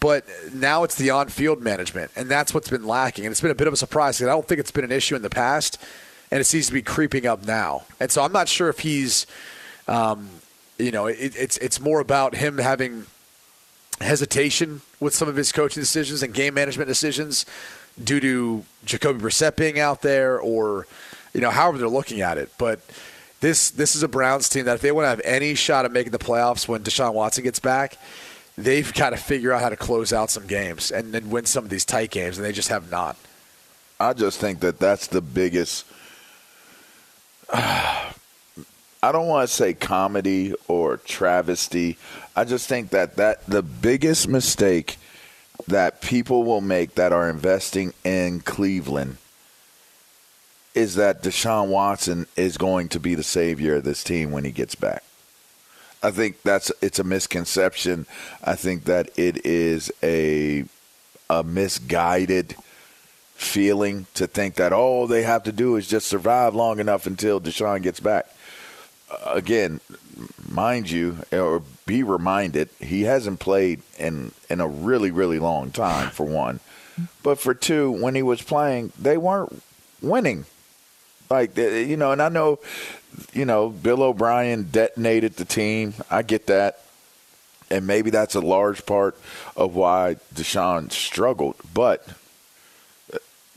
But 0.00 0.24
now 0.52 0.84
it's 0.84 0.94
the 0.94 1.10
on-field 1.10 1.62
management, 1.62 2.10
and 2.16 2.30
that's 2.30 2.54
what's 2.54 2.70
been 2.70 2.86
lacking. 2.86 3.26
And 3.26 3.32
it's 3.32 3.42
been 3.42 3.50
a 3.50 3.54
bit 3.54 3.66
of 3.66 3.74
a 3.74 3.76
surprise 3.76 4.16
because 4.16 4.28
I 4.28 4.32
don't 4.32 4.48
think 4.48 4.58
it's 4.58 4.70
been 4.70 4.84
an 4.84 4.92
issue 4.92 5.14
in 5.14 5.20
the 5.20 5.28
past, 5.28 5.78
and 6.30 6.40
it 6.40 6.44
seems 6.44 6.68
to 6.68 6.72
be 6.72 6.80
creeping 6.80 7.26
up 7.26 7.46
now. 7.46 7.84
And 8.00 8.10
so 8.10 8.22
I'm 8.22 8.32
not 8.32 8.48
sure 8.48 8.70
if 8.70 8.78
he's, 8.78 9.26
um, 9.86 10.30
you 10.78 10.90
know, 10.90 11.04
it, 11.06 11.36
it's 11.36 11.58
it's 11.58 11.80
more 11.80 12.00
about 12.00 12.34
him 12.34 12.56
having 12.56 13.04
hesitation 14.00 14.80
with 15.00 15.14
some 15.14 15.28
of 15.28 15.36
his 15.36 15.52
coaching 15.52 15.82
decisions 15.82 16.22
and 16.22 16.34
game 16.34 16.54
management 16.54 16.88
decisions 16.88 17.46
due 18.02 18.20
to 18.20 18.64
Jacoby 18.84 19.20
Brissett 19.20 19.56
being 19.56 19.78
out 19.78 20.02
there, 20.02 20.38
or 20.40 20.86
you 21.32 21.40
know, 21.40 21.50
however 21.50 21.78
they're 21.78 21.88
looking 21.88 22.20
at 22.20 22.38
it. 22.38 22.50
But 22.58 22.80
this 23.40 23.70
this 23.70 23.94
is 23.94 24.02
a 24.02 24.08
Browns 24.08 24.48
team 24.48 24.64
that 24.64 24.76
if 24.76 24.80
they 24.80 24.92
want 24.92 25.04
to 25.04 25.10
have 25.10 25.20
any 25.24 25.54
shot 25.54 25.84
at 25.84 25.92
making 25.92 26.12
the 26.12 26.18
playoffs 26.18 26.66
when 26.66 26.82
Deshaun 26.82 27.14
Watson 27.14 27.44
gets 27.44 27.60
back, 27.60 27.98
they've 28.56 28.92
got 28.94 29.10
to 29.10 29.16
figure 29.16 29.52
out 29.52 29.60
how 29.60 29.68
to 29.68 29.76
close 29.76 30.12
out 30.12 30.30
some 30.30 30.46
games 30.46 30.90
and 30.90 31.12
then 31.12 31.30
win 31.30 31.44
some 31.44 31.64
of 31.64 31.70
these 31.70 31.84
tight 31.84 32.10
games, 32.10 32.38
and 32.38 32.44
they 32.44 32.52
just 32.52 32.68
have 32.68 32.90
not. 32.90 33.16
I 34.00 34.12
just 34.12 34.40
think 34.40 34.60
that 34.60 34.78
that's 34.78 35.06
the 35.06 35.20
biggest. 35.20 35.86
I 37.52 39.12
don't 39.12 39.26
want 39.26 39.46
to 39.46 39.54
say 39.54 39.74
comedy 39.74 40.54
or 40.66 40.96
travesty. 40.96 41.98
I 42.36 42.44
just 42.44 42.68
think 42.68 42.90
that 42.90 43.16
that 43.16 43.46
the 43.46 43.62
biggest 43.62 44.28
mistake 44.28 44.96
that 45.68 46.00
people 46.00 46.44
will 46.44 46.60
make 46.60 46.96
that 46.96 47.12
are 47.12 47.30
investing 47.30 47.94
in 48.04 48.40
Cleveland 48.40 49.18
is 50.74 50.96
that 50.96 51.22
Deshaun 51.22 51.68
Watson 51.68 52.26
is 52.36 52.58
going 52.58 52.88
to 52.88 53.00
be 53.00 53.14
the 53.14 53.22
savior 53.22 53.76
of 53.76 53.84
this 53.84 54.02
team 54.02 54.32
when 54.32 54.44
he 54.44 54.50
gets 54.50 54.74
back. 54.74 55.04
I 56.02 56.10
think 56.10 56.42
that's 56.42 56.70
it's 56.82 56.98
a 56.98 57.04
misconception. 57.04 58.06
I 58.42 58.56
think 58.56 58.84
that 58.84 59.10
it 59.16 59.46
is 59.46 59.90
a 60.02 60.64
a 61.30 61.42
misguided 61.42 62.56
feeling 63.34 64.06
to 64.14 64.26
think 64.26 64.56
that 64.56 64.72
all 64.72 65.06
they 65.06 65.22
have 65.22 65.44
to 65.44 65.52
do 65.52 65.76
is 65.76 65.88
just 65.88 66.06
survive 66.06 66.54
long 66.54 66.78
enough 66.78 67.06
until 67.06 67.40
Deshaun 67.40 67.82
gets 67.82 68.00
back. 68.00 68.26
Uh, 69.10 69.32
again, 69.34 69.80
mind 70.48 70.90
you, 70.90 71.18
or 71.32 71.62
be 71.86 72.02
reminded, 72.02 72.68
he 72.80 73.02
hasn't 73.02 73.40
played 73.40 73.82
in 73.98 74.32
in 74.48 74.60
a 74.60 74.66
really 74.68 75.10
really 75.10 75.38
long 75.38 75.70
time. 75.70 76.10
For 76.10 76.24
one, 76.24 76.60
but 77.22 77.38
for 77.38 77.54
two, 77.54 77.90
when 77.90 78.14
he 78.14 78.22
was 78.22 78.42
playing, 78.42 78.92
they 78.98 79.16
weren't 79.16 79.62
winning. 80.00 80.46
Like 81.30 81.56
you 81.56 81.96
know, 81.96 82.12
and 82.12 82.20
I 82.22 82.28
know, 82.28 82.58
you 83.32 83.44
know, 83.44 83.70
Bill 83.70 84.02
O'Brien 84.02 84.68
detonated 84.70 85.36
the 85.36 85.44
team. 85.44 85.94
I 86.10 86.22
get 86.22 86.46
that. 86.46 86.80
and 87.70 87.86
maybe 87.86 88.10
that's 88.10 88.34
a 88.34 88.40
large 88.40 88.84
part 88.86 89.16
of 89.56 89.74
why 89.74 90.16
Deshaun 90.34 90.92
struggled. 90.92 91.56
But 91.72 92.06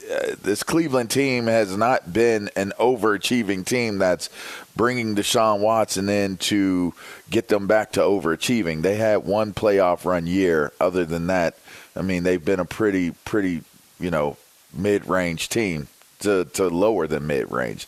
uh, 0.10 0.36
this 0.41 0.64
Cleveland 0.64 1.12
team 1.12 1.47
has 1.47 1.76
not 1.76 2.12
been 2.12 2.49
an 2.55 2.74
overachieving 2.80 3.66
team 3.66 3.97
that's 3.97 4.30
bringing 4.76 5.16
Deshaun 5.16 5.60
Watson 5.60 6.10
in 6.10 6.38
to 6.38 6.93
get 7.30 7.47
them 7.47 7.68
back 7.68 7.93
to 7.93 7.99
overachieving. 7.99 8.82
They 8.82 8.95
had 8.95 9.26
one 9.26 9.53
playoff 9.53 10.05
run 10.05 10.28
year. 10.28 10.72
Other 10.80 11.05
than 11.05 11.28
that, 11.28 11.58
I 11.95 12.01
mean, 12.01 12.24
they've 12.24 12.43
been 12.43 12.60
a 12.60 12.66
pretty, 12.66 13.12
pretty, 13.26 13.64
you 13.99 14.12
know, 14.12 14.38
mid-range 14.74 15.49
team 15.49 15.88
to, 16.20 16.45
to 16.53 16.68
lower 16.68 17.08
than 17.08 17.28
mid-range. 17.28 17.88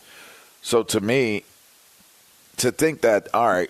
So 0.61 0.83
to 0.83 0.99
me, 0.99 1.43
to 2.57 2.71
think 2.71 3.01
that 3.01 3.27
all 3.33 3.47
right, 3.47 3.69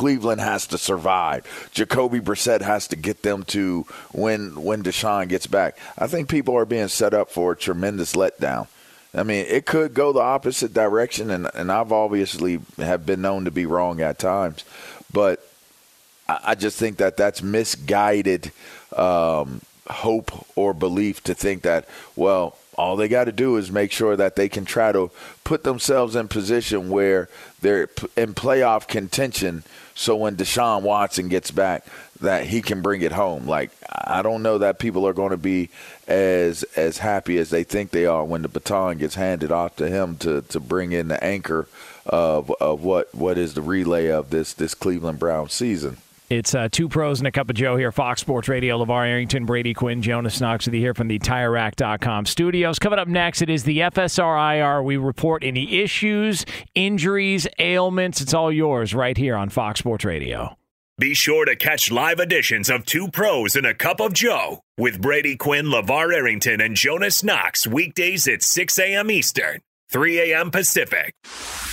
Cleveland 0.00 0.40
has 0.40 0.66
to 0.68 0.78
survive. 0.78 1.68
Jacoby 1.72 2.20
Brissett 2.20 2.62
has 2.62 2.88
to 2.88 2.96
get 2.96 3.22
them 3.22 3.42
to 3.48 3.82
when 4.12 4.62
when 4.62 4.82
Deshaun 4.82 5.28
gets 5.28 5.46
back. 5.46 5.76
I 5.98 6.06
think 6.06 6.30
people 6.30 6.56
are 6.56 6.64
being 6.64 6.88
set 6.88 7.12
up 7.12 7.28
for 7.28 7.52
a 7.52 7.56
tremendous 7.56 8.14
letdown. 8.14 8.66
I 9.14 9.24
mean, 9.24 9.44
it 9.46 9.66
could 9.66 9.92
go 9.92 10.14
the 10.14 10.20
opposite 10.20 10.72
direction, 10.72 11.30
and, 11.30 11.50
and 11.54 11.70
I've 11.70 11.92
obviously 11.92 12.60
have 12.78 13.04
been 13.04 13.20
known 13.20 13.44
to 13.44 13.50
be 13.50 13.66
wrong 13.66 14.00
at 14.00 14.18
times, 14.18 14.64
but 15.12 15.46
I, 16.26 16.40
I 16.44 16.54
just 16.54 16.78
think 16.78 16.96
that 16.96 17.18
that's 17.18 17.42
misguided 17.42 18.52
um, 18.96 19.60
hope 19.86 20.46
or 20.56 20.72
belief 20.72 21.22
to 21.24 21.34
think 21.34 21.60
that 21.64 21.86
well 22.16 22.56
all 22.80 22.96
they 22.96 23.08
got 23.08 23.24
to 23.24 23.32
do 23.32 23.56
is 23.58 23.70
make 23.70 23.92
sure 23.92 24.16
that 24.16 24.36
they 24.36 24.48
can 24.48 24.64
try 24.64 24.90
to 24.90 25.10
put 25.44 25.64
themselves 25.64 26.16
in 26.16 26.28
position 26.28 26.88
where 26.88 27.28
they're 27.60 27.90
in 28.16 28.32
playoff 28.32 28.88
contention. 28.88 29.62
So 29.94 30.16
when 30.16 30.36
Deshaun 30.36 30.82
Watson 30.82 31.28
gets 31.28 31.50
back, 31.50 31.84
that 32.20 32.44
he 32.44 32.62
can 32.62 32.82
bring 32.82 33.02
it 33.02 33.12
home. 33.12 33.46
Like 33.46 33.70
I 33.88 34.22
don't 34.22 34.42
know 34.42 34.58
that 34.58 34.78
people 34.78 35.06
are 35.06 35.12
going 35.12 35.30
to 35.30 35.36
be 35.36 35.70
as 36.06 36.62
as 36.76 36.98
happy 36.98 37.38
as 37.38 37.50
they 37.50 37.64
think 37.64 37.90
they 37.90 38.06
are 38.06 38.24
when 38.24 38.42
the 38.42 38.48
baton 38.48 38.98
gets 38.98 39.14
handed 39.14 39.50
off 39.50 39.76
to 39.76 39.88
him 39.88 40.16
to 40.18 40.42
to 40.42 40.60
bring 40.60 40.92
in 40.92 41.08
the 41.08 41.22
anchor 41.22 41.66
of 42.06 42.50
of 42.60 42.82
what 42.82 43.14
what 43.14 43.38
is 43.38 43.54
the 43.54 43.62
relay 43.62 44.08
of 44.08 44.30
this 44.30 44.52
this 44.52 44.74
Cleveland 44.74 45.18
Brown 45.18 45.48
season. 45.48 45.98
It's 46.30 46.54
uh, 46.54 46.68
two 46.70 46.88
pros 46.88 47.18
and 47.18 47.26
a 47.26 47.32
cup 47.32 47.50
of 47.50 47.56
Joe 47.56 47.76
here, 47.76 47.90
Fox 47.90 48.20
Sports 48.20 48.48
Radio. 48.48 48.78
LeVar 48.78 49.08
Arrington, 49.08 49.46
Brady 49.46 49.74
Quinn, 49.74 50.00
Jonas 50.00 50.40
Knox 50.40 50.64
with 50.64 50.74
you 50.74 50.80
here 50.80 50.94
from 50.94 51.08
the 51.08 51.18
TireRack.com 51.18 52.24
studios. 52.24 52.78
Coming 52.78 53.00
up 53.00 53.08
next, 53.08 53.42
it 53.42 53.50
is 53.50 53.64
the 53.64 53.80
FSRIR. 53.80 54.84
We 54.84 54.96
report 54.96 55.42
any 55.42 55.82
issues, 55.82 56.46
injuries, 56.76 57.48
ailments. 57.58 58.20
It's 58.20 58.32
all 58.32 58.52
yours 58.52 58.94
right 58.94 59.16
here 59.16 59.34
on 59.34 59.48
Fox 59.48 59.80
Sports 59.80 60.04
Radio. 60.04 60.56
Be 61.00 61.14
sure 61.14 61.46
to 61.46 61.56
catch 61.56 61.90
live 61.90 62.20
editions 62.20 62.70
of 62.70 62.86
Two 62.86 63.08
Pros 63.08 63.56
and 63.56 63.66
a 63.66 63.74
Cup 63.74 64.00
of 64.00 64.12
Joe 64.12 64.60
with 64.78 65.02
Brady 65.02 65.34
Quinn, 65.34 65.66
LeVar 65.66 66.14
Arrington, 66.14 66.60
and 66.60 66.76
Jonas 66.76 67.24
Knox 67.24 67.66
weekdays 67.66 68.28
at 68.28 68.44
6 68.44 68.78
a.m. 68.78 69.10
Eastern, 69.10 69.62
3 69.90 70.30
a.m. 70.30 70.52
Pacific. 70.52 71.14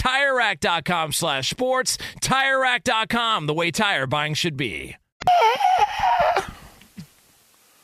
TireRack.com 0.00 1.12
slash 1.12 1.50
sports. 1.50 1.98
TireRack.com, 2.22 3.46
the 3.46 3.52
way 3.54 3.70
tire 3.70 4.06
buying 4.06 4.32
should 4.32 4.56
be. 4.56 4.96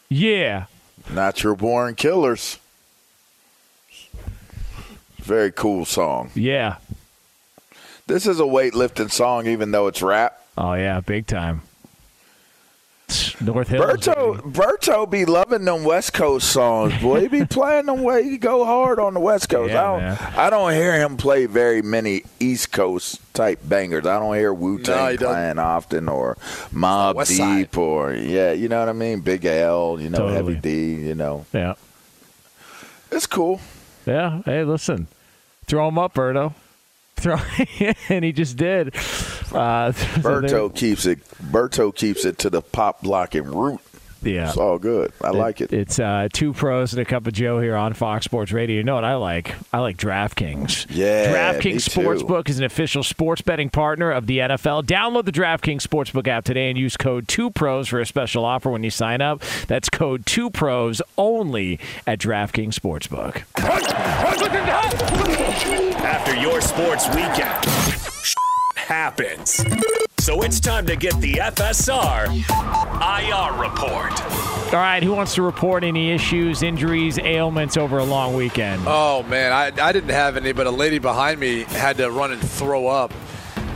Yeah. 0.09 0.67
Natural 1.13 1.57
Born 1.57 1.95
Killers. 1.95 2.59
Very 5.19 5.53
cool 5.53 5.85
song. 5.85 6.31
Yeah. 6.35 6.77
This 8.07 8.27
is 8.27 8.41
a 8.41 8.45
weightlifting 8.45 9.11
song, 9.11 9.47
even 9.47 9.73
though 9.73 9.89
it's 9.89 10.01
rap. 10.01 10.41
Oh, 10.57 10.73
yeah, 10.75 11.01
big 11.01 11.27
time. 11.27 11.63
North 13.41 13.69
Hills. 13.69 13.85
Berto, 13.85 14.41
Berto 14.53 15.09
be 15.09 15.25
loving 15.27 15.65
them 15.65 15.85
West 15.85 16.13
Coast 16.15 16.51
songs, 16.51 16.93
boy. 17.01 17.21
He 17.21 17.29
be 17.29 17.45
playing 17.47 17.87
them 17.87 18.03
way 18.03 18.25
he 18.25 18.37
go 18.39 18.65
hard 18.65 18.99
on 18.99 19.15
the 19.15 19.21
West 19.21 19.49
Coast. 19.49 19.73
Yeah, 19.73 19.83
I 19.83 19.93
don't, 19.93 20.01
man. 20.01 20.33
I 20.37 20.51
don't 20.51 20.73
hear 20.73 20.95
him 20.99 21.17
play 21.17 21.47
very 21.47 21.83
many 21.83 22.23
East 22.41 22.73
Coast 22.73 23.21
type 23.35 23.61
bangers. 23.63 24.07
I 24.07 24.19
don't 24.19 24.35
hear 24.35 24.53
Wu 24.53 24.79
Tang 24.81 25.11
he 25.13 25.17
doesn't. 25.19 25.27
playing 25.29 25.59
often, 25.59 26.09
or 26.09 26.37
Mob 26.73 27.17
West 27.17 27.31
Deep, 27.31 27.39
Side. 27.39 27.77
or 27.79 28.13
yeah, 28.15 28.53
you 28.53 28.69
know 28.69 28.81
what 28.81 28.89
I 28.89 28.93
mean. 28.95 29.21
Big 29.21 29.45
L, 29.45 29.99
you 30.01 30.11
know, 30.11 30.19
Totally. 30.19 30.55
Heavy 30.55 30.61
D, 30.61 30.95
you 31.07 31.15
know. 31.15 31.45
Yeah. 31.53 31.75
It's 33.13 33.27
cool. 33.27 33.61
Yeah. 34.05 34.43
Hey, 34.45 34.65
listen. 34.65 35.07
Throw 35.67 35.87
them 35.87 35.99
up, 35.99 36.15
Berto. 36.15 36.55
Throw, 37.17 37.39
and 38.09 38.25
he 38.25 38.33
just 38.33 38.57
did. 38.57 38.95
Uh, 38.97 39.93
so 39.93 40.07
Berto 40.21 40.75
keeps 40.75 41.07
it. 41.07 41.27
Berto 41.51 41.95
keeps 41.95 42.25
it 42.25 42.39
to 42.39 42.51
the 42.51 42.63
pop 42.63 43.03
blocking 43.03 43.45
root. 43.45 43.81
Yeah. 44.23 44.49
It's 44.49 44.57
all 44.57 44.79
good. 44.79 45.13
I 45.23 45.31
like 45.31 45.61
it. 45.61 45.73
It's 45.73 45.99
uh, 45.99 46.29
two 46.33 46.53
pros 46.53 46.93
and 46.93 47.01
a 47.01 47.05
cup 47.05 47.27
of 47.27 47.33
Joe 47.33 47.61
here 47.61 47.77
on 47.77 47.93
Fox 47.93 48.25
Sports 48.25 48.51
Radio. 48.51 48.77
You 48.77 48.83
know 48.83 48.95
what 48.95 49.05
I 49.05 49.15
like? 49.15 49.55
I 49.73 49.79
like 49.79 49.97
DraftKings. 49.97 50.87
Yeah, 50.91 51.53
DraftKings. 51.53 51.89
Sportsbook 51.89 52.49
is 52.49 52.59
an 52.59 52.65
official 52.65 53.03
sports 53.03 53.43
betting 53.43 53.71
partner 53.71 54.11
of 54.11 54.27
the 54.27 54.39
NFL. 54.39 54.85
Download 54.85 55.25
the 55.25 55.33
DraftKings 55.33 55.83
Sportsbook 55.83 56.27
app 56.29 56.45
today 56.45 56.69
and 56.69 56.79
use 56.79 56.97
code 56.97 57.27
2pros 57.29 57.89
for 57.89 58.01
a 58.01 58.07
special 58.07 58.45
offer 58.45 58.71
when 58.71 58.83
you 58.83 58.91
sign 58.91 59.21
up. 59.21 59.43
That's 59.69 59.89
code 59.89 60.25
2pros 60.25 61.01
only 61.17 61.79
at 62.07 62.19
DraftKings 62.19 62.75
Sportsbook. 62.75 63.45
After 66.27 66.41
your 66.41 66.61
sports 66.61 67.07
weekend, 67.11 67.65
happens. 68.75 69.65
So 70.19 70.43
it's 70.43 70.59
time 70.59 70.85
to 70.87 70.97
get 70.97 71.15
the 71.21 71.35
FSR 71.35 72.27
IR 72.27 73.63
report. 73.63 74.21
All 74.75 74.81
right, 74.81 75.05
who 75.05 75.13
wants 75.13 75.37
to 75.37 75.43
report 75.43 75.85
any 75.85 76.11
issues, 76.11 76.65
injuries, 76.65 77.21
ailments 77.21 77.77
over 77.77 77.99
a 77.99 78.05
long 78.05 78.35
weekend? 78.35 78.83
Oh 78.89 79.23
man, 79.23 79.53
I, 79.53 79.67
I 79.81 79.93
didn't 79.93 80.11
have 80.11 80.37
any, 80.37 80.51
but 80.51 80.67
a 80.67 80.71
lady 80.73 80.99
behind 80.99 81.39
me 81.39 81.63
had 81.63 81.97
to 81.99 82.11
run 82.11 82.33
and 82.33 82.43
throw 82.43 82.89
up 82.89 83.13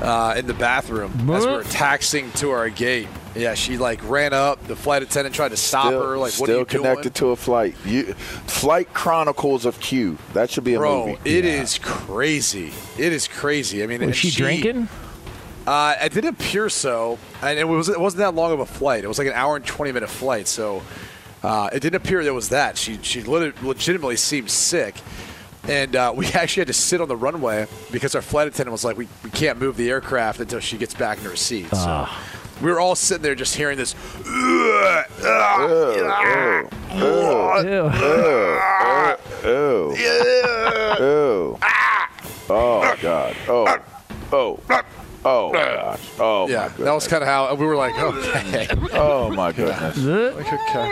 uh, 0.03 0.35
in 0.37 0.49
the 0.49 0.55
bathroom 0.55 1.31
as 1.31 1.47
we 1.47 1.53
were 1.53 1.63
taxing 1.63 2.33
to 2.33 2.51
our 2.51 2.69
gate. 2.69 3.07
Yeah, 3.35 3.55
she 3.55 3.79
like 3.79 4.01
ran 4.09 4.33
up. 4.33 4.67
The 4.67 4.77
flight 4.77 5.03
attendant 5.03 5.35
tried 5.35 5.51
to 5.51 5.57
stop 5.57 5.87
still, 5.87 6.03
her. 6.03 6.19
Like, 6.19 6.35
what 6.35 6.51
are 6.51 6.59
you 6.59 6.65
connected 6.65 7.15
to 7.17 7.29
a 7.29 7.37
flight. 7.37 7.77
You, 7.85 8.15
Flight 8.15 8.93
Chronicles 8.93 9.65
of 9.65 9.79
Q. 9.81 10.19
That 10.33 10.51
should 10.51 10.65
be 10.65 10.75
a 10.75 10.79
bro? 10.79 11.07
movie. 11.07 11.21
It 11.25 11.45
is 11.45 11.79
crazy. 11.79 12.73
It 12.99 13.13
is 13.13 13.29
crazy. 13.29 13.83
I 13.83 13.87
mean, 13.87 14.01
Was 14.01 14.09
and 14.09 14.17
she 14.17 14.31
drinking? 14.31 14.89
Uh, 15.67 15.95
it 16.01 16.13
didn't 16.13 16.35
appear 16.35 16.69
so, 16.69 17.19
and 17.43 17.59
it 17.59 17.65
was 17.69 17.89
it 17.89 18.01
wasn't 18.01 18.19
that 18.19 18.35
long 18.35 18.53
of 18.53 18.61
a 18.61 18.67
flight. 18.67 19.05
It 19.05 19.09
was 19.09 19.19
like 19.19 19.29
an 19.29 19.35
hour 19.35 19.57
and 19.57 19.65
twenty 19.65 19.93
minute 19.93 20.09
flight, 20.09 20.49
so 20.49 20.83
uh, 21.43 21.71
it 21.73 21.81
didn't 21.81 21.97
appear 21.97 22.25
there 22.25 22.35
was 22.35 22.49
that. 22.49 22.77
She 22.77 22.99
she 23.03 23.23
legitimately 23.23 24.17
seemed 24.17 24.51
sick, 24.51 24.97
and 25.69 25.95
uh, 25.95 26.13
we 26.17 26.27
actually 26.35 26.63
had 26.63 26.69
to 26.69 26.73
sit 26.73 27.01
on 27.01 27.09
the 27.09 27.17
runway 27.17 27.69
because 27.93 28.15
our 28.15 28.23
flight 28.23 28.49
attendant 28.49 28.73
was 28.73 28.85
like, 28.85 28.97
"We, 28.97 29.07
we 29.23 29.31
can't 29.31 29.61
move 29.61 29.77
the 29.77 29.91
aircraft 29.91 30.41
until 30.41 30.61
she 30.61 30.77
gets 30.77 30.95
back 30.95 31.19
in 31.19 31.25
her 31.25 31.37
seat." 31.37 31.69
So 31.71 32.09
we 32.61 32.71
were 32.71 32.81
all 32.81 32.95
sitting 32.95 33.23
there 33.23 33.35
just 33.35 33.55
hearing 33.57 33.77
this. 33.79 33.95
"Ugh, 34.27 35.05
ugh, 35.25 35.97
Ew. 39.45 39.95
Ew. 39.95 41.59
Oh 42.53 42.97
God. 43.01 43.37
Oh. 43.49 43.79
Oh. 44.33 44.61
Oh 45.23 45.53
gosh. 45.53 46.01
Oh 46.19 46.49
yeah, 46.49 46.57
my 46.57 46.69
goodness. 46.69 46.85
that 46.87 46.93
was 46.95 47.07
kind 47.09 47.23
of 47.23 47.29
how 47.29 47.55
we 47.55 47.67
were 47.67 47.77
like, 47.77 47.99
okay. 47.99 48.69
Oh 48.95 49.31
my 49.31 49.53
goodness. 49.53 49.97
Like, 49.99 50.53
okay. 50.53 50.91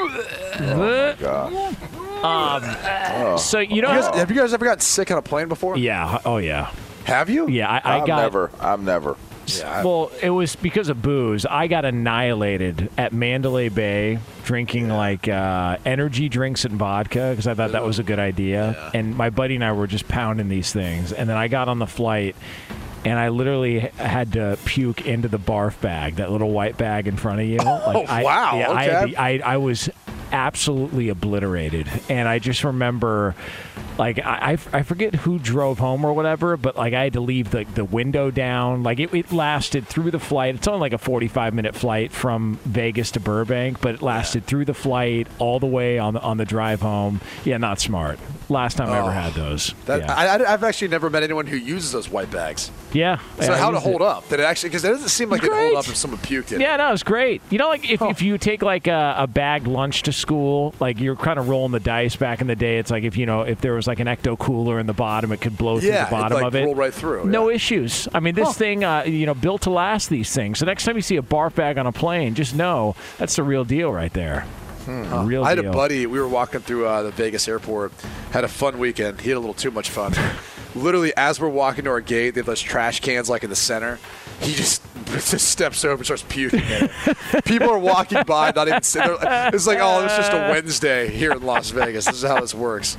Oh 0.61 0.77
my 0.77 1.16
God. 1.19 1.77
Um, 2.23 3.39
so 3.39 3.59
you 3.61 3.81
know, 3.81 3.93
You 3.93 4.01
guys- 4.03 4.14
have 4.16 4.31
you 4.31 4.37
guys 4.37 4.53
ever 4.53 4.64
gotten 4.64 4.81
sick 4.81 5.11
on 5.11 5.19
a 5.19 5.23
plane 5.23 5.49
before? 5.49 5.77
yeah, 5.79 6.21
oh 6.27 6.37
yeah, 6.39 6.71
Have 7.05 7.31
you? 7.31 7.49
yeah. 7.49 7.71
I, 7.71 7.79
I 7.79 8.01
I've 8.01 8.07
got 8.07 8.23
never. 8.23 8.51
I've 8.61 8.81
never. 8.81 9.16
Yeah. 9.49 9.83
Well, 9.83 10.11
it 10.23 10.31
was 10.31 10.57
because 10.57 10.89
of 10.89 11.01
booze. 11.03 11.47
I 11.47 11.67
got 11.67 11.85
annihilated 11.85 12.91
at 12.99 13.13
Mandalay 13.13 13.69
Bay 13.69 14.19
drinking 14.45 14.89
like 14.89 15.29
uh, 15.29 15.79
energy 15.85 16.29
drinks 16.29 16.65
and 16.65 16.75
vodka 16.75 17.31
because 17.31 17.47
I 17.47 17.55
thought 17.55 17.73
that 17.73 17.85
was 17.85 17.99
a 17.99 18.03
good 18.03 18.19
idea. 18.19 18.91
And 18.95 19.17
my 19.17 19.31
buddy 19.31 19.55
and 19.55 19.65
I 19.65 19.73
were 19.73 19.87
just 19.87 20.09
pounding 20.09 20.49
these 20.49 20.73
things. 20.73 21.13
And 21.13 21.29
then 21.29 21.37
I 21.37 21.49
got 21.49 21.69
on 21.69 21.79
the 21.79 21.87
flight 21.87 22.35
and 23.05 23.17
I 23.19 23.29
literally 23.29 23.79
had 23.81 24.33
to 24.33 24.59
puke 24.65 25.07
into 25.07 25.29
the 25.29 25.39
barf 25.39 25.81
bag, 25.81 26.17
that 26.17 26.33
little 26.33 26.51
white 26.51 26.77
bag 26.77 27.07
in 27.07 27.17
front 27.17 27.41
of 27.41 27.47
you. 27.47 27.59
Oh, 27.61 28.05
I, 28.09 28.23
wow, 28.25 28.59
Yeah, 28.59 28.71
I, 28.73 28.83
had 28.85 29.09
the- 29.11 29.17
I, 29.17 29.41
I 29.45 29.57
was 29.59 29.89
absolutely 30.33 31.09
obliterated. 31.09 31.89
And 32.09 32.29
I 32.29 32.39
just 32.39 32.64
remember, 32.64 33.35
like, 33.99 34.18
I, 34.18 34.59
I 34.72 34.83
forget 34.83 35.14
who 35.14 35.39
drove 35.39 35.79
home 35.79 36.05
or 36.05 36.12
whatever, 36.12 36.57
but 36.57 36.76
like 36.76 36.95
I 36.95 37.05
had 37.05 37.12
to 37.14 37.20
leave 37.20 37.51
the, 37.51 37.64
the 37.74 37.85
window 37.85 38.31
down. 38.31 38.83
Like 38.83 39.01
it, 39.01 39.12
it 39.14 39.33
lasted 39.33 39.87
through 39.87 40.11
the 40.11 40.20
flight. 40.20 40.55
It's 40.55 40.68
only 40.68 40.81
like 40.81 40.93
a 40.93 40.99
45 40.99 41.55
minute 41.55 41.74
flight 41.74 42.12
from 42.12 42.59
Vegas 42.64 43.11
to 43.12 43.20
Burbank, 43.20 43.81
but 43.81 43.97
it 43.97 44.03
lasted 44.03 44.45
through 44.45 44.64
the 44.64 44.74
flight 44.74 45.26
all 45.39 45.59
the 45.59 45.66
way 45.66 45.99
on 45.99 46.14
the, 46.14 46.20
on 46.20 46.37
the 46.37 46.45
drive 46.45 46.81
home. 46.81 47.20
Yeah, 47.45 47.59
not 47.59 47.81
smart. 47.81 48.18
Last 48.51 48.77
time 48.79 48.89
I 48.89 48.99
ever 48.99 49.09
Oh. 49.09 49.11
had 49.11 49.35
those. 49.35 49.75
That, 49.85 50.01
yeah. 50.01 50.15
I, 50.15 50.53
I've 50.53 50.65
actually 50.65 50.89
never 50.89 51.11
met 51.11 51.23
anyone 51.23 51.47
who 51.47 51.57
uses 51.57 51.93
those 51.93 52.09
white 52.09 52.31
bags. 52.31 52.71
yeah. 52.93 53.19
So 53.41 53.53
Yeah, 53.53 53.59
how 53.59 53.71
to 53.71 53.79
hold 53.79 53.97
it. 54.01 54.07
up? 54.07 54.27
Did 54.31 54.41
it 54.41 54.45
actually? 54.45 54.71
Because 54.71 54.85
it 54.85 54.89
doesn't 54.89 55.09
seem 55.11 55.29
like 55.29 55.45
it 55.45 55.53
hold 55.53 55.75
up 55.77 55.87
if 55.87 55.97
someone 55.97 56.19
puked 56.21 56.53
in. 56.53 56.61
Yeah, 56.61 56.77
no, 56.77 56.93
it's 56.93 57.03
great. 57.03 57.43
You 57.51 57.59
know, 57.59 57.69
like 57.69 57.91
if, 57.91 58.01
if 58.01 58.23
you 58.23 58.39
take 58.39 58.63
like 58.63 58.87
a, 58.87 59.17
a 59.19 59.27
bagged 59.27 59.67
lunch 59.67 60.03
to 60.05 60.13
school, 60.13 60.75
like 60.81 60.99
you're 60.99 61.15
kind 61.17 61.39
of 61.39 61.49
rolling 61.51 61.73
the 61.73 61.81
dice 61.81 62.17
back 62.17 62.41
in 62.41 62.47
the 62.47 62.57
day. 62.57 62.79
It's 62.79 62.91
like 62.91 63.05
if 63.05 63.17
you 63.19 63.27
know 63.27 63.43
if 63.43 63.61
there 63.61 63.75
was 63.75 63.87
like 63.87 64.01
an 64.01 64.07
ecto 64.07 64.39
cooler 64.39 64.79
in 64.81 64.87
the 64.87 64.95
bottom, 64.95 65.31
it 65.33 65.43
could 65.43 65.59
blow 65.59 65.79
through 65.79 65.91
Yeah, 65.91 66.07
the 66.07 66.11
bottom 66.11 66.39
like, 66.39 66.47
of 66.47 66.55
it. 66.55 66.65
roll 66.65 66.75
right 66.75 66.95
through. 66.95 67.27
No 67.27 67.51
issues. 67.51 68.09
I 68.15 68.21
mean, 68.21 68.35
this 68.35 68.57
thing, 68.57 68.83
uh, 68.83 69.03
you 69.05 69.27
know, 69.27 69.35
built 69.35 69.63
to 69.63 69.71
last 69.71 70.09
these 70.09 70.33
things. 70.33 70.59
So 70.61 70.65
next 70.67 70.85
time 70.85 70.97
you 70.97 71.03
see 71.03 71.17
a 71.17 71.23
barf 71.23 71.55
bag 71.55 71.77
on 71.77 71.87
a 71.87 71.93
plane, 71.93 72.35
just 72.35 72.55
know 72.55 72.97
that's 73.19 73.37
the 73.37 73.43
real 73.43 73.65
deal 73.65 73.93
right 73.93 74.13
there. 74.15 74.47
A 74.89 75.24
real 75.24 75.45
I 75.45 75.51
had 75.51 75.61
deal. 75.61 75.70
a 75.70 75.74
buddy. 75.74 76.07
We 76.07 76.18
were 76.18 76.28
walking 76.28 76.61
through 76.61 76.86
uh, 76.86 77.03
the 77.03 77.11
Vegas 77.11 77.47
airport. 77.47 77.93
Had 78.30 78.45
a 78.45 78.49
fun 78.49 78.78
weekend. 78.78 79.20
He 79.20 79.28
had 79.30 79.36
a 79.36 79.41
little 79.41 79.55
too 79.55 79.70
much 79.70 79.91
fun. 79.91 80.14
Literally, 80.74 81.12
as 81.16 81.41
we're 81.41 81.49
walking 81.49 81.84
to 81.84 81.91
our 81.91 82.01
gate, 82.01 82.30
they 82.34 82.41
have 82.41 82.47
those 82.47 82.61
trash 82.61 83.01
cans 83.01 83.28
like 83.28 83.43
in 83.45 83.51
the 83.51 83.57
center. 83.57 83.99
He 84.41 84.53
just 84.55 84.82
just 85.07 85.49
steps 85.49 85.84
over 85.84 85.97
and 85.97 86.05
starts 86.05 86.24
puking. 86.28 86.61
People 87.45 87.70
are 87.70 87.78
walking 87.78 88.22
by, 88.24 88.53
not 88.55 88.68
even. 88.68 88.80
They're, 88.82 89.49
it's 89.55 89.66
like, 89.66 89.78
oh, 89.80 90.05
it's 90.05 90.16
just 90.16 90.32
a 90.32 90.49
Wednesday 90.51 91.11
here 91.11 91.32
in 91.32 91.43
Las 91.43 91.70
Vegas. 91.70 92.05
This 92.05 92.16
is 92.16 92.28
how 92.28 92.41
this 92.41 92.55
works. 92.55 92.97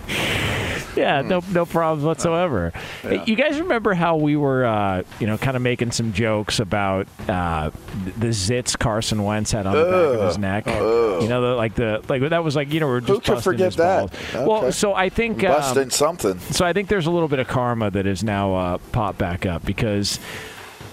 Yeah, 1.00 1.22
no, 1.22 1.42
no 1.52 1.66
problems 1.66 2.04
whatsoever. 2.04 2.74
Yeah. 3.04 3.24
You 3.26 3.36
guys 3.36 3.60
remember 3.60 3.94
how 3.94 4.18
we 4.18 4.36
were, 4.36 4.66
uh, 4.66 5.04
you 5.20 5.28
know, 5.28 5.38
kind 5.38 5.56
of 5.56 5.64
making 5.64 5.92
some 5.92 6.14
jokes 6.14 6.60
about 6.60 7.08
uh, 7.28 7.72
the 8.18 8.28
zits 8.28 8.78
Carson 8.78 9.24
Wentz 9.24 9.52
had 9.52 9.66
on 9.66 9.76
the 9.76 9.84
back 9.84 10.20
of 10.20 10.28
his 10.28 10.38
neck? 10.38 10.68
Ugh. 10.68 11.22
You 11.24 11.30
know, 11.30 11.42
the, 11.42 11.56
like 11.56 11.76
the 11.76 12.04
like 12.10 12.22
that 12.30 12.44
was 12.44 12.56
like 12.56 12.74
you 12.74 12.80
know 12.80 12.88
we're 12.88 13.00
just 13.02 13.26
Who 13.26 13.36
could 13.36 13.44
forget 13.44 13.74
that? 13.74 14.12
balls. 14.34 14.48
Well, 14.48 14.72
so 14.72 14.94
I 14.94 15.10
think 15.10 15.44
um, 15.44 15.52
Busting 15.52 15.90
something. 15.90 16.40
so 16.40 16.66
I 16.66 16.74
think 16.74 16.90
there's 16.90 17.06
a 17.06 17.12
little 17.12 17.28
bit 17.28 17.40
of 17.40 17.48
karma 17.48 17.90
that 17.92 18.06
is 18.06 18.24
now 18.24 18.56
uh, 18.56 18.78
popped 18.92 19.18
back 19.18 19.46
up 19.46 19.66
because 19.66 20.20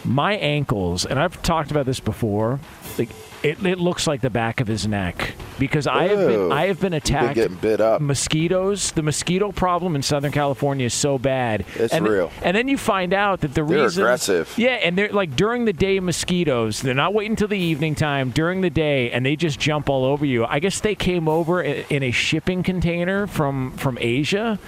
my 0.04 0.34
ankles, 0.36 1.04
and 1.04 1.18
I've 1.18 1.42
talked 1.42 1.70
about 1.70 1.86
this 1.86 2.00
before, 2.00 2.60
like 2.98 3.08
it, 3.42 3.64
it 3.64 3.78
looks 3.78 4.06
like 4.06 4.20
the 4.20 4.30
back 4.30 4.60
of 4.60 4.66
his 4.66 4.86
neck 4.86 5.34
because 5.58 5.86
I 5.86 6.04
have 6.08 6.18
been 6.18 6.52
I 6.52 6.66
have 6.66 6.80
been 6.80 6.92
You've 6.92 7.04
been 7.04 7.14
attacked. 7.14 7.34
getting 7.34 7.56
bit 7.56 7.80
up. 7.80 8.00
Mosquitoes. 8.00 8.92
The 8.92 9.02
mosquito 9.02 9.52
problem 9.52 9.94
in 9.96 10.02
Southern 10.02 10.32
California 10.32 10.86
is 10.86 10.94
so 10.94 11.18
bad. 11.18 11.64
It's 11.74 11.92
and 11.92 12.06
real. 12.06 12.30
and 12.42 12.56
then 12.56 12.68
you 12.68 12.76
find 12.78 13.12
out 13.12 13.40
that 13.40 13.48
the 13.54 13.62
They're 13.64 13.84
reason 13.84 14.02
aggressive. 14.02 14.52
Yeah, 14.56 14.70
and 14.74 14.96
they're 14.96 15.12
like 15.12 15.36
during 15.36 15.64
the 15.64 15.72
day 15.72 16.00
mosquitoes. 16.00 16.82
They're 16.82 16.94
not 16.94 17.14
waiting 17.14 17.32
until 17.32 17.48
the 17.48 17.58
evening 17.58 17.94
time. 17.94 18.30
During 18.30 18.60
the 18.60 18.70
day, 18.70 19.10
and 19.10 19.24
they 19.24 19.36
just 19.36 19.58
jump 19.60 19.88
all 19.88 20.04
over 20.04 20.24
you. 20.26 20.44
I 20.44 20.58
guess 20.58 20.80
they 20.80 20.94
came 20.94 21.28
over 21.28 21.62
in 21.62 22.02
a 22.02 22.10
shipping 22.10 22.62
container 22.62 23.26
from 23.26 23.72
from 23.76 23.98
Asia. 24.00 24.58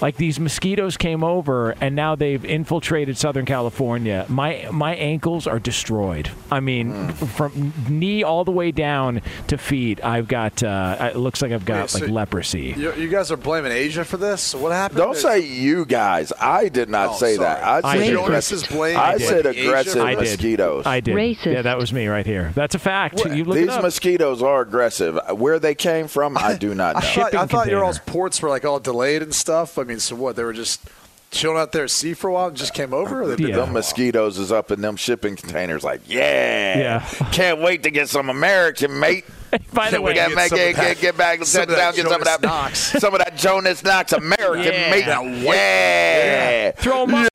Like 0.00 0.16
these 0.16 0.38
mosquitoes 0.38 0.96
came 0.96 1.24
over, 1.24 1.70
and 1.80 1.94
now 1.96 2.14
they've 2.16 2.44
infiltrated 2.44 3.16
Southern 3.16 3.46
California. 3.46 4.26
My 4.28 4.68
my 4.70 4.94
ankles 4.94 5.46
are 5.46 5.58
destroyed. 5.58 6.30
I 6.50 6.60
mean, 6.60 6.90
Hmm. 6.92 7.08
from 7.26 7.72
knee 7.88 8.22
all 8.22 8.44
the 8.44 8.50
way 8.52 8.70
down 8.72 9.22
to 9.48 9.58
feet, 9.58 10.04
I've 10.04 10.28
got. 10.28 10.62
Uh, 10.62 11.10
it 11.14 11.16
looks 11.16 11.42
like 11.42 11.52
I've 11.52 11.64
got 11.64 11.80
Wait, 11.82 11.90
so 11.90 11.98
like 12.00 12.10
leprosy. 12.10 12.74
You, 12.76 12.92
you 12.94 13.08
guys 13.08 13.30
are 13.32 13.36
blaming 13.36 13.72
Asia 13.72 14.04
for 14.04 14.16
this? 14.16 14.54
What 14.54 14.72
happened? 14.72 14.98
Don't 14.98 15.16
say 15.16 15.40
you 15.40 15.84
guys. 15.84 16.32
I 16.40 16.68
did 16.68 16.88
not 16.90 17.10
Oh, 17.10 17.16
say 17.16 17.36
sorry. 17.36 17.48
that. 17.60 17.64
I 17.64 17.76
I 17.88 17.96
said 17.98 18.04
did. 18.06 18.12
Jonas 18.14 18.52
is 18.52 18.66
blaming 18.66 18.96
I 18.98 19.14
Asia 19.14 19.26
said 19.26 19.42
for 19.44 19.50
aggressive 19.50 20.02
I 20.02 20.10
did. 20.14 20.18
mosquitoes. 20.20 20.86
I 20.86 21.00
did. 21.00 21.14
Racist. 21.14 21.52
Yeah, 21.52 21.62
that 21.62 21.78
was 21.78 21.92
me 21.92 22.06
right 22.06 22.26
here. 22.26 22.52
That's 22.54 22.74
a 22.74 22.78
fact. 22.78 23.24
You 23.24 23.44
look 23.44 23.56
These 23.56 23.64
it 23.68 23.70
up. 23.70 23.82
mosquitoes 23.82 24.42
are 24.42 24.60
aggressive. 24.62 25.18
Where 25.30 25.58
they 25.58 25.74
came 25.74 26.06
from, 26.08 26.36
I 26.36 26.54
do 26.54 26.74
not 26.74 26.96
I 26.96 27.00
know. 27.00 27.06
thought, 27.06 27.34
I 27.34 27.46
thought 27.46 27.50
your 27.68 27.80
container. 27.80 27.84
all's 27.84 27.98
ports 28.00 28.42
were 28.42 28.48
like 28.48 28.64
all 28.64 28.78
delayed 28.80 29.22
and 29.22 29.34
stuff. 29.34 29.78
I 29.78 29.84
mean, 29.86 29.98
so 30.00 30.14
what? 30.16 30.36
They 30.36 30.44
were 30.44 30.52
just 30.52 30.84
chilling 31.32 31.58
out 31.58 31.72
there 31.72 31.84
at 31.84 31.90
sea 31.90 32.14
for 32.14 32.28
a 32.28 32.32
while 32.32 32.46
and 32.48 32.56
just 32.56 32.72
came 32.72 32.94
over? 32.94 33.22
Or 33.22 33.26
they've 33.28 33.40
Yeah. 33.48 33.56
Them 33.56 33.72
mosquitoes 33.72 34.38
is 34.38 34.52
up 34.52 34.70
in 34.70 34.80
them 34.80 34.96
shipping 34.96 35.34
containers. 35.36 35.82
Like, 35.84 36.00
yeah, 36.06 36.78
Yeah. 36.78 37.00
Can't 37.32 37.60
wait 37.60 37.82
to 37.82 37.90
get 37.90 38.08
some 38.08 38.28
American, 38.30 38.98
mate. 39.00 39.24
By 39.72 39.90
the 39.90 40.00
we 40.00 40.06
way, 40.08 40.14
got 40.14 40.28
to 40.28 40.34
get 40.34 40.48
some 40.48 40.58
get, 40.58 40.70
of 40.70 40.76
that- 40.76 40.82
get, 40.94 41.00
get 41.00 41.16
back, 41.16 41.38
some 41.38 41.46
sit 41.46 41.62
of 41.62 41.68
that 41.70 41.76
down, 41.76 41.94
get 41.94 42.06
some 42.08 42.20
of 42.20 42.24
that, 42.26 42.42
Knox. 42.42 42.78
some 42.78 43.14
of 43.14 43.18
that 43.20 43.36
Jonas 43.36 43.82
Knox 43.82 44.12
American, 44.12 44.72
Yeah. 44.72 44.90
mate. 44.90 45.06
That 45.06 45.24
Yeah, 45.24 46.62
yeah. 46.64 46.70
them, 46.82 47.14
up. 47.14 47.28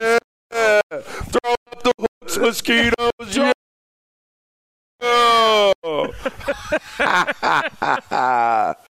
Throw 0.52 1.52
up 1.54 1.84
the 1.84 1.93
hooks, 2.22 2.38
mosquitoes. 2.38 3.36
Yeah. 3.38 3.52
Oh. 5.04 6.14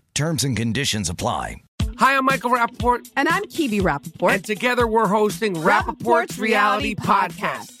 Terms 0.13 0.43
and 0.43 0.55
conditions 0.55 1.09
apply. 1.09 1.57
Hi, 1.97 2.17
I'm 2.17 2.25
Michael 2.25 2.51
Rapaport. 2.51 3.09
And 3.15 3.27
I'm 3.27 3.43
Kibi 3.43 3.81
Rapaport. 3.81 4.33
And 4.33 4.43
together 4.45 4.87
we're 4.87 5.07
hosting 5.07 5.55
Rapaport's 5.55 6.37
Reality 6.37 6.95
Podcast. 6.95 7.79
We 7.79 7.80